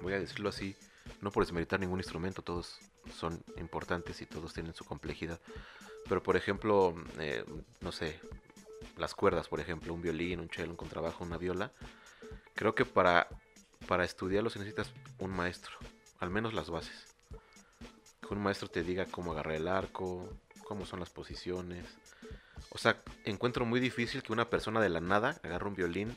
voy 0.00 0.14
a 0.14 0.18
decirlo 0.18 0.48
así, 0.48 0.74
no 1.20 1.30
por 1.30 1.44
desmeritar 1.44 1.78
ningún 1.80 2.00
instrumento, 2.00 2.42
todos 2.42 2.78
son 3.14 3.42
importantes 3.58 4.20
y 4.22 4.26
todos 4.26 4.52
tienen 4.54 4.74
su 4.74 4.84
complejidad. 4.84 5.40
Pero, 6.08 6.22
por 6.22 6.36
ejemplo, 6.36 6.94
eh, 7.18 7.44
no 7.80 7.92
sé, 7.92 8.18
las 8.96 9.14
cuerdas, 9.14 9.48
por 9.48 9.60
ejemplo, 9.60 9.92
un 9.92 10.02
violín, 10.02 10.40
un 10.40 10.48
cello, 10.48 10.70
un 10.70 10.76
contrabajo, 10.76 11.24
una 11.24 11.36
viola, 11.36 11.70
creo 12.54 12.74
que 12.74 12.84
para, 12.84 13.28
para 13.86 14.04
estudiarlos 14.04 14.56
necesitas 14.56 14.90
un 15.18 15.30
maestro, 15.30 15.74
al 16.18 16.30
menos 16.30 16.54
las 16.54 16.70
bases. 16.70 17.06
Que 18.26 18.34
un 18.34 18.42
maestro 18.42 18.68
te 18.68 18.82
diga 18.82 19.04
cómo 19.06 19.32
agarrar 19.32 19.54
el 19.56 19.68
arco, 19.68 20.28
cómo 20.64 20.86
son 20.86 21.00
las 21.00 21.10
posiciones. 21.10 21.84
O 22.76 22.78
sea, 22.78 23.02
encuentro 23.24 23.64
muy 23.64 23.80
difícil 23.80 24.22
que 24.22 24.34
una 24.34 24.50
persona 24.50 24.82
de 24.82 24.90
la 24.90 25.00
nada 25.00 25.40
agarre 25.42 25.66
un 25.66 25.74
violín 25.74 26.14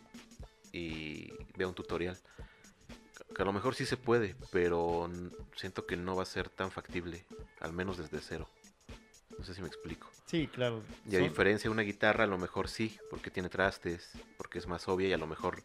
y 0.73 1.31
vea 1.55 1.69
un 1.69 1.73
tutorial. 1.73 2.17
Que 3.33 3.43
a 3.43 3.45
lo 3.45 3.53
mejor 3.53 3.75
sí 3.75 3.85
se 3.85 3.95
puede, 3.95 4.35
pero 4.51 5.09
siento 5.55 5.85
que 5.85 5.95
no 5.95 6.17
va 6.17 6.23
a 6.23 6.25
ser 6.25 6.49
tan 6.49 6.69
factible, 6.69 7.25
al 7.61 7.71
menos 7.71 7.97
desde 7.97 8.19
cero. 8.19 8.49
No 9.37 9.45
sé 9.45 9.53
si 9.53 9.61
me 9.61 9.69
explico. 9.69 10.09
Sí, 10.25 10.47
claro. 10.47 10.83
Y 11.05 11.15
a 11.15 11.19
son- 11.19 11.29
diferencia 11.29 11.69
de 11.69 11.73
una 11.73 11.83
guitarra, 11.83 12.25
a 12.25 12.27
lo 12.27 12.37
mejor 12.37 12.67
sí, 12.67 12.99
porque 13.09 13.31
tiene 13.31 13.47
trastes, 13.47 14.11
porque 14.35 14.59
es 14.59 14.67
más 14.67 14.89
obvia 14.89 15.07
y 15.07 15.13
a 15.13 15.17
lo 15.17 15.27
mejor 15.27 15.61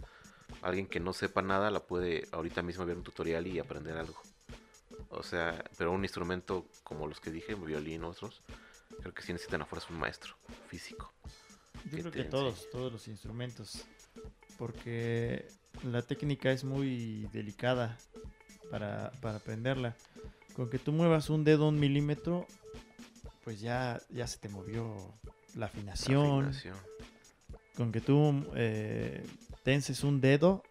alguien 0.62 0.86
que 0.86 1.00
no 1.00 1.12
sepa 1.12 1.42
nada 1.42 1.72
la 1.72 1.80
puede 1.80 2.28
ahorita 2.30 2.62
mismo 2.62 2.86
ver 2.86 2.96
un 2.98 3.02
tutorial 3.02 3.48
y 3.48 3.58
aprender 3.58 3.96
algo. 3.96 4.20
O 5.08 5.24
sea, 5.24 5.64
pero 5.76 5.90
un 5.90 6.04
instrumento 6.04 6.66
como 6.84 7.08
los 7.08 7.18
que 7.18 7.32
dije, 7.32 7.56
violín, 7.56 8.04
otros, 8.04 8.42
creo 9.00 9.14
que 9.14 9.22
sí 9.22 9.32
necesitan 9.32 9.62
a 9.62 9.66
fuerza 9.66 9.88
un 9.90 9.98
maestro 9.98 10.34
físico. 10.68 11.12
Yo 11.84 11.90
que 11.90 11.98
creo 11.98 12.12
que 12.12 12.24
todos, 12.24 12.54
enseñe. 12.54 12.70
todos 12.70 12.92
los 12.92 13.08
instrumentos. 13.08 13.84
Porque 14.58 15.48
la 15.82 16.02
técnica 16.02 16.52
es 16.52 16.64
muy 16.64 17.28
delicada 17.32 17.98
para, 18.70 19.10
para 19.20 19.36
aprenderla. 19.36 19.96
Con 20.54 20.70
que 20.70 20.78
tú 20.78 20.92
muevas 20.92 21.30
un 21.30 21.44
dedo 21.44 21.68
un 21.68 21.80
milímetro, 21.80 22.46
pues 23.42 23.60
ya, 23.60 24.00
ya 24.10 24.26
se 24.26 24.38
te 24.38 24.48
movió 24.48 24.94
la 25.54 25.66
afinación. 25.66 26.46
Afinación. 26.46 26.76
Con 27.76 27.90
que 27.90 28.00
tú 28.00 28.46
eh, 28.54 29.26
tenses 29.64 30.04
un 30.04 30.20
dedo 30.20 30.62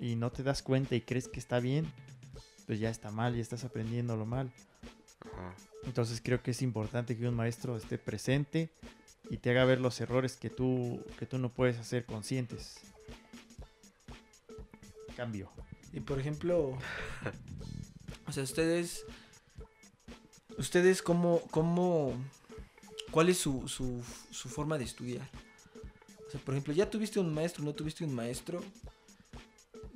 y 0.00 0.16
no 0.16 0.30
te 0.30 0.42
das 0.42 0.62
cuenta 0.62 0.96
y 0.96 1.00
crees 1.00 1.28
que 1.28 1.38
está 1.38 1.60
bien, 1.60 1.90
pues 2.66 2.80
ya 2.80 2.90
está 2.90 3.10
mal 3.10 3.36
y 3.36 3.40
estás 3.40 3.64
aprendiéndolo 3.64 4.26
mal. 4.26 4.52
Ajá. 5.20 5.54
Entonces 5.84 6.20
creo 6.22 6.42
que 6.42 6.50
es 6.50 6.62
importante 6.62 7.16
que 7.16 7.28
un 7.28 7.34
maestro 7.34 7.76
esté 7.76 7.98
presente 7.98 8.70
y 9.30 9.38
te 9.38 9.50
haga 9.50 9.64
ver 9.64 9.80
los 9.80 10.00
errores 10.00 10.36
que 10.36 10.50
tú, 10.50 11.04
que 11.18 11.26
tú 11.26 11.38
no 11.38 11.50
puedes 11.50 11.78
hacer 11.78 12.04
conscientes. 12.04 12.78
Cambio. 15.16 15.50
Y 15.92 16.00
por 16.00 16.18
ejemplo, 16.18 16.78
o 18.26 18.32
sea, 18.32 18.42
ustedes, 18.42 19.04
ustedes 20.58 21.02
cómo, 21.02 21.40
cómo, 21.50 22.14
cuál 23.10 23.28
es 23.28 23.38
su, 23.38 23.66
su, 23.68 24.02
su 24.30 24.48
forma 24.48 24.78
de 24.78 24.84
estudiar. 24.84 25.28
O 26.26 26.30
sea, 26.30 26.40
por 26.40 26.54
ejemplo, 26.54 26.74
ya 26.74 26.90
tuviste 26.90 27.18
un 27.18 27.32
maestro, 27.32 27.64
no 27.64 27.74
tuviste 27.74 28.04
un 28.04 28.14
maestro. 28.14 28.62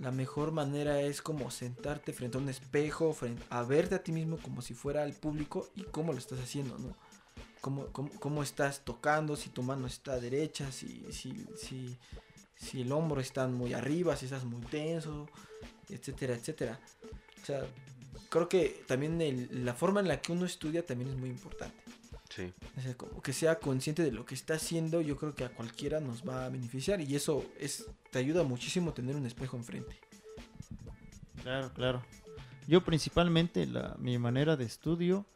La 0.03 0.11
mejor 0.11 0.51
manera 0.51 1.01
es 1.01 1.23
como 1.23 1.51
sentarte 1.53 2.13
frente 2.13 2.37
a 2.37 2.41
un 2.41 2.49
espejo, 2.49 3.13
frente 3.13 3.43
a 3.51 3.63
verte 3.63 3.95
a 3.95 4.03
ti 4.03 4.11
mismo 4.11 4.37
como 4.37 4.61
si 4.61 4.75
fuera 4.75 5.05
al 5.05 5.13
público 5.13 5.69
y 5.77 5.85
cómo 5.85 6.13
lo 6.13 6.19
estás 6.19 6.41
haciendo, 6.41 6.77
¿no? 6.77 6.97
Cómo, 7.61 7.87
cómo, 7.93 8.11
cómo 8.19 8.43
estás 8.43 8.85
tocando, 8.85 9.37
si 9.37 9.51
tu 9.51 9.63
mano 9.63 9.87
está 9.87 10.19
derecha, 10.19 10.73
si, 10.73 11.07
si, 11.13 11.47
si, 11.57 11.97
si 12.57 12.81
el 12.83 12.91
hombro 12.91 13.21
está 13.21 13.47
muy 13.47 13.75
arriba, 13.75 14.17
si 14.17 14.25
estás 14.25 14.43
muy 14.45 14.61
tenso, 14.63 15.29
etcétera, 15.89 16.35
etcétera. 16.35 16.81
O 17.41 17.47
sea, 17.47 17.65
creo 18.29 18.49
que 18.49 18.83
también 18.89 19.21
el- 19.21 19.65
la 19.65 19.75
forma 19.75 20.01
en 20.01 20.09
la 20.09 20.21
que 20.21 20.33
uno 20.33 20.47
estudia 20.47 20.85
también 20.85 21.11
es 21.11 21.17
muy 21.17 21.31
importante. 21.31 21.82
Sí. 22.35 22.53
O 22.76 22.80
sea, 22.80 22.95
como 22.97 23.20
que 23.20 23.33
sea 23.33 23.59
consciente 23.59 24.03
de 24.03 24.12
lo 24.12 24.24
que 24.24 24.35
está 24.35 24.55
haciendo, 24.55 25.01
yo 25.01 25.16
creo 25.16 25.35
que 25.35 25.45
a 25.45 25.51
cualquiera 25.51 26.01
nos 26.01 26.26
va 26.26 26.47
a 26.47 26.49
beneficiar 26.49 27.01
y 27.01 27.14
eso 27.14 27.45
es 27.59 27.87
te 28.11 28.18
ayuda 28.18 28.43
muchísimo 28.43 28.95
tener 28.95 29.16
un 29.16 29.26
espejo 29.26 29.57
enfrente. 29.57 29.99
Claro, 31.43 31.72
claro. 31.74 32.03
Yo 32.66 32.83
principalmente 32.83 33.66
la, 33.66 33.97
mi 33.99 34.16
manera 34.18 34.57
de 34.57 34.64
estudio 34.64 35.26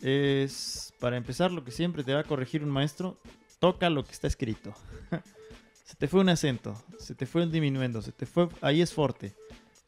es, 0.00 0.92
para 0.98 1.16
empezar, 1.16 1.52
lo 1.52 1.64
que 1.64 1.70
siempre 1.70 2.04
te 2.04 2.12
va 2.12 2.20
a 2.20 2.24
corregir 2.24 2.62
un 2.62 2.70
maestro, 2.70 3.18
toca 3.58 3.88
lo 3.88 4.04
que 4.04 4.12
está 4.12 4.26
escrito. 4.26 4.74
se 5.84 5.94
te 5.94 6.08
fue 6.08 6.20
un 6.20 6.28
acento, 6.28 6.82
se 6.98 7.14
te 7.14 7.26
fue 7.26 7.44
un 7.44 7.52
diminuendo, 7.52 8.02
se 8.02 8.12
te 8.12 8.26
fue, 8.26 8.48
ahí 8.60 8.82
es 8.82 8.92
forte. 8.92 9.34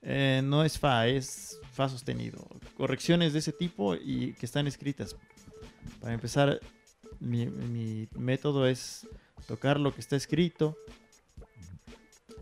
Eh, 0.03 0.41
no 0.45 0.65
es 0.65 0.79
fa, 0.79 1.07
es 1.07 1.61
fa 1.73 1.89
sostenido. 1.89 2.47
Correcciones 2.77 3.33
de 3.33 3.39
ese 3.39 3.53
tipo 3.53 3.95
y 3.95 4.35
que 4.35 4.47
están 4.47 4.67
escritas. 4.67 5.17
Para 6.01 6.15
empezar, 6.15 6.61
mi, 7.21 7.47
mi 7.47 8.09
método 8.17 8.67
es 8.67 9.07
tocar 9.47 9.79
lo 9.79 9.95
que 9.95 10.01
está 10.01 10.17
escrito 10.17 10.77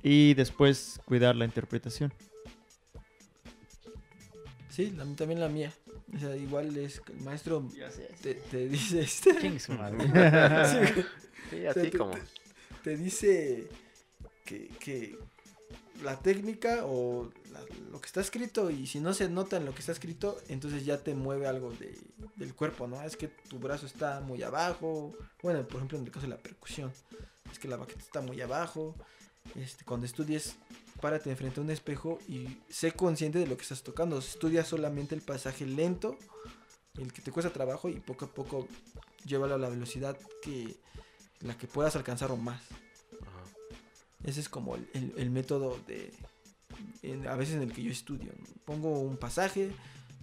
y 0.02 0.34
después 0.34 1.00
cuidar 1.04 1.36
la 1.36 1.44
interpretación. 1.44 2.12
Sí, 4.70 4.90
la- 4.96 5.04
también 5.16 5.40
la 5.40 5.48
mía. 5.48 5.72
O 6.14 6.18
sea, 6.18 6.36
igual 6.36 6.76
es 6.76 7.00
que 7.00 7.12
el 7.12 7.20
maestro 7.20 7.68
te, 8.22 8.34
te 8.34 8.68
dice 8.68 9.00
este, 9.02 9.38
Chingue 9.40 9.60
su 9.60 9.72
madre. 9.72 9.98
Sí, 10.66 11.02
Sí, 11.50 11.66
a 11.66 11.70
O 11.70 11.74
sea, 11.74 11.82
ti 11.82 11.90
te- 11.90 11.98
como. 11.98 12.12
te 12.84 12.96
dice 12.96 13.68
que, 14.44 14.68
que 14.78 15.18
la 16.04 16.18
técnica 16.20 16.84
o 16.84 17.30
lo 17.90 18.00
que 18.00 18.06
está 18.06 18.20
escrito 18.20 18.70
y 18.70 18.86
si 18.86 19.00
no 19.00 19.12
se 19.14 19.28
nota 19.28 19.56
en 19.56 19.64
lo 19.64 19.72
que 19.74 19.80
está 19.80 19.92
escrito, 19.92 20.38
entonces 20.48 20.84
ya 20.84 20.98
te 20.98 21.14
mueve 21.14 21.46
algo 21.46 21.70
de- 21.72 21.98
del 22.36 22.54
cuerpo, 22.54 22.86
¿no? 22.86 23.02
Es 23.02 23.16
que 23.16 23.28
tu 23.28 23.58
brazo 23.58 23.86
está 23.86 24.20
muy 24.20 24.42
abajo, 24.42 25.12
bueno, 25.42 25.62
por 25.66 25.76
ejemplo 25.76 25.98
en 25.98 26.04
el 26.04 26.10
caso 26.10 26.26
de 26.26 26.30
la 26.30 26.38
percusión, 26.38 26.92
es 27.50 27.58
que 27.58 27.68
la 27.68 27.76
baqueta 27.76 28.00
está 28.00 28.20
muy 28.20 28.40
abajo, 28.40 28.94
este, 29.56 29.84
cuando 29.84 30.06
estudies, 30.06 30.56
párate 31.00 31.30
enfrente 31.30 31.60
a 31.60 31.62
un 31.62 31.70
espejo 31.70 32.18
y 32.28 32.58
sé 32.68 32.92
consciente 32.92 33.38
de 33.38 33.46
lo 33.46 33.56
que 33.56 33.62
estás 33.62 33.82
tocando, 33.82 34.18
estudia 34.18 34.64
solamente 34.64 35.14
el 35.14 35.22
pasaje 35.22 35.66
lento, 35.66 36.16
el 36.98 37.12
que 37.12 37.22
te 37.22 37.32
cuesta 37.32 37.52
trabajo 37.52 37.88
y 37.88 38.00
poco 38.00 38.26
a 38.26 38.28
poco 38.28 38.68
llévalo 39.24 39.54
a 39.54 39.58
la 39.58 39.68
velocidad 39.68 40.18
que 40.42 40.76
la 41.40 41.56
que 41.56 41.66
puedas 41.66 41.96
alcanzar 41.96 42.30
o 42.32 42.36
más. 42.36 42.60
Ajá. 43.22 43.42
Ese 44.24 44.40
es 44.40 44.48
como 44.50 44.76
el, 44.76 44.86
el- 44.92 45.14
el 45.16 45.30
método 45.30 45.78
de. 45.86 46.12
A 47.28 47.36
veces 47.36 47.56
en 47.56 47.62
el 47.62 47.72
que 47.72 47.82
yo 47.82 47.90
estudio. 47.90 48.32
Pongo 48.64 49.00
un 49.00 49.16
pasaje, 49.16 49.72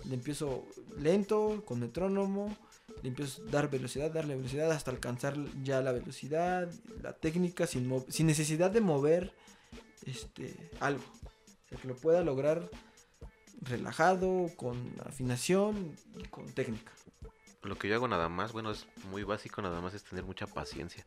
le 0.05 0.13
empiezo 0.13 0.65
lento, 0.97 1.63
con 1.65 1.79
metrónomo, 1.79 2.55
le 3.01 3.09
empiezo 3.09 3.41
a 3.41 3.51
dar 3.51 3.69
velocidad, 3.69 4.11
darle 4.11 4.35
velocidad 4.35 4.71
hasta 4.71 4.91
alcanzar 4.91 5.35
ya 5.63 5.81
la 5.81 5.91
velocidad, 5.91 6.69
la 7.01 7.13
técnica, 7.13 7.67
sin, 7.67 8.03
sin 8.09 8.27
necesidad 8.27 8.71
de 8.71 8.81
mover 8.81 9.33
este, 10.05 10.55
algo. 10.79 11.03
Que 11.69 11.87
lo 11.87 11.95
pueda 11.95 12.23
lograr 12.23 12.69
relajado, 13.61 14.49
con 14.55 14.93
afinación 15.05 15.95
y 16.17 16.23
con 16.23 16.51
técnica. 16.53 16.91
Lo 17.63 17.77
que 17.77 17.89
yo 17.89 17.95
hago 17.95 18.07
nada 18.07 18.29
más, 18.29 18.53
bueno, 18.53 18.71
es 18.71 18.85
muy 19.11 19.23
básico, 19.23 19.61
nada 19.61 19.81
más 19.81 19.93
es 19.93 20.03
tener 20.03 20.23
mucha 20.23 20.47
paciencia. 20.47 21.05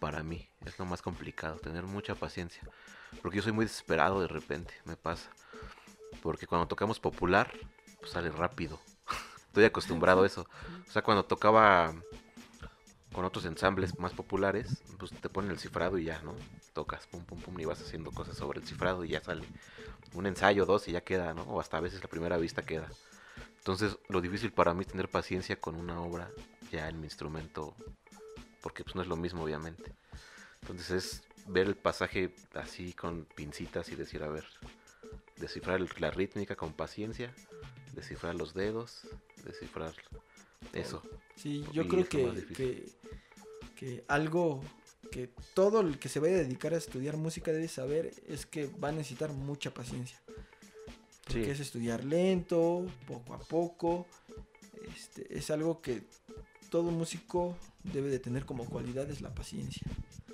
Para 0.00 0.22
mí, 0.22 0.48
es 0.64 0.78
lo 0.78 0.84
más 0.84 1.02
complicado, 1.02 1.56
tener 1.56 1.84
mucha 1.84 2.14
paciencia. 2.14 2.62
Porque 3.20 3.38
yo 3.38 3.42
soy 3.42 3.52
muy 3.52 3.64
desesperado 3.64 4.20
de 4.20 4.28
repente, 4.28 4.74
me 4.84 4.96
pasa. 4.96 5.30
Porque 6.22 6.46
cuando 6.46 6.68
tocamos 6.68 7.00
popular, 7.00 7.52
pues 8.00 8.12
sale 8.12 8.30
rápido. 8.30 8.80
Estoy 9.46 9.64
acostumbrado 9.64 10.22
a 10.22 10.26
eso. 10.26 10.46
O 10.88 10.90
sea, 10.90 11.02
cuando 11.02 11.24
tocaba 11.24 11.94
con 13.12 13.24
otros 13.24 13.44
ensambles 13.44 13.98
más 13.98 14.12
populares, 14.12 14.82
pues 14.98 15.10
te 15.12 15.28
ponen 15.28 15.50
el 15.50 15.58
cifrado 15.58 15.98
y 15.98 16.04
ya, 16.04 16.20
¿no? 16.22 16.34
Tocas, 16.72 17.06
pum, 17.06 17.24
pum, 17.24 17.40
pum, 17.40 17.60
y 17.60 17.64
vas 17.64 17.80
haciendo 17.80 18.10
cosas 18.10 18.36
sobre 18.36 18.60
el 18.60 18.66
cifrado 18.66 19.04
y 19.04 19.10
ya 19.10 19.22
sale. 19.22 19.46
Un 20.14 20.26
ensayo, 20.26 20.66
dos 20.66 20.88
y 20.88 20.92
ya 20.92 21.02
queda, 21.02 21.34
¿no? 21.34 21.42
O 21.42 21.60
hasta 21.60 21.76
a 21.76 21.80
veces 21.80 22.02
la 22.02 22.08
primera 22.08 22.38
vista 22.38 22.62
queda. 22.62 22.88
Entonces, 23.58 23.98
lo 24.08 24.20
difícil 24.20 24.52
para 24.52 24.74
mí 24.74 24.80
es 24.80 24.88
tener 24.88 25.08
paciencia 25.08 25.60
con 25.60 25.76
una 25.76 26.00
obra 26.00 26.30
ya 26.70 26.88
en 26.88 26.98
mi 26.98 27.06
instrumento, 27.06 27.76
porque 28.62 28.84
pues 28.84 28.94
no 28.94 29.02
es 29.02 29.08
lo 29.08 29.16
mismo, 29.16 29.42
obviamente. 29.44 29.92
Entonces 30.62 30.90
es 30.90 31.22
ver 31.46 31.66
el 31.66 31.76
pasaje 31.76 32.34
así 32.54 32.92
con 32.92 33.24
pincitas 33.34 33.88
y 33.88 33.96
decir, 33.96 34.22
a 34.22 34.28
ver, 34.28 34.44
descifrar 35.36 35.80
la 36.00 36.10
rítmica 36.10 36.54
con 36.56 36.72
paciencia, 36.72 37.34
descifrar 37.94 38.34
los 38.34 38.54
dedos, 38.54 39.02
descifrar 39.44 39.92
eso. 40.72 41.02
Sí, 41.36 41.64
yo 41.72 41.82
Y 41.82 41.88
creo 41.88 42.08
que, 42.08 42.46
que, 42.54 42.88
que 43.74 44.04
algo 44.08 44.62
que 45.10 45.28
todo 45.54 45.80
el 45.80 45.98
que 45.98 46.08
se 46.08 46.20
vaya 46.20 46.36
a 46.36 46.38
dedicar 46.38 46.72
a 46.72 46.78
estudiar 46.78 47.16
música 47.16 47.52
debe 47.52 47.68
saber 47.68 48.12
es 48.28 48.46
que 48.46 48.66
va 48.66 48.88
a 48.88 48.92
necesitar 48.92 49.32
mucha 49.32 49.74
paciencia. 49.74 50.18
Porque 51.24 51.44
Sí. 51.44 51.50
es 51.50 51.60
estudiar 51.60 52.04
lento, 52.04 52.86
poco 53.06 53.34
a 53.34 53.38
poco. 53.38 54.06
Este, 54.96 55.36
es 55.36 55.50
algo 55.50 55.80
que 55.80 56.02
todo 56.72 56.90
músico 56.90 57.54
debe 57.84 58.08
de 58.08 58.18
tener 58.18 58.46
como 58.46 58.64
cualidad, 58.64 59.08
es 59.10 59.20
la 59.20 59.34
paciencia. 59.34 59.86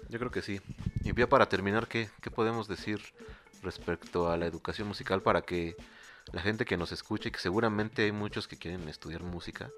Yo 0.08 0.20
creo 0.20 0.30
que 0.30 0.40
sí. 0.40 0.60
Y 1.02 1.12
ya 1.12 1.28
para 1.28 1.48
terminar, 1.48 1.88
¿qué, 1.88 2.08
qué 2.22 2.30
podemos 2.30 2.68
decir 2.68 3.00
respecto 3.64 4.30
a 4.30 4.36
la 4.36 4.46
educación 4.46 4.86
musical 4.86 5.20
para 5.20 5.42
que 5.42 5.74
la 6.32 6.40
gente 6.40 6.64
que 6.64 6.76
nos 6.76 6.92
escuche, 6.92 7.32
que 7.32 7.40
seguramente 7.40 8.04
hay 8.04 8.12
muchos 8.12 8.46
que 8.46 8.56
quieren 8.56 8.88
estudiar 8.88 9.24
música, 9.24 9.68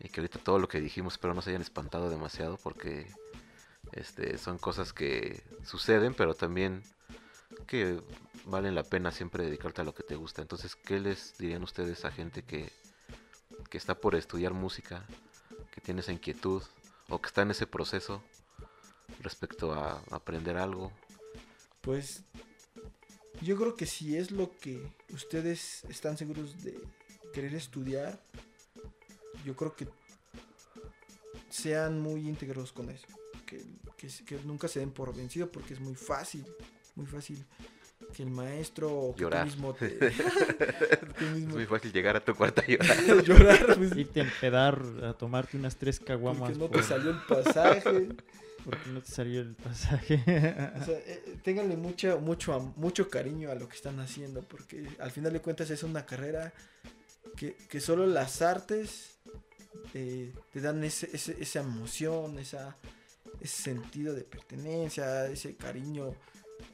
y 0.00 0.08
que 0.08 0.20
ahorita 0.20 0.40
todo 0.40 0.58
lo 0.58 0.66
que 0.66 0.80
dijimos, 0.80 1.16
pero 1.16 1.32
no 1.32 1.42
se 1.42 1.50
hayan 1.50 1.62
espantado 1.62 2.10
demasiado 2.10 2.58
porque 2.60 3.06
este, 3.92 4.36
son 4.36 4.58
cosas 4.58 4.92
que 4.92 5.44
suceden, 5.64 6.12
pero 6.14 6.34
también 6.34 6.82
que 7.68 8.00
valen 8.46 8.74
la 8.74 8.82
pena 8.82 9.12
siempre 9.12 9.44
dedicarte 9.44 9.82
a 9.82 9.84
lo 9.84 9.94
que 9.94 10.02
te 10.02 10.16
gusta. 10.16 10.42
Entonces, 10.42 10.74
¿qué 10.74 10.98
les 10.98 11.38
dirían 11.38 11.62
ustedes 11.62 12.04
a 12.04 12.10
gente 12.10 12.42
que, 12.42 12.72
que 13.70 13.78
está 13.78 13.94
por 13.94 14.16
estudiar 14.16 14.54
música, 14.54 15.06
que 15.74 15.80
tiene 15.80 16.00
esa 16.00 16.12
inquietud 16.12 16.62
o 17.08 17.20
que 17.20 17.26
está 17.26 17.42
en 17.42 17.50
ese 17.50 17.66
proceso? 17.66 18.22
respecto 19.20 19.72
a 19.72 20.02
aprender 20.10 20.56
algo. 20.56 20.92
Pues 21.80 22.22
yo 23.42 23.56
creo 23.56 23.74
que 23.74 23.86
si 23.86 24.16
es 24.16 24.30
lo 24.30 24.56
que 24.58 24.80
ustedes 25.10 25.84
están 25.88 26.16
seguros 26.16 26.62
de 26.62 26.78
querer 27.32 27.54
estudiar, 27.54 28.20
yo 29.44 29.54
creo 29.56 29.74
que 29.74 29.88
sean 31.50 32.00
muy 32.00 32.28
íntegros 32.28 32.72
con 32.72 32.90
eso. 32.90 33.06
Que, 33.46 33.62
que, 33.96 34.08
que 34.24 34.38
nunca 34.44 34.68
se 34.68 34.80
den 34.80 34.90
por 34.90 35.14
vencido 35.14 35.50
porque 35.50 35.74
es 35.74 35.80
muy 35.80 35.94
fácil, 35.94 36.44
muy 36.94 37.06
fácil 37.06 37.44
que 38.12 38.22
el 38.22 38.30
maestro 38.30 38.92
o 38.92 39.14
que 39.14 39.22
Llorar. 39.22 39.46
tú 39.48 39.50
mismo 39.50 39.74
te... 39.74 39.88
tú 39.90 41.24
Es 41.24 41.30
muy 41.46 41.66
fácil 41.66 41.92
llegar 41.92 42.16
a 42.16 42.20
tu 42.24 42.34
cuarto 42.34 42.60
a 42.62 42.66
llorar. 42.66 43.24
llorar 43.24 43.74
pues, 43.76 43.96
Irte 43.96 44.20
a 44.20 44.24
empedar, 44.24 44.80
a 45.02 45.12
tomarte 45.14 45.56
unas 45.56 45.76
tres 45.76 45.98
caguamas 46.00 46.50
porque 46.52 46.58
no 46.58 46.68
por- 46.68 46.80
te 46.80 46.86
salió 46.86 47.10
el 47.10 47.18
pasaje. 47.28 48.08
porque 48.64 48.90
no 48.90 49.00
te 49.00 49.10
salió 49.12 49.40
el 49.40 49.54
pasaje. 49.54 50.14
O 50.80 50.84
sea, 50.84 50.98
eh, 51.06 51.36
ténganle 51.42 51.76
mucho, 51.76 52.18
mucho, 52.20 52.72
mucho 52.76 53.08
cariño 53.08 53.50
a 53.50 53.54
lo 53.54 53.68
que 53.68 53.76
están 53.76 53.98
haciendo, 54.00 54.42
porque 54.42 54.86
al 54.98 55.10
final 55.10 55.32
de 55.32 55.40
cuentas 55.40 55.70
es 55.70 55.82
una 55.82 56.06
carrera 56.06 56.52
que, 57.36 57.54
que 57.68 57.80
solo 57.80 58.06
las 58.06 58.42
artes 58.42 59.18
eh, 59.92 60.32
te 60.52 60.60
dan 60.60 60.82
ese, 60.84 61.08
ese- 61.12 61.36
esa 61.40 61.60
emoción, 61.60 62.38
esa, 62.38 62.76
ese 63.40 63.62
sentido 63.62 64.14
de 64.14 64.22
pertenencia, 64.22 65.26
ese 65.26 65.56
cariño 65.56 66.14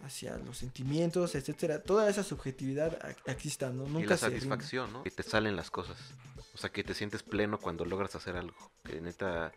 hacia 0.04 0.36
los 0.38 0.58
sentimientos, 0.58 1.34
etcétera, 1.34 1.82
toda 1.82 2.08
esa 2.08 2.22
subjetividad 2.24 2.98
a- 3.04 3.30
exista, 3.30 3.70
¿no? 3.70 3.84
Nunca 3.84 4.00
y 4.00 4.06
la 4.06 4.16
se 4.16 4.26
rinde. 4.26 4.40
satisfacción, 4.40 4.92
¿no? 4.92 5.02
Que 5.02 5.10
te 5.10 5.22
salen 5.22 5.56
las 5.56 5.70
cosas. 5.70 5.96
O 6.54 6.58
sea, 6.58 6.70
que 6.70 6.82
te 6.84 6.94
sientes 6.94 7.22
pleno 7.22 7.58
cuando 7.58 7.84
logras 7.84 8.14
hacer 8.16 8.36
algo. 8.36 8.56
Que 8.84 9.00
neta 9.00 9.52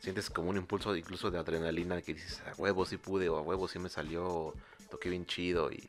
sientes 0.00 0.28
como 0.30 0.50
un 0.50 0.56
impulso 0.56 0.94
incluso 0.94 1.30
de 1.30 1.38
adrenalina 1.38 2.00
que 2.02 2.14
dices, 2.14 2.40
a 2.46 2.54
huevo 2.60 2.84
sí 2.84 2.96
pude, 2.98 3.28
o 3.28 3.38
a 3.38 3.42
huevo 3.42 3.66
sí 3.68 3.78
me 3.78 3.88
salió, 3.88 4.26
o 4.26 4.54
toqué 4.90 5.08
bien 5.08 5.26
chido. 5.26 5.72
Y, 5.72 5.88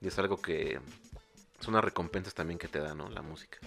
y 0.00 0.08
es 0.08 0.18
algo 0.18 0.40
que 0.42 0.80
son 1.60 1.74
unas 1.74 1.84
recompensas 1.84 2.34
también 2.34 2.58
que 2.58 2.68
te 2.68 2.80
da, 2.80 2.94
¿no? 2.94 3.08
La 3.08 3.22
música. 3.22 3.58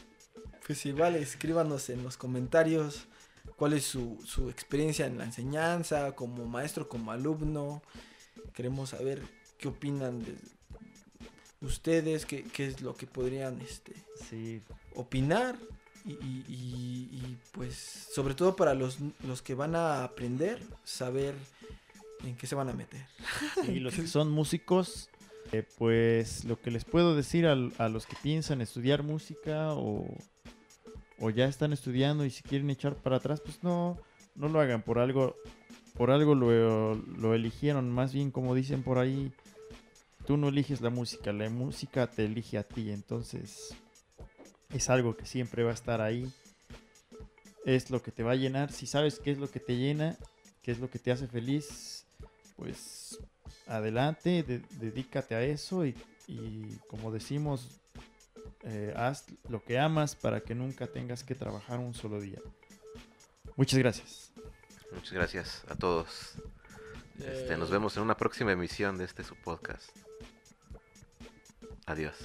Pues 0.67 0.85
igual, 0.85 1.15
escríbanos 1.15 1.89
en 1.89 2.03
los 2.03 2.17
comentarios 2.17 3.07
cuál 3.55 3.73
es 3.73 3.85
su, 3.85 4.21
su 4.25 4.49
experiencia 4.49 5.05
en 5.05 5.17
la 5.17 5.23
enseñanza, 5.25 6.13
como 6.15 6.45
maestro, 6.45 6.89
como 6.89 7.11
alumno. 7.11 7.81
Queremos 8.53 8.89
saber 8.89 9.21
qué 9.57 9.67
opinan 9.67 10.23
de 10.23 10.35
ustedes, 11.61 12.25
qué, 12.25 12.43
qué 12.43 12.67
es 12.67 12.81
lo 12.81 12.95
que 12.95 13.07
podrían 13.07 13.61
este, 13.61 13.93
Sí, 14.29 14.61
opinar. 14.95 15.55
Y, 16.05 16.11
y- 16.11 16.45
y- 16.47 17.09
y, 17.17 17.37
pues 17.53 17.75
sobre 18.13 18.35
todo 18.35 18.55
para 18.55 18.75
los, 18.75 18.97
los 19.25 19.41
que 19.41 19.55
van 19.55 19.75
a 19.75 20.03
aprender, 20.03 20.61
saber 20.83 21.33
en 22.23 22.35
qué 22.37 22.45
se 22.45 22.53
van 22.53 22.69
a 22.69 22.73
meter. 22.73 23.03
Y 23.67 23.79
los 23.79 23.95
que 23.95 24.05
son 24.07 24.29
músicos, 24.31 25.09
eh, 25.51 25.63
pues 25.79 26.43
lo 26.45 26.61
que 26.61 26.69
les 26.69 26.85
puedo 26.85 27.15
decir 27.15 27.47
al- 27.47 27.73
a, 27.79 27.89
los 27.89 28.05
que 28.05 28.15
piensan 28.21 28.61
estudiar 28.61 29.01
música 29.01 29.73
o, 29.73 30.05
o 31.19 31.29
ya 31.31 31.45
están 31.45 31.73
estudiando 31.73 32.23
y 32.23 32.29
si 32.29 32.43
quieren 32.43 32.69
echar 32.69 32.93
para 32.95 33.15
atrás, 33.17 33.41
pues 33.41 33.63
no, 33.63 33.97
no 34.35 34.47
lo 34.47 34.59
hagan 34.61 34.83
por 34.83 34.99
algo, 34.99 35.35
por 35.97 36.11
algo 36.11 36.35
lo, 36.35 37.33
eligieron. 37.33 37.89
Más 37.89 38.13
bien 38.13 38.31
como 38.31 38.55
dicen 38.55 38.83
por 38.83 38.97
ahí, 38.97 39.31
tú 40.25 40.37
no 40.37 40.49
eliges 40.49 40.81
la 40.81 40.89
música, 40.89 41.33
la 41.33 41.49
música 41.49 42.07
te 42.07 42.25
elige 42.25 42.57
a 42.57 42.63
ti. 42.63 42.91
Entonces 42.91 43.73
es 44.73 44.89
algo 44.89 45.15
que 45.15 45.25
siempre 45.25 45.63
va 45.63 45.71
a 45.71 45.75
estar 45.75 46.01
ahí. 46.01 46.31
Es 47.65 47.89
lo 47.89 48.01
que 48.01 48.11
te 48.11 48.23
va 48.23 48.33
a 48.33 48.35
llenar. 48.35 48.71
Si 48.71 48.85
sabes 48.85 49.19
qué 49.19 49.31
es 49.31 49.37
lo 49.37 49.49
que 49.49 49.59
te 49.59 49.75
llena, 49.75 50.17
qué 50.61 50.71
es 50.71 50.79
lo 50.79 50.89
que 50.89 50.99
te 50.99 51.11
hace 51.11 51.27
feliz, 51.27 52.05
pues 52.55 53.19
adelante, 53.67 54.43
de- 54.43 54.61
dedícate 54.79 55.33
a 55.35 55.41
eso 55.43 55.85
y, 55.85 55.95
y 56.27 56.77
como 56.87 57.11
decimos, 57.11 57.69
eh, 58.63 58.93
haz 58.95 59.25
lo 59.49 59.63
que 59.63 59.79
amas 59.79 60.15
para 60.15 60.41
que 60.41 60.55
nunca 60.55 60.87
tengas 60.87 61.23
que 61.23 61.35
trabajar 61.35 61.79
un 61.79 61.93
solo 61.93 62.19
día. 62.21 62.39
Muchas 63.55 63.79
gracias. 63.79 64.31
Muchas 64.91 65.13
gracias 65.13 65.63
a 65.67 65.75
todos. 65.75 66.35
Este, 67.19 67.57
nos 67.57 67.69
eh. 67.69 67.73
vemos 67.73 67.95
en 67.97 68.03
una 68.03 68.17
próxima 68.17 68.51
emisión 68.51 68.97
de 68.97 69.05
este 69.05 69.23
su 69.23 69.35
podcast. 69.35 69.89
Adiós. 71.85 72.15